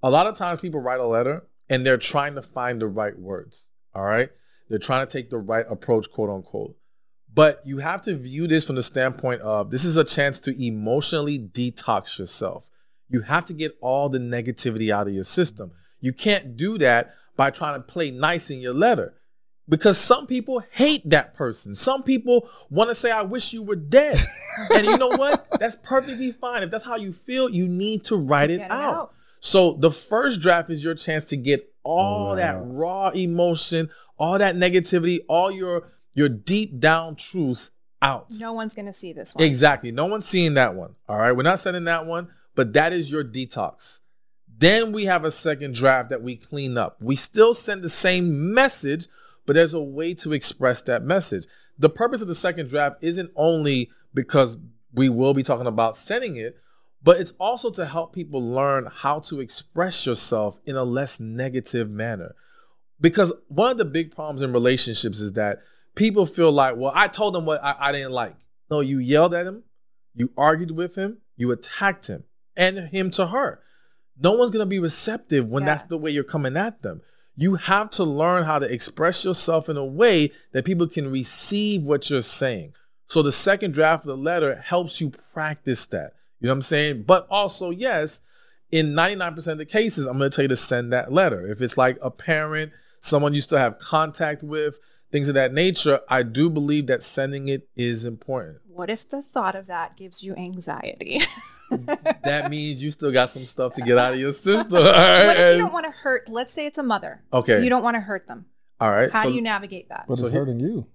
A 0.03 0.11
lot 0.11 0.27
of 0.27 0.37
times 0.37 0.59
people 0.59 0.81
write 0.81 0.99
a 0.99 1.07
letter 1.07 1.45
and 1.69 1.87
they're 1.87 1.97
trying 1.97 2.35
to 2.35 2.43
find 2.43 2.81
the 2.81 2.89
right 2.89 3.17
words. 3.17 3.69
All 3.95 4.03
right. 4.03 4.29
They're 4.69 4.81
trying 4.81 5.07
to 5.07 5.13
take 5.13 5.31
the 5.31 5.39
right 5.39 5.67
approach, 5.71 6.11
quote 6.11 6.31
unquote. 6.31 6.77
But 7.33 7.61
you 7.65 7.79
have 7.79 8.03
to 8.07 8.17
view 8.17 8.49
this 8.49 8.65
from 8.65 8.75
the 8.75 8.83
standpoint 8.83 9.43
of 9.43 9.71
this 9.71 9.85
is 9.85 9.97
a 9.97 10.03
chance 10.03 10.41
to 10.41 10.61
emotionally 10.61 11.39
detox 11.39 12.19
yourself. 12.19 12.67
You 13.15 13.21
have 13.21 13.45
to 13.45 13.53
get 13.53 13.77
all 13.81 14.09
the 14.09 14.19
negativity 14.19 14.93
out 14.93 15.07
of 15.07 15.15
your 15.15 15.23
system. 15.23 15.71
You 16.01 16.13
can't 16.13 16.57
do 16.57 16.79
that 16.79 17.15
by 17.37 17.51
trying 17.51 17.81
to 17.81 17.87
play 17.87 18.11
nice 18.11 18.51
in 18.51 18.59
your 18.59 18.75
letter 18.75 19.15
because 19.69 19.99
some 19.99 20.27
people 20.27 20.65
hate 20.73 21.09
that 21.11 21.35
person. 21.35 21.77
Some 21.77 22.03
people 22.03 22.49
want 22.71 22.91
to 22.91 22.95
say, 22.97 23.13
I 23.13 23.23
wish 23.23 23.53
you 23.53 23.63
were 23.63 23.77
dead. 23.77 24.19
and 24.75 24.85
you 24.85 24.99
know 24.99 25.11
what? 25.11 25.47
That's 25.61 25.77
perfectly 25.83 26.33
fine. 26.33 26.65
If 26.65 26.73
that's 26.73 26.85
how 26.85 26.97
you 26.97 27.13
feel, 27.13 27.49
you 27.49 27.69
need 27.69 28.03
to 28.07 28.17
write 28.17 28.49
To 28.49 28.55
it 28.55 28.59
get 28.59 28.67
it 28.67 28.73
out. 28.73 28.95
out. 28.95 29.13
So 29.39 29.75
the 29.75 29.93
first 29.93 30.41
draft 30.41 30.71
is 30.71 30.83
your 30.83 30.97
chance 30.97 31.27
to 31.27 31.37
get 31.37 31.73
all 31.85 32.31
All 32.31 32.37
that 32.37 32.57
raw 32.65 33.11
emotion, 33.11 33.91
all 34.19 34.39
that 34.39 34.57
negativity, 34.57 35.21
all 35.29 35.53
your 35.53 35.93
your 36.15 36.29
deep 36.29 36.81
down 36.81 37.15
truths 37.15 37.71
out. 38.03 38.27
No 38.31 38.53
one's 38.53 38.75
going 38.75 38.87
to 38.87 38.93
see 38.93 39.13
this 39.13 39.35
one. 39.35 39.45
Exactly. 39.45 39.91
No 39.93 40.07
one's 40.07 40.27
seeing 40.27 40.55
that 40.55 40.75
one. 40.75 40.95
All 41.09 41.17
right. 41.17 41.33
We're 41.33 41.43
not 41.43 41.61
sending 41.61 41.85
that 41.85 42.07
one, 42.07 42.29
but 42.55 42.73
that 42.75 42.93
is 42.93 43.11
your 43.11 43.25
detox. 43.25 44.01
Then 44.57 44.93
we 44.93 45.07
have 45.07 45.25
a 45.25 45.31
second 45.31 45.75
draft 45.75 46.11
that 46.11 46.23
we 46.23 46.37
clean 46.37 46.79
up. 46.79 46.97
We 47.01 47.17
still 47.17 47.55
send 47.55 47.83
the 47.83 47.89
same 47.89 48.55
message, 48.55 49.09
but 49.47 49.55
there's 49.55 49.75
a 49.75 49.83
way 49.83 50.15
to 50.15 50.33
express 50.33 50.83
that 50.83 51.03
message. 51.03 51.47
The 51.79 51.91
purpose 51.91 52.23
of 52.23 52.29
the 52.29 52.35
second 52.35 52.69
draft 52.69 53.03
isn't 53.03 53.33
only 53.35 53.91
because 54.15 54.59
we 54.93 55.09
will 55.09 55.35
be 55.35 55.43
talking 55.43 55.67
about 55.67 55.97
sending 55.97 56.37
it, 56.37 56.57
but 57.03 57.21
it's 57.21 57.33
also 57.39 57.71
to 57.71 57.85
help 57.85 58.15
people 58.15 58.49
learn 58.49 58.89
how 58.93 59.19
to 59.21 59.41
express 59.41 60.07
yourself 60.07 60.59
in 60.65 60.77
a 60.77 60.85
less 60.85 61.19
negative 61.19 61.91
manner. 61.91 62.35
Because 63.01 63.33
one 63.49 63.73
of 63.73 63.77
the 63.77 63.85
big 63.85 64.15
problems 64.15 64.41
in 64.41 64.53
relationships 64.53 65.19
is 65.19 65.33
that 65.33 65.59
people 65.97 66.27
feel 66.27 66.53
like, 66.53 66.77
well, 66.77 66.93
I 66.95 67.09
told 67.09 67.37
him 67.37 67.45
what 67.45 67.63
I, 67.63 67.75
I 67.79 67.93
didn't 67.93 68.13
like. 68.13 68.37
No, 68.71 68.81
you 68.81 68.99
yelled 68.99 69.35
at 69.35 69.47
him, 69.47 69.65
you 70.15 70.31
argued 70.37 70.71
with 70.71 70.95
him, 70.95 71.19
you 71.37 71.51
attacked 71.51 72.07
him, 72.07 72.25
and 72.57 72.79
him 72.89 73.11
to 73.13 73.27
her. 73.27 73.61
No 74.21 74.33
one's 74.33 74.51
gonna 74.51 74.67
be 74.67 74.79
receptive 74.79 75.49
when 75.49 75.63
Yeah. 75.63 75.71
that's 75.71 75.83
the 75.85 75.99
way 75.99 76.11
you're 76.11 76.25
coming 76.25 76.57
at 76.57 76.83
them. 76.83 77.03
You 77.37 77.57
have 77.57 77.91
to 77.91 78.05
learn 78.05 78.45
how 78.45 78.59
to 78.61 78.73
express 78.73 79.25
yourself 79.25 79.69
in 79.69 79.77
a 79.77 79.85
way 79.85 80.31
that 80.53 80.65
people 80.65 80.87
can 80.87 81.11
receive 81.11 81.83
what 81.83 82.09
you're 82.09 82.23
saying. 82.23 82.75
So 83.09 83.23
the 83.23 83.33
second 83.33 83.73
draft 83.75 84.05
of 84.05 84.09
the 84.09 84.17
letter 84.17 84.55
helps 84.57 85.01
you 85.01 85.11
practice 85.33 85.87
that. 85.87 86.13
You 86.41 86.47
know 86.47 86.53
what 86.53 86.59
I'm 86.59 86.63
saying? 86.63 87.03
But 87.03 87.27
also, 87.31 87.71
yes, 87.71 88.21
in 88.71 88.95
99% 88.95 89.53
of 89.53 89.59
the 89.59 89.67
cases, 89.67 90.07
I'm 90.07 90.19
going 90.19 90.31
to 90.31 90.35
tell 90.35 90.45
you 90.45 90.49
to 90.49 90.57
send 90.57 90.93
that 90.93 91.13
letter. 91.13 91.47
If 91.51 91.61
it's 91.61 91.77
like 91.77 91.99
a 92.01 92.11
parent, 92.11 92.73
someone 93.01 93.35
you 93.35 93.41
still 93.41 93.59
have 93.59 93.79
contact 93.79 94.43
with, 94.43 94.77
things 95.13 95.29
of 95.29 95.35
that 95.35 95.53
nature, 95.53 96.01
I 96.09 96.23
do 96.23 96.49
believe 96.51 96.87
that 96.87 97.03
sending 97.03 97.49
it 97.49 97.69
is 97.77 98.05
important. 98.05 98.59
What 98.69 98.91
if 98.91 99.09
the 99.09 99.23
thought 99.23 99.55
of 99.55 99.67
that 99.67 99.97
gives 99.97 100.23
you 100.23 100.35
anxiety? 100.37 101.21
that 102.25 102.51
means 102.51 102.83
you 102.83 102.91
still 102.91 103.13
got 103.13 103.31
some 103.31 103.47
stuff 103.47 103.73
to 103.75 103.83
get 103.83 103.99
out 103.99 104.15
of 104.15 104.21
your 104.21 104.33
system. 104.33 104.75
All 104.77 104.83
what 104.83 105.37
if 105.37 105.57
you 105.57 105.63
don't 105.63 105.73
want 105.73 105.87
to 105.87 105.93
hurt? 105.93 106.29
Let's 106.29 106.53
say 106.53 106.67
it's 106.67 106.79
a 106.79 106.83
mother. 106.83 107.23
okay. 107.33 107.63
You 107.63 107.71
don't 107.71 107.83
want 107.83 107.95
to 107.97 108.01
hurt 108.01 108.27
them. 108.29 108.47
All 108.81 108.91
right. 108.91 109.11
How 109.11 109.23
so- 109.25 109.31
do 109.31 109.35
you 109.35 109.43
navigate 109.43 109.89
that? 109.89 110.07
But 110.09 110.19
So 110.19 110.27
it's 110.27 110.33
here- 110.33 110.45
hurting 110.45 110.61
you. 110.61 110.87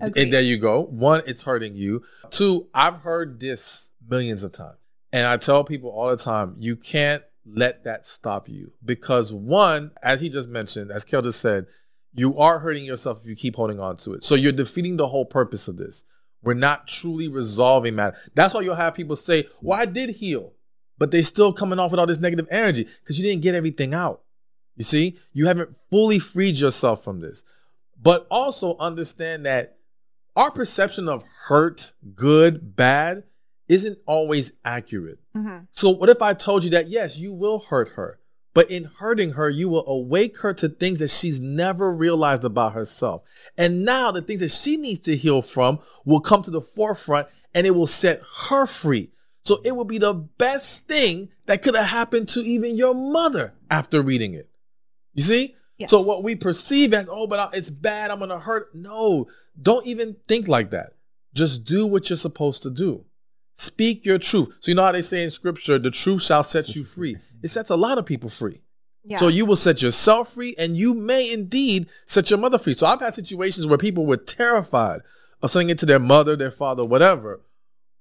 Agreed. 0.00 0.22
And 0.24 0.32
there 0.32 0.40
you 0.42 0.58
go. 0.58 0.82
One, 0.82 1.22
it's 1.26 1.44
hurting 1.44 1.76
you. 1.76 2.02
Two, 2.30 2.66
I've 2.74 2.96
heard 2.96 3.38
this 3.38 3.88
millions 4.08 4.42
of 4.42 4.50
times. 4.50 4.76
And 5.12 5.24
I 5.26 5.36
tell 5.36 5.62
people 5.62 5.90
all 5.90 6.10
the 6.10 6.16
time, 6.16 6.56
you 6.58 6.74
can't 6.74 7.22
let 7.46 7.84
that 7.84 8.04
stop 8.04 8.48
you. 8.48 8.72
Because 8.84 9.32
one, 9.32 9.92
as 10.02 10.20
he 10.20 10.28
just 10.28 10.48
mentioned, 10.48 10.90
as 10.90 11.04
Kael 11.04 11.22
just 11.22 11.40
said, 11.40 11.66
you 12.12 12.36
are 12.38 12.58
hurting 12.58 12.84
yourself 12.84 13.20
if 13.22 13.26
you 13.28 13.36
keep 13.36 13.54
holding 13.54 13.78
on 13.78 13.96
to 13.98 14.14
it. 14.14 14.24
So 14.24 14.34
you're 14.34 14.50
defeating 14.52 14.96
the 14.96 15.06
whole 15.06 15.24
purpose 15.26 15.68
of 15.68 15.76
this. 15.76 16.02
We're 16.44 16.54
not 16.54 16.86
truly 16.86 17.28
resolving 17.28 17.94
matter. 17.94 18.16
That's 18.34 18.54
why 18.54 18.60
you'll 18.60 18.74
have 18.74 18.94
people 18.94 19.16
say, 19.16 19.48
Well, 19.62 19.78
I 19.78 19.86
did 19.86 20.10
heal, 20.10 20.52
but 20.98 21.10
they 21.10 21.22
still 21.22 21.52
coming 21.52 21.78
off 21.78 21.90
with 21.90 22.00
all 22.00 22.06
this 22.06 22.18
negative 22.18 22.46
energy 22.50 22.86
because 23.02 23.18
you 23.18 23.24
didn't 23.24 23.42
get 23.42 23.54
everything 23.54 23.94
out. 23.94 24.22
You 24.76 24.84
see, 24.84 25.18
you 25.32 25.46
haven't 25.46 25.74
fully 25.90 26.18
freed 26.18 26.56
yourself 26.56 27.04
from 27.04 27.20
this. 27.20 27.44
But 28.00 28.26
also 28.30 28.76
understand 28.78 29.46
that 29.46 29.78
our 30.36 30.50
perception 30.50 31.08
of 31.08 31.22
hurt, 31.46 31.94
good, 32.14 32.74
bad, 32.76 33.22
isn't 33.68 33.98
always 34.06 34.52
accurate. 34.64 35.18
Mhm. 35.34 35.68
So, 35.72 35.90
what 35.90 36.10
if 36.10 36.20
I 36.20 36.34
told 36.34 36.64
you 36.64 36.70
that, 36.70 36.88
yes, 36.88 37.16
you 37.16 37.32
will 37.32 37.60
hurt 37.60 37.90
her, 37.90 38.18
but 38.54 38.70
in 38.70 38.84
hurting 38.84 39.32
her, 39.32 39.50
you 39.50 39.68
will 39.68 39.86
awake 39.86 40.38
her 40.38 40.54
to 40.54 40.68
things 40.68 41.00
that 41.00 41.10
she's 41.10 41.40
never 41.40 41.92
realized 41.94 42.44
about 42.44 42.72
herself. 42.72 43.22
And 43.58 43.84
now, 43.84 44.12
the 44.12 44.22
things 44.22 44.40
that 44.40 44.52
she 44.52 44.76
needs 44.76 45.00
to 45.00 45.16
heal 45.16 45.42
from 45.42 45.80
will 46.04 46.20
come 46.20 46.42
to 46.42 46.50
the 46.50 46.60
forefront 46.62 47.26
and 47.52 47.66
it 47.66 47.72
will 47.72 47.88
set 47.88 48.22
her 48.48 48.66
free. 48.66 49.10
So, 49.44 49.60
it 49.64 49.72
will 49.72 49.84
be 49.84 49.98
the 49.98 50.14
best 50.14 50.86
thing 50.86 51.28
that 51.46 51.62
could 51.62 51.74
have 51.74 51.86
happened 51.88 52.28
to 52.30 52.40
even 52.40 52.76
your 52.76 52.94
mother 52.94 53.52
after 53.70 54.00
reading 54.00 54.34
it. 54.34 54.48
You 55.12 55.24
see? 55.24 55.56
Yes. 55.76 55.90
So, 55.90 56.00
what 56.00 56.22
we 56.22 56.36
perceive 56.36 56.94
as, 56.94 57.08
oh, 57.10 57.26
but 57.26 57.38
I- 57.40 57.56
it's 57.56 57.70
bad, 57.70 58.12
I'm 58.12 58.20
gonna 58.20 58.38
hurt. 58.38 58.72
No, 58.74 59.26
don't 59.60 59.86
even 59.86 60.16
think 60.28 60.46
like 60.46 60.70
that. 60.70 60.94
Just 61.34 61.64
do 61.64 61.86
what 61.86 62.08
you're 62.08 62.16
supposed 62.16 62.62
to 62.62 62.70
do. 62.70 63.04
Speak 63.56 64.04
your 64.04 64.18
truth. 64.18 64.48
So 64.60 64.70
you 64.70 64.74
know 64.74 64.82
how 64.84 64.92
they 64.92 65.02
say 65.02 65.22
in 65.22 65.30
scripture, 65.30 65.78
the 65.78 65.90
truth 65.90 66.22
shall 66.22 66.42
set 66.42 66.74
you 66.74 66.84
free. 66.84 67.16
It 67.42 67.48
sets 67.50 67.68
a 67.68 67.76
lot 67.76 67.98
of 67.98 68.06
people 68.06 68.30
free. 68.30 68.62
Yeah. 69.04 69.18
So 69.18 69.28
you 69.28 69.44
will 69.44 69.56
set 69.56 69.82
yourself 69.82 70.32
free 70.32 70.54
and 70.56 70.78
you 70.78 70.94
may 70.94 71.30
indeed 71.30 71.88
set 72.06 72.30
your 72.30 72.38
mother 72.38 72.56
free. 72.56 72.72
So 72.72 72.86
I've 72.86 73.00
had 73.00 73.14
situations 73.14 73.66
where 73.66 73.76
people 73.76 74.06
were 74.06 74.16
terrified 74.16 75.02
of 75.42 75.50
saying 75.50 75.68
it 75.68 75.78
to 75.80 75.86
their 75.86 75.98
mother, 75.98 76.36
their 76.36 76.50
father, 76.50 76.86
whatever, 76.86 77.42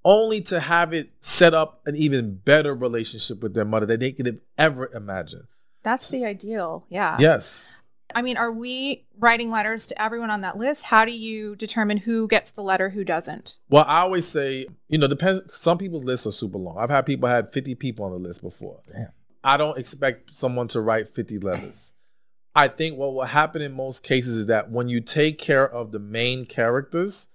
only 0.06 0.40
to 0.42 0.62
have 0.62 0.94
it 0.94 1.10
set 1.20 1.54
up 1.54 1.82
an 1.86 1.98
even 1.98 2.36
better 2.36 2.74
relationship 2.74 3.44
with 3.44 3.54
their 3.54 3.66
mother 3.66 3.86
that 3.86 4.00
they 4.00 4.14
could 4.14 4.28
have 4.28 4.40
ever 4.58 4.90
imagined. 4.94 5.44
That's 5.84 6.10
the 6.10 6.24
ideal. 6.24 6.86
Yeah. 6.90 7.18
Yes. 7.20 7.68
I 8.16 8.22
mean, 8.22 8.38
are 8.38 8.52
we 8.52 9.06
writing 9.20 9.50
letters 9.50 9.86
to 9.88 10.02
everyone 10.02 10.30
on 10.30 10.42
that 10.42 10.58
list? 10.58 10.84
How 10.84 11.06
do 11.06 11.12
you 11.12 11.56
determine 11.56 11.98
who 11.98 12.28
gets 12.28 12.52
the 12.52 12.64
letter, 12.64 12.90
who 12.90 13.04
doesn't? 13.04 13.56
Well, 13.70 13.86
I 13.88 14.02
always 14.02 14.28
say, 14.28 14.68
you 14.90 14.98
know, 14.98 15.08
depends. 15.08 15.42
Some 15.52 15.78
people's 15.78 16.04
lists 16.04 16.28
are 16.28 16.32
super 16.32 16.58
long. 16.58 16.78
I've 16.78 16.90
had 16.90 17.06
people 17.06 17.30
had 17.30 17.52
50 17.52 17.76
people 17.76 18.06
on 18.06 18.12
the 18.12 18.18
list 18.18 18.42
before. 18.42 18.80
Damn. 18.92 19.10
I 19.44 19.58
don't 19.58 19.78
expect 19.78 20.36
someone 20.36 20.68
to 20.70 20.82
write 20.82 21.14
50 21.14 21.40
letters. 21.40 21.92
I 22.56 22.68
think 22.68 22.98
what 22.98 23.14
will 23.14 23.24
happen 23.24 23.62
in 23.62 23.74
most 23.74 24.04
cases 24.04 24.36
is 24.38 24.46
that 24.48 24.70
when 24.70 24.88
you 24.88 25.02
take 25.02 25.40
care 25.40 25.68
of 25.68 25.92
the 25.92 26.00
main 26.00 26.46
characters, 26.46 27.28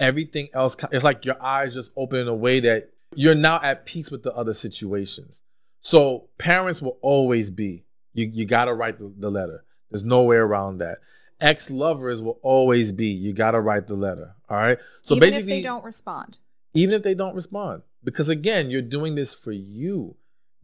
everything 0.00 0.48
else, 0.54 0.76
it's 0.92 1.04
like 1.04 1.24
your 1.24 1.40
eyes 1.42 1.74
just 1.74 1.92
open 1.96 2.20
in 2.20 2.28
a 2.28 2.34
way 2.34 2.60
that 2.60 2.90
you're 3.14 3.34
now 3.34 3.60
at 3.62 3.86
peace 3.86 4.10
with 4.10 4.22
the 4.22 4.34
other 4.34 4.54
situations. 4.54 5.40
So 5.82 6.28
parents 6.38 6.82
will 6.82 6.98
always 7.02 7.50
be, 7.50 7.84
you, 8.14 8.30
you 8.32 8.44
got 8.44 8.64
to 8.64 8.74
write 8.74 8.98
the, 8.98 9.12
the 9.16 9.30
letter. 9.30 9.62
There's 9.90 10.04
no 10.04 10.22
way 10.22 10.36
around 10.36 10.78
that. 10.78 10.98
Ex 11.40 11.70
lovers 11.70 12.22
will 12.22 12.38
always 12.42 12.92
be, 12.92 13.08
you 13.08 13.32
got 13.32 13.50
to 13.52 13.60
write 13.60 13.86
the 13.86 13.94
letter. 13.94 14.34
All 14.48 14.56
right. 14.56 14.78
So 15.02 15.14
Even 15.16 15.30
basically, 15.30 15.52
if 15.52 15.56
they 15.58 15.62
don't 15.62 15.84
respond. 15.84 16.38
even 16.74 16.94
if 16.94 17.02
they 17.02 17.14
don't 17.14 17.34
respond 17.34 17.82
because 18.04 18.28
again 18.28 18.70
you're 18.70 18.82
doing 18.82 19.14
this 19.16 19.32
for 19.34 19.50
you 19.52 20.14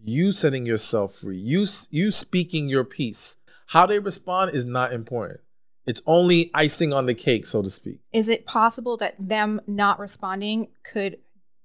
you 0.04 0.30
setting 0.32 0.64
yourself 0.66 1.14
free 1.16 1.38
you 1.38 1.66
you 1.90 2.10
speaking 2.10 2.68
your 2.68 2.84
piece 2.84 3.36
how 3.68 3.86
they 3.86 3.98
respond 3.98 4.54
is 4.54 4.64
not 4.64 4.92
important 4.92 5.40
it's 5.86 6.02
only 6.06 6.50
icing 6.54 6.92
on 6.92 7.06
the 7.06 7.14
cake 7.14 7.46
so 7.46 7.62
to 7.62 7.70
speak 7.70 7.98
Is 8.12 8.28
it 8.28 8.46
possible 8.46 8.96
that 8.98 9.14
them 9.18 9.60
not 9.66 9.98
responding 9.98 10.68
could 10.84 11.18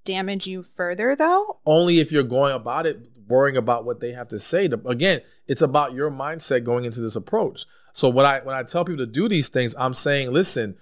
damage 0.06 0.48
you 0.48 0.64
further, 0.64 1.16
though? 1.16 1.58
only 1.66 2.00
if 2.00 2.12
you're 2.12 2.24
going 2.24 2.54
about 2.56 2.86
it 2.86 2.98
worrying 3.28 3.58
about 3.58 3.86
what 3.86 4.00
they 4.00 4.12
have 4.14 4.28
to 4.30 4.40
say 4.40 4.68
The- 4.68 4.80
again 4.88 5.22
it's 5.48 5.62
about 5.62 5.94
your 5.94 6.10
mindset 6.12 6.64
going 6.64 6.86
into 6.86 7.02
this 7.02 7.16
approach. 7.16 7.66
So 7.94 8.10
when 8.10 8.26
i 8.26 8.40
when 8.42 8.56
i 8.56 8.64
tell 8.64 8.86
people 8.86 9.06
to 9.06 9.12
do 9.12 9.28
these 9.30 9.50
things 9.50 9.76
i'm 9.78 9.94
saying 9.94 10.32
listen 10.32 10.76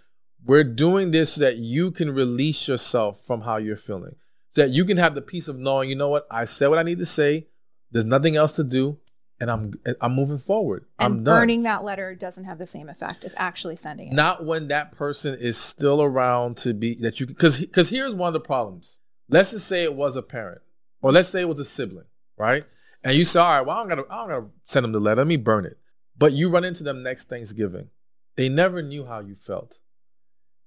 we're 0.45 0.63
doing 0.63 1.09
this 1.11 1.33
so 1.33 1.41
that 1.41 1.57
you 1.57 1.89
can 1.91 2.11
release 2.11 2.67
yourself 2.67 3.19
from 3.25 3.41
how 3.41 3.57
you're 3.57 3.75
feeling. 3.77 4.15
So 4.53 4.61
that 4.61 4.69
you 4.71 4.85
can 4.85 4.97
have 4.97 5.15
the 5.15 5.21
peace 5.21 5.47
of 5.47 5.57
knowing 5.57 5.89
you 5.89 5.95
know 5.95 6.09
what 6.09 6.27
i 6.29 6.45
said 6.45 6.67
what 6.67 6.77
i 6.79 6.83
need 6.83 6.99
to 6.99 7.05
say. 7.05 7.47
There's 7.91 8.05
nothing 8.05 8.35
else 8.35 8.53
to 8.53 8.63
do. 8.63 8.97
And 9.39 9.49
i'm 9.51 9.73
i'm 10.01 10.13
moving 10.15 10.37
forward. 10.37 10.85
I'm 10.99 11.13
And 11.13 11.25
done. 11.25 11.35
burning 11.41 11.63
that 11.63 11.83
letter 11.83 12.15
doesn't 12.15 12.45
have 12.45 12.57
the 12.57 12.67
same 12.67 12.87
effect 12.89 13.23
as 13.25 13.33
actually 13.37 13.75
sending 13.75 14.07
it. 14.09 14.13
not 14.13 14.45
when 14.45 14.67
that 14.69 14.91
person 14.93 15.33
is 15.37 15.57
still 15.57 16.01
around 16.01 16.55
to 16.57 16.73
be 16.73 16.95
that 17.01 17.19
you 17.19 17.25
because 17.25 17.59
because 17.59 17.89
here's 17.89 18.13
one 18.13 18.27
of 18.27 18.33
the 18.33 18.39
problems. 18.39 18.97
Let's 19.27 19.51
just 19.51 19.67
say 19.67 19.83
it 19.83 19.93
was 19.95 20.15
a 20.15 20.21
parent 20.21 20.61
or 21.01 21.11
let's 21.11 21.27
say 21.29 21.41
it 21.41 21.49
was 21.49 21.59
a 21.59 21.65
sibling 21.65 22.05
right? 22.37 22.65
And 23.03 23.15
you 23.15 23.25
say 23.25 23.39
all 23.39 23.49
right 23.49 23.61
well 23.61 23.77
i 23.77 23.79
don't 23.79 23.89
gotta 23.89 24.05
i 24.09 24.15
don't 24.17 24.29
gotta 24.29 24.45
send 24.65 24.83
them 24.83 24.91
the 24.91 24.99
letter. 24.99 25.21
Let 25.21 25.27
me 25.27 25.37
burn 25.37 25.65
it. 25.65 25.77
But 26.17 26.33
you 26.33 26.49
run 26.49 26.63
into 26.63 26.83
them 26.83 27.03
next 27.03 27.29
thanksgiving. 27.29 27.89
They 28.35 28.49
never 28.49 28.81
knew 28.81 29.05
how 29.05 29.19
you 29.19 29.35
felt. 29.35 29.79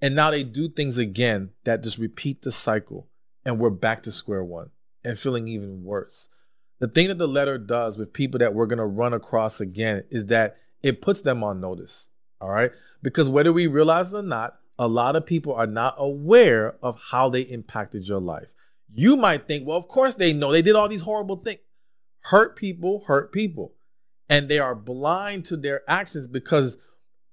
And 0.01 0.15
now 0.15 0.31
they 0.31 0.45
do 0.45 0.69
things 0.69 0.99
again 0.99 1.51
that 1.65 1.83
just 1.83 1.99
repeat 1.99 2.43
the 2.43 2.53
cycle 2.53 3.09
and 3.45 3.59
we're 3.59 3.71
back 3.71 4.05
to 4.05 4.13
square 4.13 4.45
one 4.45 4.71
and 5.05 5.19
feeling 5.19 5.49
even 5.49 5.83
worse. 5.83 6.29
The 6.79 6.87
thing 6.87 7.09
that 7.09 7.19
the 7.19 7.27
letter 7.27 7.59
does 7.59 7.99
with 7.99 8.13
people 8.13 8.39
that 8.39 8.55
we're 8.55 8.67
going 8.67 8.79
to 8.79 8.87
run 8.87 9.13
across 9.13 9.61
again 9.61 10.05
is 10.11 10.27
that 10.27 10.59
it 10.83 11.03
puts 11.03 11.23
them 11.23 11.43
on 11.43 11.61
notice 11.61 12.09
all 12.41 12.51
right? 12.51 12.71
Because 13.03 13.29
whether 13.29 13.53
we 13.53 13.67
realize 13.67 14.13
it 14.13 14.17
or 14.17 14.23
not 14.23 14.55
a 14.79 14.87
lot 14.87 15.17
of 15.17 15.27
people 15.27 15.55
are 15.55 15.67
not 15.67 15.97
aware 15.99 16.77
of 16.83 16.99
how 17.11 17.29
they 17.29 17.41
impacted 17.41 18.07
your 18.07 18.21
life. 18.21 18.47
You 18.93 19.17
might 19.17 19.47
think, 19.47 19.67
well, 19.67 19.77
of 19.77 19.89
course 19.89 20.15
they 20.15 20.33
know. 20.33 20.53
They 20.53 20.63
did 20.63 20.77
all 20.77 20.89
these 20.89 21.03
horrible 21.03 21.37
things. 21.37 21.61
Hurt 22.21 22.57
people 22.57 23.05
hurt 23.07 23.33
people. 23.33 23.75
And 24.29 24.49
they 24.49 24.59
are 24.59 24.75
blind 24.75 25.47
to 25.47 25.57
their 25.57 25.83
actions 25.89 26.27
because 26.27 26.77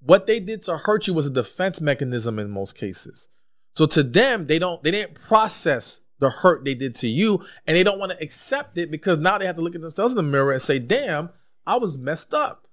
what 0.00 0.26
they 0.26 0.40
did 0.40 0.62
to 0.64 0.78
hurt 0.78 1.06
you 1.06 1.14
was 1.14 1.26
a 1.26 1.30
defense 1.30 1.80
mechanism 1.80 2.38
in 2.38 2.50
most 2.50 2.74
cases. 2.74 3.28
So 3.74 3.86
to 3.86 4.02
them, 4.02 4.46
they 4.46 4.58
don't 4.58 4.82
they 4.82 4.90
didn't 4.90 5.14
process 5.14 6.00
the 6.18 6.30
hurt 6.30 6.64
they 6.64 6.74
did 6.74 6.94
to 6.96 7.08
you 7.08 7.44
and 7.66 7.76
they 7.76 7.82
don't 7.82 7.98
want 7.98 8.12
to 8.12 8.22
accept 8.22 8.78
it 8.78 8.90
because 8.90 9.18
now 9.18 9.36
they 9.36 9.44
have 9.44 9.56
to 9.56 9.62
look 9.62 9.74
at 9.74 9.82
themselves 9.82 10.12
in 10.12 10.16
the 10.16 10.22
mirror 10.22 10.52
and 10.52 10.62
say, 10.62 10.78
"Damn, 10.78 11.28
I 11.66 11.76
was 11.76 11.98
messed 11.98 12.32
up." 12.32 12.66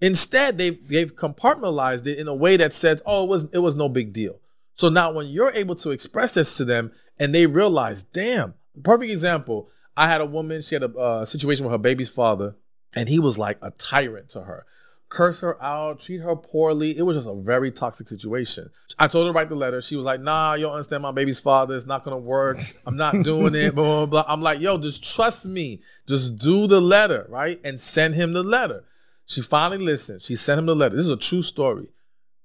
Instead, 0.00 0.58
they've 0.58 0.88
they've 0.88 1.14
compartmentalized 1.14 2.06
it 2.06 2.18
in 2.18 2.26
a 2.26 2.34
way 2.34 2.56
that 2.56 2.72
says, 2.72 3.00
"Oh, 3.06 3.24
it 3.24 3.28
was 3.28 3.46
it 3.52 3.58
was 3.58 3.76
no 3.76 3.88
big 3.88 4.12
deal." 4.12 4.40
So 4.78 4.88
now 4.88 5.12
when 5.12 5.26
you're 5.26 5.52
able 5.52 5.74
to 5.76 5.90
express 5.90 6.34
this 6.34 6.56
to 6.56 6.64
them 6.64 6.92
and 7.18 7.34
they 7.34 7.46
realize, 7.46 8.02
"Damn." 8.02 8.54
Perfect 8.82 9.10
example, 9.10 9.68
I 9.96 10.06
had 10.06 10.20
a 10.20 10.26
woman, 10.26 10.62
she 10.62 10.76
had 10.76 10.84
a 10.84 10.96
uh, 10.96 11.24
situation 11.24 11.64
with 11.64 11.72
her 11.72 11.78
baby's 11.78 12.08
father 12.08 12.54
and 12.94 13.08
he 13.08 13.18
was 13.18 13.38
like 13.38 13.58
a 13.60 13.72
tyrant 13.72 14.30
to 14.30 14.42
her 14.42 14.64
curse 15.08 15.40
her 15.40 15.62
out, 15.62 16.00
treat 16.00 16.18
her 16.18 16.36
poorly. 16.36 16.96
It 16.96 17.02
was 17.02 17.16
just 17.16 17.28
a 17.28 17.34
very 17.34 17.70
toxic 17.70 18.08
situation. 18.08 18.70
I 18.98 19.08
told 19.08 19.26
her 19.26 19.32
to 19.32 19.36
write 19.36 19.48
the 19.48 19.54
letter. 19.54 19.80
She 19.80 19.96
was 19.96 20.04
like, 20.04 20.20
nah, 20.20 20.54
you 20.54 20.64
don't 20.64 20.74
understand 20.74 21.02
my 21.02 21.12
baby's 21.12 21.40
father. 21.40 21.74
It's 21.74 21.86
not 21.86 22.04
gonna 22.04 22.18
work. 22.18 22.60
I'm 22.86 22.96
not 22.96 23.22
doing 23.22 23.54
it. 23.54 23.74
Blah, 23.74 23.84
blah, 23.84 24.06
blah. 24.06 24.24
I'm 24.28 24.42
like, 24.42 24.60
yo, 24.60 24.78
just 24.78 25.02
trust 25.02 25.46
me. 25.46 25.80
Just 26.06 26.36
do 26.36 26.66
the 26.66 26.80
letter, 26.80 27.26
right? 27.28 27.60
And 27.64 27.80
send 27.80 28.14
him 28.14 28.32
the 28.32 28.42
letter. 28.42 28.84
She 29.26 29.42
finally 29.42 29.84
listened. 29.84 30.22
She 30.22 30.36
sent 30.36 30.58
him 30.58 30.66
the 30.66 30.76
letter. 30.76 30.96
This 30.96 31.04
is 31.04 31.10
a 31.10 31.16
true 31.16 31.42
story. 31.42 31.90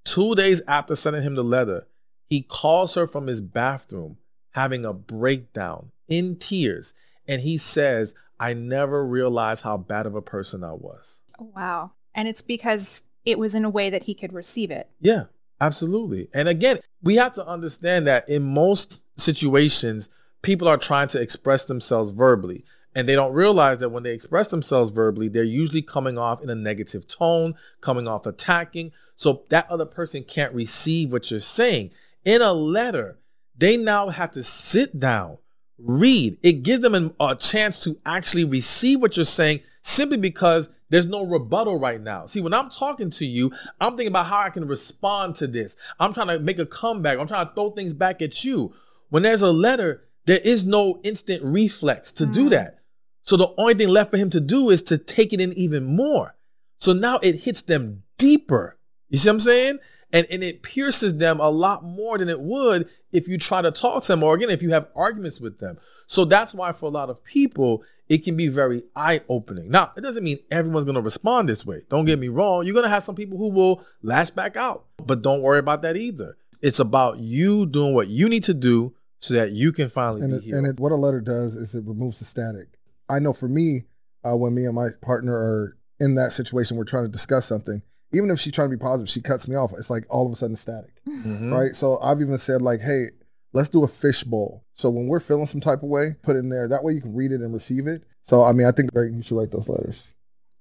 Two 0.04 0.36
days 0.36 0.62
after 0.68 0.96
sending 0.96 1.24
him 1.24 1.36
the 1.36 1.44
letter, 1.44 1.88
he 2.34 2.42
calls 2.42 2.96
her 2.96 3.06
from 3.06 3.28
his 3.28 3.42
bathroom 3.42 4.18
having 4.54 4.86
a 4.86 4.92
breakdown 4.92 5.92
in 6.08 6.36
tears. 6.36 6.96
And 7.28 7.44
he 7.44 7.58
says, 7.58 8.16
I 8.40 8.56
never 8.56 9.06
realized 9.06 9.62
how 9.62 9.78
bad 9.78 10.08
of 10.08 10.16
a 10.16 10.22
person 10.24 10.64
I 10.64 10.74
was. 10.74 11.20
Oh, 11.40 11.52
wow. 11.56 11.92
And 12.16 12.28
it's 12.28 12.42
because 12.42 13.04
it 13.24 13.38
was 13.38 13.54
in 13.54 13.66
a 13.66 13.70
way 13.70 13.92
that 13.92 14.06
he 14.06 14.16
could 14.16 14.34
receive 14.34 14.72
it. 14.72 14.90
Yeah, 15.00 15.26
absolutely. 15.62 16.28
And 16.34 16.50
again, 16.50 16.80
we 17.04 17.18
have 17.18 17.36
to 17.36 17.48
understand 17.48 18.08
that 18.08 18.28
in 18.28 18.42
most 18.42 19.04
situations, 19.16 20.10
people 20.42 20.68
are 20.68 20.78
trying 20.78 21.10
to 21.10 21.22
express 21.22 21.66
themselves 21.66 22.10
verbally. 22.10 22.66
And 22.96 23.08
they 23.08 23.14
don't 23.14 23.34
realize 23.34 23.78
that 23.78 23.90
when 23.90 24.02
they 24.02 24.14
express 24.14 24.48
themselves 24.48 24.90
verbally, 24.90 25.28
they're 25.28 25.44
usually 25.44 25.84
coming 25.84 26.18
off 26.18 26.42
in 26.42 26.50
a 26.50 26.56
negative 26.56 27.08
tone, 27.08 27.54
coming 27.80 28.08
off 28.08 28.26
attacking. 28.26 28.92
So 29.18 29.44
that 29.50 29.70
other 29.70 29.86
person 29.86 30.24
can't 30.24 30.56
receive 30.56 31.12
what 31.12 31.30
you're 31.30 31.40
saying. 31.40 31.92
In 32.26 32.42
a 32.42 32.54
letter, 32.54 33.20
they 33.58 33.78
now 33.78 34.10
have 34.10 34.32
to 34.32 34.44
sit 34.44 35.00
down, 35.00 35.38
read. 35.78 36.38
It 36.42 36.64
gives 36.64 36.82
them 36.82 37.14
a 37.20 37.36
chance 37.36 37.84
to 37.84 37.98
actually 38.06 38.46
receive 38.46 39.02
what 39.02 39.18
you're 39.18 39.26
saying 39.26 39.62
simply 39.82 40.18
because 40.18 40.70
there's 40.90 41.06
no 41.06 41.26
rebuttal 41.26 41.80
right 41.80 42.00
now. 42.00 42.26
See, 42.26 42.40
when 42.40 42.54
I'm 42.54 42.70
talking 42.70 43.10
to 43.12 43.26
you, 43.26 43.52
I'm 43.82 43.98
thinking 43.98 44.08
about 44.08 44.28
how 44.28 44.40
I 44.40 44.50
can 44.50 44.68
respond 44.68 45.36
to 45.38 45.48
this. 45.48 45.76
I'm 46.00 46.14
trying 46.14 46.28
to 46.28 46.40
make 46.40 46.60
a 46.60 46.66
comeback. 46.66 47.18
I'm 47.18 47.28
trying 47.28 47.48
to 47.48 47.54
throw 47.54 47.72
things 47.72 47.94
back 47.94 48.22
at 48.22 48.44
you. 48.44 48.74
When 49.10 49.24
there's 49.24 49.42
a 49.42 49.52
letter, 49.52 50.04
there 50.26 50.38
is 50.38 50.66
no 50.66 51.00
instant 51.04 51.44
reflex 51.44 52.12
to 52.14 52.26
mm. 52.26 52.34
do 52.34 52.50
that. 52.50 52.80
So 53.24 53.38
the 53.38 53.54
only 53.58 53.74
thing 53.74 53.88
left 53.88 54.12
for 54.12 54.18
him 54.18 54.30
to 54.32 54.40
do 54.40 54.70
is 54.70 54.82
to 54.84 54.98
take 54.98 55.34
it 55.34 55.42
in 55.42 55.54
even 55.54 55.84
more. 55.84 56.36
So 56.78 56.94
now 56.94 57.20
it 57.20 57.42
hits 57.42 57.62
them 57.62 58.04
deeper. 58.18 58.78
You 59.10 59.18
see 59.18 59.30
what 59.30 59.34
I'm 59.34 59.40
saying? 59.40 59.80
And, 60.14 60.28
and 60.30 60.44
it 60.44 60.62
pierces 60.62 61.18
them 61.18 61.40
a 61.40 61.50
lot 61.50 61.84
more 61.84 62.18
than 62.20 62.30
it 62.30 62.40
would 62.40 62.88
if 63.12 63.28
you 63.28 63.38
try 63.38 63.62
to 63.62 63.72
talk 63.72 64.04
to 64.04 64.12
them 64.14 64.24
or 64.24 64.36
again, 64.36 64.52
if 64.52 64.62
you 64.62 64.70
have 64.70 64.88
arguments 64.96 65.42
with 65.42 65.60
them. 65.60 65.80
So 66.08 66.24
that's 66.24 66.54
why 66.54 66.72
for 66.72 66.86
a 66.86 66.90
lot 66.90 67.10
of 67.10 67.24
people, 67.24 67.84
it 68.10 68.24
can 68.24 68.38
be 68.38 68.48
very 68.48 68.84
eye 68.96 69.22
opening. 69.28 69.72
Now, 69.72 69.92
it 69.98 70.02
doesn't 70.02 70.24
mean 70.24 70.38
everyone's 70.52 70.86
going 70.86 70.96
to 70.96 71.02
respond 71.02 71.50
this 71.50 71.66
way. 71.66 71.82
Don't 71.90 72.06
get 72.06 72.20
me 72.20 72.28
wrong. 72.28 72.64
You're 72.64 72.74
going 72.74 72.84
to 72.84 72.90
have 72.90 73.04
some 73.04 73.16
people 73.16 73.40
who 73.40 73.50
will 73.50 73.84
lash 74.04 74.30
back 74.30 74.56
out, 74.56 74.86
but 75.04 75.24
don't 75.24 75.42
worry 75.42 75.60
about 75.60 75.82
that 75.82 75.98
either. 75.98 76.38
It's 76.62 76.80
about 76.80 77.18
you 77.18 77.66
doing 77.66 77.94
what 77.94 78.08
you 78.08 78.30
need 78.30 78.44
to 78.44 78.54
do 78.54 78.94
so 79.20 79.34
that 79.34 79.52
you 79.52 79.72
can 79.72 79.90
finally 79.90 80.22
and 80.22 80.32
be 80.32 80.38
it, 80.38 80.44
healed. 80.44 80.58
And 80.60 80.68
it, 80.68 80.80
what 80.80 80.92
a 80.92 80.96
letter 80.96 81.22
does 81.22 81.56
is 81.56 81.74
it 81.74 81.86
removes 81.86 82.20
the 82.20 82.26
static. 82.26 82.68
I 83.10 83.20
know 83.20 83.34
for 83.34 83.48
me, 83.48 83.86
uh, 84.24 84.36
when 84.36 84.54
me 84.54 84.66
and 84.66 84.76
my 84.76 84.90
partner 85.02 85.34
are 85.34 85.78
in 86.00 86.16
that 86.16 86.34
situation, 86.34 86.78
we're 86.78 86.84
trying 86.84 87.06
to 87.06 87.10
discuss 87.10 87.46
something. 87.46 87.82
Even 88.14 88.32
if 88.32 88.40
she's 88.40 88.54
trying 88.54 88.70
to 88.70 88.78
be 88.78 88.82
positive, 88.82 89.10
she 89.10 89.22
cuts 89.22 89.48
me 89.48 89.56
off. 89.56 89.74
It's 89.78 89.90
like 89.90 90.06
all 90.10 90.26
of 90.26 90.32
a 90.32 90.36
sudden 90.36 90.56
static, 90.56 90.94
mm-hmm. 91.08 91.52
right? 91.52 91.76
So 91.76 92.00
I've 92.00 92.22
even 92.22 92.38
said 92.38 92.62
like, 92.62 92.82
"Hey, 92.82 93.08
let's 93.54 93.70
do 93.70 93.84
a 93.84 93.88
fishbowl." 93.88 94.64
So 94.74 94.90
when 94.90 95.08
we're 95.08 95.20
feeling 95.20 95.46
some 95.46 95.62
type 95.62 95.84
of 95.84 95.90
way, 95.90 96.16
put 96.24 96.36
in 96.36 96.50
there. 96.50 96.68
That 96.68 96.84
way 96.84 96.94
you 96.94 97.02
can 97.02 97.16
read 97.16 97.32
it 97.32 97.42
and 97.42 97.54
receive 97.54 97.88
it. 97.88 98.04
So 98.22 98.44
I 98.44 98.54
mean, 98.54 98.68
I 98.68 98.72
think 98.72 98.94
Greg, 98.94 99.14
you 99.14 99.22
should 99.22 99.38
write 99.38 99.52
those 99.52 99.70
letters. 99.70 100.14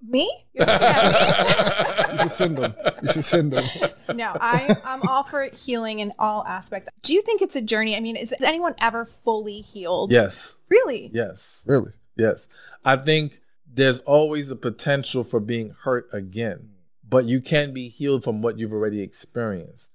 Me? 0.06 0.30
you 0.54 0.64
should 0.64 2.32
send 2.32 2.58
them. 2.58 2.74
You 3.02 3.12
should 3.12 3.24
send 3.24 3.52
them. 3.52 3.68
No, 4.12 4.36
I, 4.40 4.76
I'm 4.84 5.02
all 5.02 5.22
for 5.22 5.44
healing 5.44 6.00
in 6.00 6.12
all 6.18 6.44
aspects. 6.44 6.90
Do 7.02 7.12
you 7.12 7.22
think 7.22 7.40
it's 7.40 7.54
a 7.54 7.60
journey? 7.60 7.96
I 7.96 8.00
mean, 8.00 8.16
is, 8.16 8.32
is 8.32 8.42
anyone 8.42 8.74
ever 8.78 9.04
fully 9.04 9.60
healed? 9.60 10.10
Yes. 10.10 10.56
Really? 10.68 11.10
Yes. 11.14 11.62
Really? 11.66 11.92
Yes. 12.16 12.48
I 12.84 12.96
think 12.96 13.40
there's 13.72 14.00
always 14.00 14.50
a 14.50 14.56
potential 14.56 15.24
for 15.24 15.40
being 15.40 15.74
hurt 15.82 16.08
again, 16.12 16.70
but 17.12 17.26
you 17.26 17.40
can 17.40 17.72
be 17.72 17.88
healed 17.88 18.24
from 18.24 18.42
what 18.42 18.58
you've 18.58 18.72
already 18.72 19.00
experienced. 19.00 19.90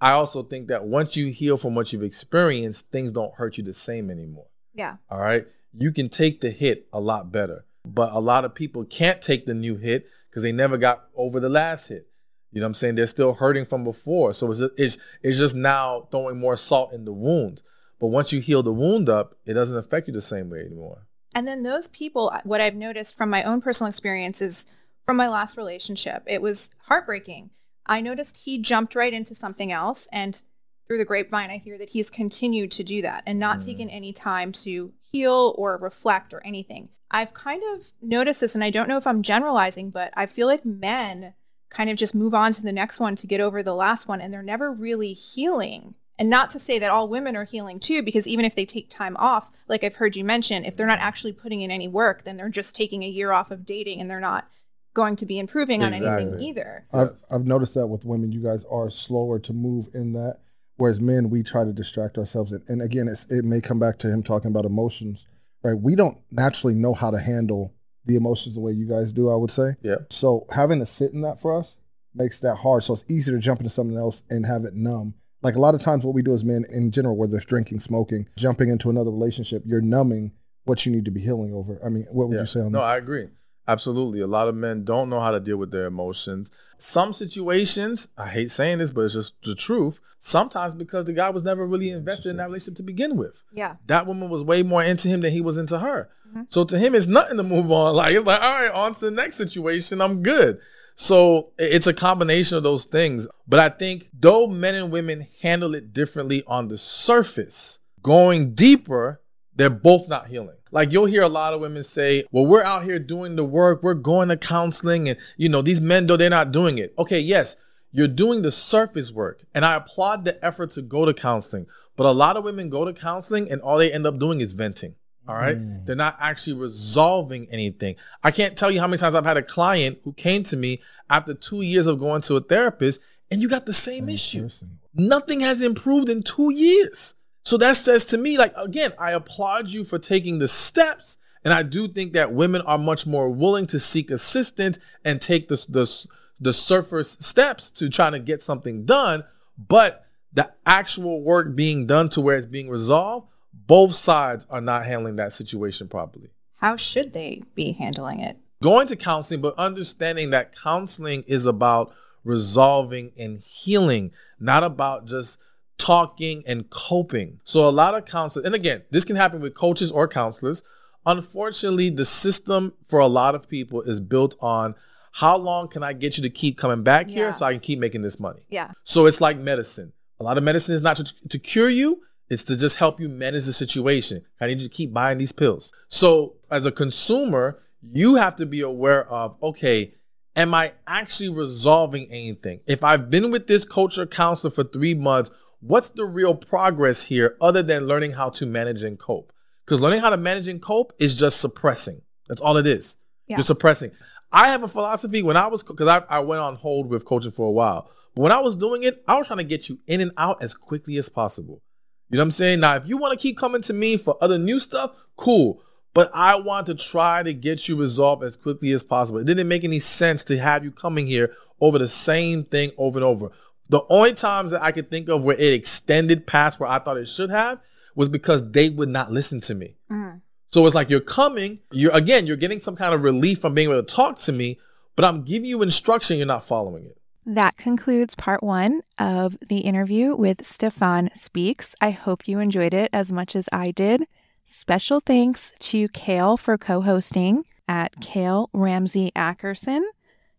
I 0.00 0.12
also 0.12 0.42
think 0.42 0.68
that 0.68 0.84
once 0.84 1.14
you 1.14 1.30
heal 1.30 1.58
from 1.58 1.74
what 1.74 1.92
you've 1.92 2.02
experienced, 2.02 2.90
things 2.90 3.12
don't 3.12 3.34
hurt 3.34 3.58
you 3.58 3.62
the 3.62 3.74
same 3.74 4.10
anymore. 4.10 4.46
Yeah. 4.74 4.96
All 5.10 5.18
right 5.18 5.46
you 5.72 5.92
can 5.92 6.08
take 6.08 6.40
the 6.40 6.50
hit 6.50 6.86
a 6.92 7.00
lot 7.00 7.32
better. 7.32 7.64
But 7.84 8.12
a 8.12 8.20
lot 8.20 8.44
of 8.44 8.54
people 8.54 8.84
can't 8.84 9.20
take 9.20 9.46
the 9.46 9.54
new 9.54 9.76
hit 9.76 10.06
because 10.30 10.42
they 10.42 10.52
never 10.52 10.76
got 10.76 11.08
over 11.16 11.40
the 11.40 11.48
last 11.48 11.88
hit. 11.88 12.06
You 12.52 12.60
know 12.60 12.66
what 12.66 12.70
I'm 12.70 12.74
saying? 12.74 12.94
They're 12.94 13.06
still 13.06 13.34
hurting 13.34 13.66
from 13.66 13.82
before. 13.82 14.34
So 14.34 14.50
it's 14.50 14.60
just, 14.60 14.72
it's, 14.76 14.98
it's 15.22 15.38
just 15.38 15.56
now 15.56 16.06
throwing 16.10 16.38
more 16.38 16.56
salt 16.56 16.92
in 16.92 17.04
the 17.04 17.12
wound. 17.12 17.62
But 17.98 18.08
once 18.08 18.30
you 18.30 18.40
heal 18.40 18.62
the 18.62 18.72
wound 18.72 19.08
up, 19.08 19.36
it 19.46 19.54
doesn't 19.54 19.76
affect 19.76 20.06
you 20.06 20.14
the 20.14 20.20
same 20.20 20.50
way 20.50 20.60
anymore. 20.60 21.06
And 21.34 21.48
then 21.48 21.62
those 21.62 21.88
people, 21.88 22.32
what 22.44 22.60
I've 22.60 22.74
noticed 22.74 23.16
from 23.16 23.30
my 23.30 23.42
own 23.42 23.62
personal 23.62 23.88
experiences 23.88 24.66
from 25.04 25.16
my 25.16 25.28
last 25.28 25.56
relationship, 25.56 26.22
it 26.26 26.42
was 26.42 26.70
heartbreaking. 26.86 27.50
I 27.86 28.00
noticed 28.00 28.36
he 28.36 28.58
jumped 28.58 28.94
right 28.94 29.12
into 29.12 29.34
something 29.34 29.72
else. 29.72 30.06
And 30.12 30.40
through 30.86 30.98
the 30.98 31.04
grapevine, 31.04 31.50
I 31.50 31.58
hear 31.58 31.78
that 31.78 31.90
he's 31.90 32.10
continued 32.10 32.70
to 32.72 32.84
do 32.84 33.02
that 33.02 33.22
and 33.26 33.38
not 33.38 33.58
mm. 33.58 33.64
taken 33.64 33.88
any 33.88 34.12
time 34.12 34.52
to 34.52 34.92
heal 35.00 35.54
or 35.56 35.76
reflect 35.76 36.34
or 36.34 36.44
anything. 36.44 36.88
I've 37.10 37.34
kind 37.34 37.62
of 37.74 37.92
noticed 38.00 38.40
this, 38.40 38.54
and 38.54 38.64
I 38.64 38.70
don't 38.70 38.88
know 38.88 38.96
if 38.96 39.06
I'm 39.06 39.22
generalizing, 39.22 39.90
but 39.90 40.12
I 40.16 40.26
feel 40.26 40.46
like 40.46 40.64
men 40.64 41.34
kind 41.68 41.90
of 41.90 41.96
just 41.96 42.14
move 42.14 42.34
on 42.34 42.52
to 42.54 42.62
the 42.62 42.72
next 42.72 43.00
one 43.00 43.16
to 43.16 43.26
get 43.26 43.40
over 43.40 43.62
the 43.62 43.74
last 43.74 44.08
one, 44.08 44.20
and 44.20 44.32
they're 44.32 44.42
never 44.42 44.72
really 44.72 45.12
healing. 45.12 45.94
And 46.18 46.30
not 46.30 46.50
to 46.50 46.58
say 46.58 46.78
that 46.78 46.90
all 46.90 47.08
women 47.08 47.36
are 47.36 47.44
healing 47.44 47.80
too, 47.80 48.02
because 48.02 48.26
even 48.26 48.44
if 48.44 48.54
they 48.54 48.64
take 48.64 48.88
time 48.88 49.16
off, 49.18 49.50
like 49.68 49.82
I've 49.82 49.96
heard 49.96 50.16
you 50.16 50.24
mention, 50.24 50.64
if 50.64 50.76
they're 50.76 50.86
not 50.86 51.00
actually 51.00 51.32
putting 51.32 51.62
in 51.62 51.70
any 51.70 51.88
work, 51.88 52.24
then 52.24 52.36
they're 52.36 52.48
just 52.48 52.74
taking 52.74 53.02
a 53.02 53.08
year 53.08 53.32
off 53.32 53.50
of 53.50 53.66
dating 53.66 54.00
and 54.00 54.10
they're 54.10 54.20
not 54.20 54.48
going 54.94 55.16
to 55.16 55.26
be 55.26 55.38
improving 55.38 55.82
exactly. 55.82 56.08
on 56.08 56.18
anything 56.18 56.40
either. 56.40 56.86
I've, 56.92 57.22
I've 57.30 57.46
noticed 57.46 57.74
that 57.74 57.86
with 57.86 58.04
women, 58.04 58.32
you 58.32 58.42
guys 58.42 58.64
are 58.70 58.90
slower 58.90 59.38
to 59.40 59.52
move 59.52 59.88
in 59.94 60.12
that 60.12 60.38
Whereas 60.76 61.00
men, 61.00 61.30
we 61.30 61.42
try 61.42 61.64
to 61.64 61.72
distract 61.72 62.18
ourselves. 62.18 62.52
And, 62.52 62.62
and 62.68 62.82
again, 62.82 63.08
it 63.08 63.44
may 63.44 63.60
come 63.60 63.78
back 63.78 63.98
to 63.98 64.08
him 64.08 64.22
talking 64.22 64.50
about 64.50 64.64
emotions, 64.64 65.26
right? 65.62 65.78
We 65.78 65.94
don't 65.94 66.18
naturally 66.30 66.74
know 66.74 66.94
how 66.94 67.10
to 67.10 67.20
handle 67.20 67.72
the 68.04 68.16
emotions 68.16 68.54
the 68.54 68.60
way 68.60 68.72
you 68.72 68.88
guys 68.88 69.12
do, 69.12 69.30
I 69.30 69.36
would 69.36 69.50
say. 69.50 69.76
Yeah. 69.82 69.98
So 70.10 70.46
having 70.50 70.80
to 70.80 70.86
sit 70.86 71.12
in 71.12 71.20
that 71.20 71.40
for 71.40 71.56
us 71.56 71.76
makes 72.14 72.40
that 72.40 72.56
hard. 72.56 72.82
So 72.82 72.94
it's 72.94 73.04
easier 73.08 73.36
to 73.36 73.40
jump 73.40 73.60
into 73.60 73.70
something 73.70 73.96
else 73.96 74.22
and 74.28 74.44
have 74.44 74.64
it 74.64 74.74
numb. 74.74 75.14
Like 75.42 75.56
a 75.56 75.60
lot 75.60 75.76
of 75.76 75.80
times, 75.80 76.04
what 76.04 76.14
we 76.14 76.22
do 76.22 76.32
as 76.32 76.44
men 76.44 76.64
in 76.68 76.90
general, 76.90 77.16
whether 77.16 77.36
it's 77.36 77.46
drinking, 77.46 77.80
smoking, 77.80 78.28
jumping 78.36 78.68
into 78.68 78.90
another 78.90 79.10
relationship, 79.10 79.62
you're 79.66 79.80
numbing 79.80 80.32
what 80.64 80.84
you 80.84 80.92
need 80.92 81.04
to 81.04 81.10
be 81.10 81.20
healing 81.20 81.52
over. 81.52 81.80
I 81.84 81.88
mean, 81.88 82.06
what 82.10 82.28
would 82.28 82.34
yeah. 82.34 82.40
you 82.40 82.46
say 82.46 82.60
on 82.60 82.72
no, 82.72 82.78
that? 82.78 82.84
No, 82.84 82.90
I 82.90 82.96
agree. 82.96 83.28
Absolutely. 83.68 84.20
A 84.20 84.26
lot 84.26 84.48
of 84.48 84.54
men 84.54 84.84
don't 84.84 85.08
know 85.08 85.20
how 85.20 85.30
to 85.30 85.40
deal 85.40 85.56
with 85.56 85.70
their 85.70 85.86
emotions. 85.86 86.50
Some 86.78 87.12
situations, 87.12 88.08
I 88.18 88.28
hate 88.28 88.50
saying 88.50 88.78
this, 88.78 88.90
but 88.90 89.02
it's 89.02 89.14
just 89.14 89.34
the 89.44 89.54
truth. 89.54 90.00
Sometimes 90.18 90.74
because 90.74 91.04
the 91.04 91.12
guy 91.12 91.30
was 91.30 91.42
never 91.42 91.66
really 91.66 91.90
invested 91.90 92.30
in 92.30 92.36
that 92.38 92.46
relationship 92.46 92.76
to 92.76 92.82
begin 92.82 93.16
with. 93.16 93.34
Yeah. 93.52 93.76
That 93.86 94.06
woman 94.06 94.28
was 94.28 94.42
way 94.42 94.62
more 94.62 94.82
into 94.82 95.08
him 95.08 95.20
than 95.20 95.32
he 95.32 95.40
was 95.40 95.58
into 95.58 95.78
her. 95.78 96.10
Mm-hmm. 96.28 96.42
So 96.48 96.64
to 96.64 96.78
him, 96.78 96.94
it's 96.94 97.06
nothing 97.06 97.36
to 97.36 97.42
move 97.42 97.70
on. 97.70 97.94
Like, 98.02 98.14
it's 98.14 98.24
like, 98.24 98.40
all 98.40 98.52
right, 98.52 98.70
on 98.70 98.94
to 98.94 99.00
the 99.00 99.10
next 99.10 99.36
situation. 99.36 100.00
I'm 100.00 100.22
good. 100.22 100.58
So 100.96 101.50
it's 101.58 101.86
a 101.86 101.94
combination 101.94 102.56
of 102.56 102.62
those 102.62 102.84
things. 102.84 103.26
But 103.46 103.60
I 103.60 103.68
think 103.68 104.10
though 104.12 104.46
men 104.46 104.74
and 104.74 104.90
women 104.90 105.26
handle 105.40 105.74
it 105.74 105.92
differently 105.92 106.42
on 106.46 106.68
the 106.68 106.78
surface, 106.78 107.78
going 108.02 108.54
deeper, 108.54 109.20
they're 109.54 109.70
both 109.70 110.08
not 110.08 110.28
healing. 110.28 110.56
Like 110.70 110.92
you'll 110.92 111.06
hear 111.06 111.22
a 111.22 111.28
lot 111.28 111.52
of 111.52 111.60
women 111.60 111.82
say, 111.82 112.24
"Well, 112.32 112.46
we're 112.46 112.64
out 112.64 112.84
here 112.84 112.98
doing 112.98 113.36
the 113.36 113.44
work. 113.44 113.82
We're 113.82 113.94
going 113.94 114.28
to 114.30 114.36
counseling 114.36 115.08
and 115.08 115.18
you 115.36 115.48
know, 115.48 115.62
these 115.62 115.80
men 115.80 116.06
though 116.06 116.16
they're 116.16 116.30
not 116.30 116.52
doing 116.52 116.78
it." 116.78 116.94
Okay, 116.98 117.20
yes, 117.20 117.56
you're 117.90 118.08
doing 118.08 118.42
the 118.42 118.50
surface 118.50 119.12
work. 119.12 119.44
And 119.54 119.64
I 119.64 119.74
applaud 119.74 120.24
the 120.24 120.42
effort 120.44 120.70
to 120.72 120.82
go 120.82 121.04
to 121.04 121.12
counseling. 121.12 121.66
But 121.96 122.06
a 122.06 122.12
lot 122.12 122.36
of 122.36 122.44
women 122.44 122.70
go 122.70 122.86
to 122.86 122.92
counseling 122.94 123.50
and 123.50 123.60
all 123.60 123.76
they 123.76 123.92
end 123.92 124.06
up 124.06 124.18
doing 124.18 124.40
is 124.40 124.52
venting. 124.52 124.94
All 125.28 125.36
right. 125.36 125.56
Mm. 125.56 125.84
They're 125.86 125.94
not 125.94 126.16
actually 126.18 126.54
resolving 126.54 127.46
anything. 127.50 127.96
I 128.24 128.30
can't 128.30 128.56
tell 128.56 128.70
you 128.70 128.80
how 128.80 128.86
many 128.86 128.98
times 128.98 129.14
I've 129.14 129.24
had 129.24 129.36
a 129.36 129.42
client 129.42 129.98
who 130.02 130.12
came 130.14 130.42
to 130.44 130.56
me 130.56 130.80
after 131.10 131.34
two 131.34 131.60
years 131.60 131.86
of 131.86 132.00
going 132.00 132.22
to 132.22 132.36
a 132.36 132.40
therapist 132.40 133.00
and 133.30 133.40
you 133.40 133.48
got 133.48 133.66
the 133.66 133.72
same, 133.72 134.06
Same 134.06 134.08
issue. 134.08 134.42
person. 134.42 134.78
Nothing 134.94 135.40
has 135.40 135.62
improved 135.62 136.08
in 136.08 136.22
two 136.22 136.52
years. 136.52 137.14
So 137.44 137.56
that 137.58 137.76
says 137.76 138.04
to 138.06 138.18
me, 138.18 138.38
like, 138.38 138.54
again, 138.56 138.92
I 138.98 139.12
applaud 139.12 139.68
you 139.68 139.84
for 139.84 139.98
taking 139.98 140.38
the 140.38 140.48
steps. 140.48 141.16
And 141.44 141.52
I 141.52 141.64
do 141.64 141.88
think 141.88 142.12
that 142.12 142.32
women 142.32 142.62
are 142.62 142.78
much 142.78 143.04
more 143.04 143.28
willing 143.28 143.66
to 143.66 143.80
seek 143.80 144.10
assistance 144.10 144.78
and 145.04 145.20
take 145.20 145.48
the, 145.48 145.56
the, 145.68 146.06
the 146.40 146.52
surface 146.52 147.16
steps 147.20 147.70
to 147.72 147.88
trying 147.88 148.12
to 148.12 148.20
get 148.20 148.42
something 148.42 148.84
done. 148.84 149.24
But 149.58 150.06
the 150.32 150.52
actual 150.64 151.20
work 151.22 151.56
being 151.56 151.86
done 151.86 152.08
to 152.10 152.20
where 152.20 152.36
it's 152.36 152.46
being 152.46 152.70
resolved, 152.70 153.26
both 153.52 153.96
sides 153.96 154.46
are 154.50 154.60
not 154.60 154.86
handling 154.86 155.16
that 155.16 155.32
situation 155.32 155.88
properly. 155.88 156.30
How 156.58 156.76
should 156.76 157.12
they 157.12 157.42
be 157.56 157.72
handling 157.72 158.20
it? 158.20 158.36
Going 158.62 158.86
to 158.86 158.96
counseling, 158.96 159.40
but 159.40 159.58
understanding 159.58 160.30
that 160.30 160.54
counseling 160.56 161.24
is 161.26 161.46
about 161.46 161.92
resolving 162.24 163.10
and 163.18 163.40
healing, 163.40 164.12
not 164.38 164.62
about 164.62 165.06
just 165.06 165.40
talking 165.78 166.42
and 166.46 166.68
coping. 166.70 167.40
So 167.44 167.68
a 167.68 167.70
lot 167.70 167.94
of 167.94 168.04
counselors, 168.04 168.46
and 168.46 168.54
again, 168.54 168.82
this 168.90 169.04
can 169.04 169.16
happen 169.16 169.40
with 169.40 169.54
coaches 169.54 169.90
or 169.90 170.06
counselors. 170.08 170.62
Unfortunately, 171.06 171.90
the 171.90 172.04
system 172.04 172.72
for 172.88 173.00
a 173.00 173.06
lot 173.06 173.34
of 173.34 173.48
people 173.48 173.82
is 173.82 173.98
built 174.00 174.36
on 174.40 174.74
how 175.10 175.36
long 175.36 175.68
can 175.68 175.82
I 175.82 175.92
get 175.92 176.16
you 176.16 176.22
to 176.22 176.30
keep 176.30 176.56
coming 176.56 176.82
back 176.82 177.08
Yeah. 177.08 177.14
here 177.16 177.32
so 177.32 177.44
I 177.44 177.52
can 177.52 177.60
keep 177.60 177.78
making 177.78 178.02
this 178.02 178.18
money. 178.18 178.42
Yeah. 178.48 178.70
So 178.84 179.06
it's 179.06 179.20
like 179.20 179.36
medicine. 179.36 179.92
A 180.20 180.24
lot 180.24 180.38
of 180.38 180.44
medicine 180.44 180.74
is 180.74 180.80
not 180.80 180.96
to, 180.98 181.28
to 181.28 181.38
cure 181.38 181.68
you, 181.68 182.00
it's 182.30 182.44
to 182.44 182.56
just 182.56 182.76
help 182.76 182.98
you 183.00 183.08
manage 183.08 183.44
the 183.44 183.52
situation. 183.52 184.24
I 184.40 184.46
need 184.46 184.60
you 184.60 184.68
to 184.68 184.74
keep 184.74 184.92
buying 184.92 185.18
these 185.18 185.32
pills. 185.32 185.72
So 185.88 186.34
as 186.50 186.64
a 186.64 186.72
consumer, 186.72 187.58
you 187.92 188.14
have 188.14 188.36
to 188.36 188.46
be 188.46 188.60
aware 188.60 189.06
of 189.10 189.36
okay, 189.42 189.92
am 190.36 190.54
I 190.54 190.72
actually 190.86 191.28
resolving 191.28 192.06
anything? 192.10 192.60
If 192.66 192.84
I've 192.84 193.10
been 193.10 193.30
with 193.30 193.48
this 193.48 193.64
coach 193.64 193.98
or 193.98 194.06
counselor 194.06 194.50
for 194.52 194.64
three 194.64 194.94
months, 194.94 195.30
what's 195.62 195.90
the 195.90 196.04
real 196.04 196.34
progress 196.34 197.02
here 197.02 197.36
other 197.40 197.62
than 197.62 197.86
learning 197.86 198.12
how 198.12 198.30
to 198.30 198.46
manage 198.46 198.82
and 198.82 198.98
cope? 198.98 199.32
Because 199.64 199.80
learning 199.80 200.00
how 200.00 200.10
to 200.10 200.16
manage 200.16 200.48
and 200.48 200.60
cope 200.60 200.92
is 200.98 201.14
just 201.14 201.40
suppressing. 201.40 202.02
That's 202.28 202.40
all 202.40 202.56
it 202.56 202.66
is. 202.66 202.96
Yeah. 203.26 203.36
You're 203.36 203.44
suppressing. 203.44 203.92
I 204.32 204.48
have 204.48 204.62
a 204.62 204.68
philosophy 204.68 205.22
when 205.22 205.36
I 205.36 205.46
was 205.46 205.62
because 205.62 205.88
I, 205.88 206.02
I 206.08 206.20
went 206.20 206.40
on 206.40 206.56
hold 206.56 206.88
with 206.88 207.04
coaching 207.04 207.32
for 207.32 207.46
a 207.46 207.52
while. 207.52 207.90
But 208.14 208.22
when 208.22 208.32
I 208.32 208.40
was 208.40 208.56
doing 208.56 208.82
it, 208.82 209.02
I 209.06 209.16
was 209.16 209.26
trying 209.26 209.38
to 209.38 209.44
get 209.44 209.68
you 209.68 209.78
in 209.86 210.00
and 210.00 210.10
out 210.16 210.42
as 210.42 210.54
quickly 210.54 210.96
as 210.96 211.08
possible. 211.08 211.62
You 212.10 212.16
know 212.16 212.22
what 212.22 212.26
I'm 212.26 212.30
saying? 212.32 212.60
Now, 212.60 212.76
if 212.76 212.86
you 212.86 212.98
want 212.98 213.18
to 213.18 213.22
keep 213.22 213.38
coming 213.38 213.62
to 213.62 213.72
me 213.72 213.96
for 213.96 214.16
other 214.20 214.38
new 214.38 214.58
stuff, 214.58 214.92
cool. 215.16 215.62
But 215.94 216.10
I 216.14 216.36
want 216.36 216.66
to 216.66 216.74
try 216.74 217.22
to 217.22 217.32
get 217.34 217.68
you 217.68 217.76
resolved 217.76 218.24
as 218.24 218.36
quickly 218.36 218.72
as 218.72 218.82
possible. 218.82 219.18
It 219.18 219.26
didn't 219.26 219.48
make 219.48 219.64
any 219.64 219.78
sense 219.78 220.24
to 220.24 220.38
have 220.38 220.64
you 220.64 220.70
coming 220.70 221.06
here 221.06 221.32
over 221.60 221.78
the 221.78 221.88
same 221.88 222.44
thing 222.44 222.72
over 222.78 222.98
and 222.98 223.04
over. 223.04 223.30
The 223.72 223.86
only 223.88 224.12
times 224.12 224.50
that 224.50 224.62
I 224.62 224.70
could 224.70 224.90
think 224.90 225.08
of 225.08 225.24
where 225.24 225.34
it 225.34 225.54
extended 225.54 226.26
past 226.26 226.60
where 226.60 226.68
I 226.68 226.78
thought 226.78 226.98
it 226.98 227.08
should 227.08 227.30
have 227.30 227.58
was 227.94 228.06
because 228.06 228.50
they 228.50 228.68
would 228.68 228.90
not 228.90 229.10
listen 229.10 229.40
to 229.40 229.54
me. 229.54 229.76
Mm-hmm. 229.90 230.18
So 230.50 230.66
it's 230.66 230.74
like 230.74 230.90
you're 230.90 231.00
coming, 231.00 231.60
you're 231.70 231.96
again, 231.96 232.26
you're 232.26 232.36
getting 232.36 232.60
some 232.60 232.76
kind 232.76 232.94
of 232.94 233.02
relief 233.02 233.40
from 233.40 233.54
being 233.54 233.70
able 233.70 233.82
to 233.82 233.94
talk 233.94 234.18
to 234.18 234.32
me, 234.32 234.58
but 234.94 235.06
I'm 235.06 235.22
giving 235.22 235.48
you 235.48 235.62
instruction, 235.62 236.18
you're 236.18 236.26
not 236.26 236.44
following 236.44 236.84
it. 236.84 236.98
That 237.24 237.56
concludes 237.56 238.14
part 238.14 238.42
one 238.42 238.82
of 238.98 239.38
the 239.48 239.60
interview 239.60 240.14
with 240.16 240.44
Stephan 240.44 241.08
Speaks. 241.14 241.74
I 241.80 241.92
hope 241.92 242.28
you 242.28 242.40
enjoyed 242.40 242.74
it 242.74 242.90
as 242.92 243.10
much 243.10 243.34
as 243.34 243.48
I 243.54 243.70
did. 243.70 244.02
Special 244.44 245.00
thanks 245.00 245.50
to 245.60 245.88
Kael 245.88 246.38
for 246.38 246.58
co 246.58 246.82
hosting 246.82 247.46
at 247.66 247.94
Kael 248.02 248.48
Ramsey 248.52 249.12
Ackerson, 249.16 249.80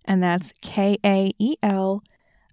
and 0.05 0.21
that's 0.21 0.53
K 0.61 0.99
A 1.03 1.31
E 1.39 1.55
L. 1.63 2.03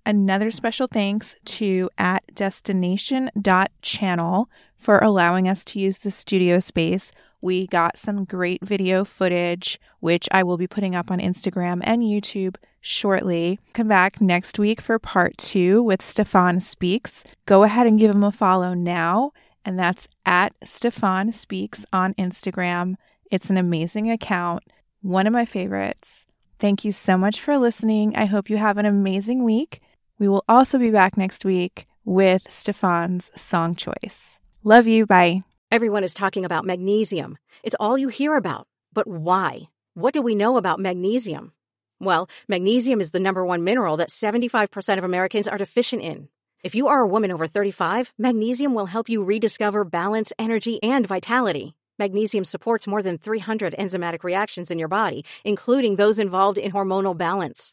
Another 0.07 0.51
special 0.51 0.87
thanks 0.87 1.37
to 1.45 1.91
at 1.99 2.35
destination.channel 2.35 4.51
for 4.77 4.99
allowing 4.99 5.49
us 5.49 5.65
to 5.67 5.79
use 5.79 5.99
the 5.99 6.11
studio 6.11 6.59
space. 6.59 7.13
We 7.43 7.67
got 7.67 7.99
some 7.99 8.25
great 8.25 8.65
video 8.65 9.05
footage, 9.05 9.79
which 10.01 10.29
I 10.31 10.43
will 10.43 10.57
be 10.57 10.67
putting 10.67 10.95
up 10.95 11.11
on 11.11 11.21
Instagram 11.21 11.81
and 11.85 12.03
YouTube 12.03 12.57
shortly. 12.81 13.59
Come 13.73 13.89
back 13.89 14.21
next 14.21 14.59
week 14.59 14.81
for 14.81 14.99
part 14.99 15.37
two 15.39 15.83
with 15.83 16.03
Stephan 16.03 16.61
Speaks. 16.61 17.25
Go 17.47 17.63
ahead 17.63 17.87
and 17.87 17.99
give 17.99 18.15
him 18.15 18.25
a 18.25 18.33
follow 18.33 18.75
now, 18.75 19.33
and 19.65 19.79
that's 19.79 20.09
at 20.25 20.55
Stephan 20.65 21.33
Speaks 21.33 21.85
on 21.93 22.15
Instagram. 22.15 22.95
It's 23.31 23.51
an 23.51 23.59
amazing 23.59 24.11
account, 24.11 24.65
one 25.03 25.27
of 25.27 25.33
my 25.33 25.45
favorites. 25.45 26.27
Thank 26.59 26.85
you 26.85 26.93
so 26.93 27.17
much 27.17 27.41
for 27.41 27.57
listening. 27.57 28.15
I 28.17 28.27
hope 28.27 28.51
you 28.51 28.59
have 28.59 28.77
an 28.77 28.87
amazing 28.87 29.45
week. 29.45 29.81
We 30.21 30.29
will 30.29 30.45
also 30.49 30.79
be 30.79 30.91
back 30.91 31.17
next 31.17 31.47
week 31.47 31.87
with 32.05 32.43
Stephan's 32.49 33.31
song 33.37 33.75
choice. 33.75 34.39
Love 34.63 34.87
you. 34.87 35.07
Bye. 35.07 35.45
Everyone 35.73 36.05
is 36.05 36.13
talking 36.13 36.45
about 36.45 36.67
magnesium. 36.67 37.39
It's 37.63 37.77
all 37.81 37.97
you 37.97 38.09
hear 38.09 38.37
about. 38.37 38.67
But 38.93 39.07
why? 39.07 39.71
What 39.95 40.13
do 40.13 40.21
we 40.21 40.35
know 40.35 40.59
about 40.59 40.79
magnesium? 40.79 41.53
Well, 42.01 42.29
magnesium 42.49 43.01
is 43.01 43.13
the 43.13 43.19
number 43.19 43.47
one 43.47 43.65
mineral 43.65 43.97
that 43.97 44.11
75% 44.11 44.99
of 44.99 45.05
Americans 45.05 45.49
are 45.49 45.57
deficient 45.57 46.03
in. 46.03 46.29
If 46.63 46.75
you 46.75 46.89
are 46.89 47.01
a 47.01 47.09
woman 47.09 47.33
over 47.33 47.47
35, 47.47 48.13
magnesium 48.19 48.75
will 48.75 48.87
help 48.87 49.09
you 49.09 49.25
rediscover 49.25 49.85
balance, 49.85 50.35
energy, 50.39 50.83
and 50.83 51.07
vitality. 51.07 51.77
Magnesium 51.99 52.45
supports 52.45 52.87
more 52.87 53.03
than 53.03 53.17
300 53.17 53.75
enzymatic 53.79 54.23
reactions 54.23 54.71
in 54.71 54.79
your 54.79 54.89
body, 54.89 55.25
including 55.45 55.97
those 55.97 56.19
involved 56.19 56.59
in 56.59 56.73
hormonal 56.73 57.17
balance. 57.17 57.73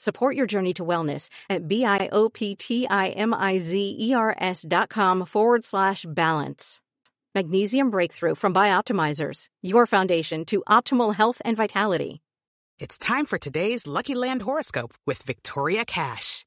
Support 0.00 0.34
your 0.34 0.46
journey 0.46 0.72
to 0.74 0.82
wellness 0.82 1.28
at 1.50 1.68
B-I-O-P-T-I-M-I-Z-E-R-S 1.68 4.64
dot 4.66 4.88
com 4.88 5.26
forward 5.26 5.62
slash 5.62 6.06
balance. 6.08 6.80
Magnesium 7.34 7.90
Breakthrough 7.90 8.34
from 8.34 8.54
Bioptimizers, 8.54 9.44
your 9.60 9.86
foundation 9.86 10.46
to 10.46 10.62
optimal 10.66 11.14
health 11.14 11.42
and 11.44 11.54
vitality. 11.54 12.22
It's 12.78 12.96
time 12.96 13.26
for 13.26 13.38
today's 13.38 13.86
Lucky 13.86 14.14
Land 14.14 14.40
horoscope 14.40 14.94
with 15.06 15.22
Victoria 15.22 15.84
Cash. 15.84 16.46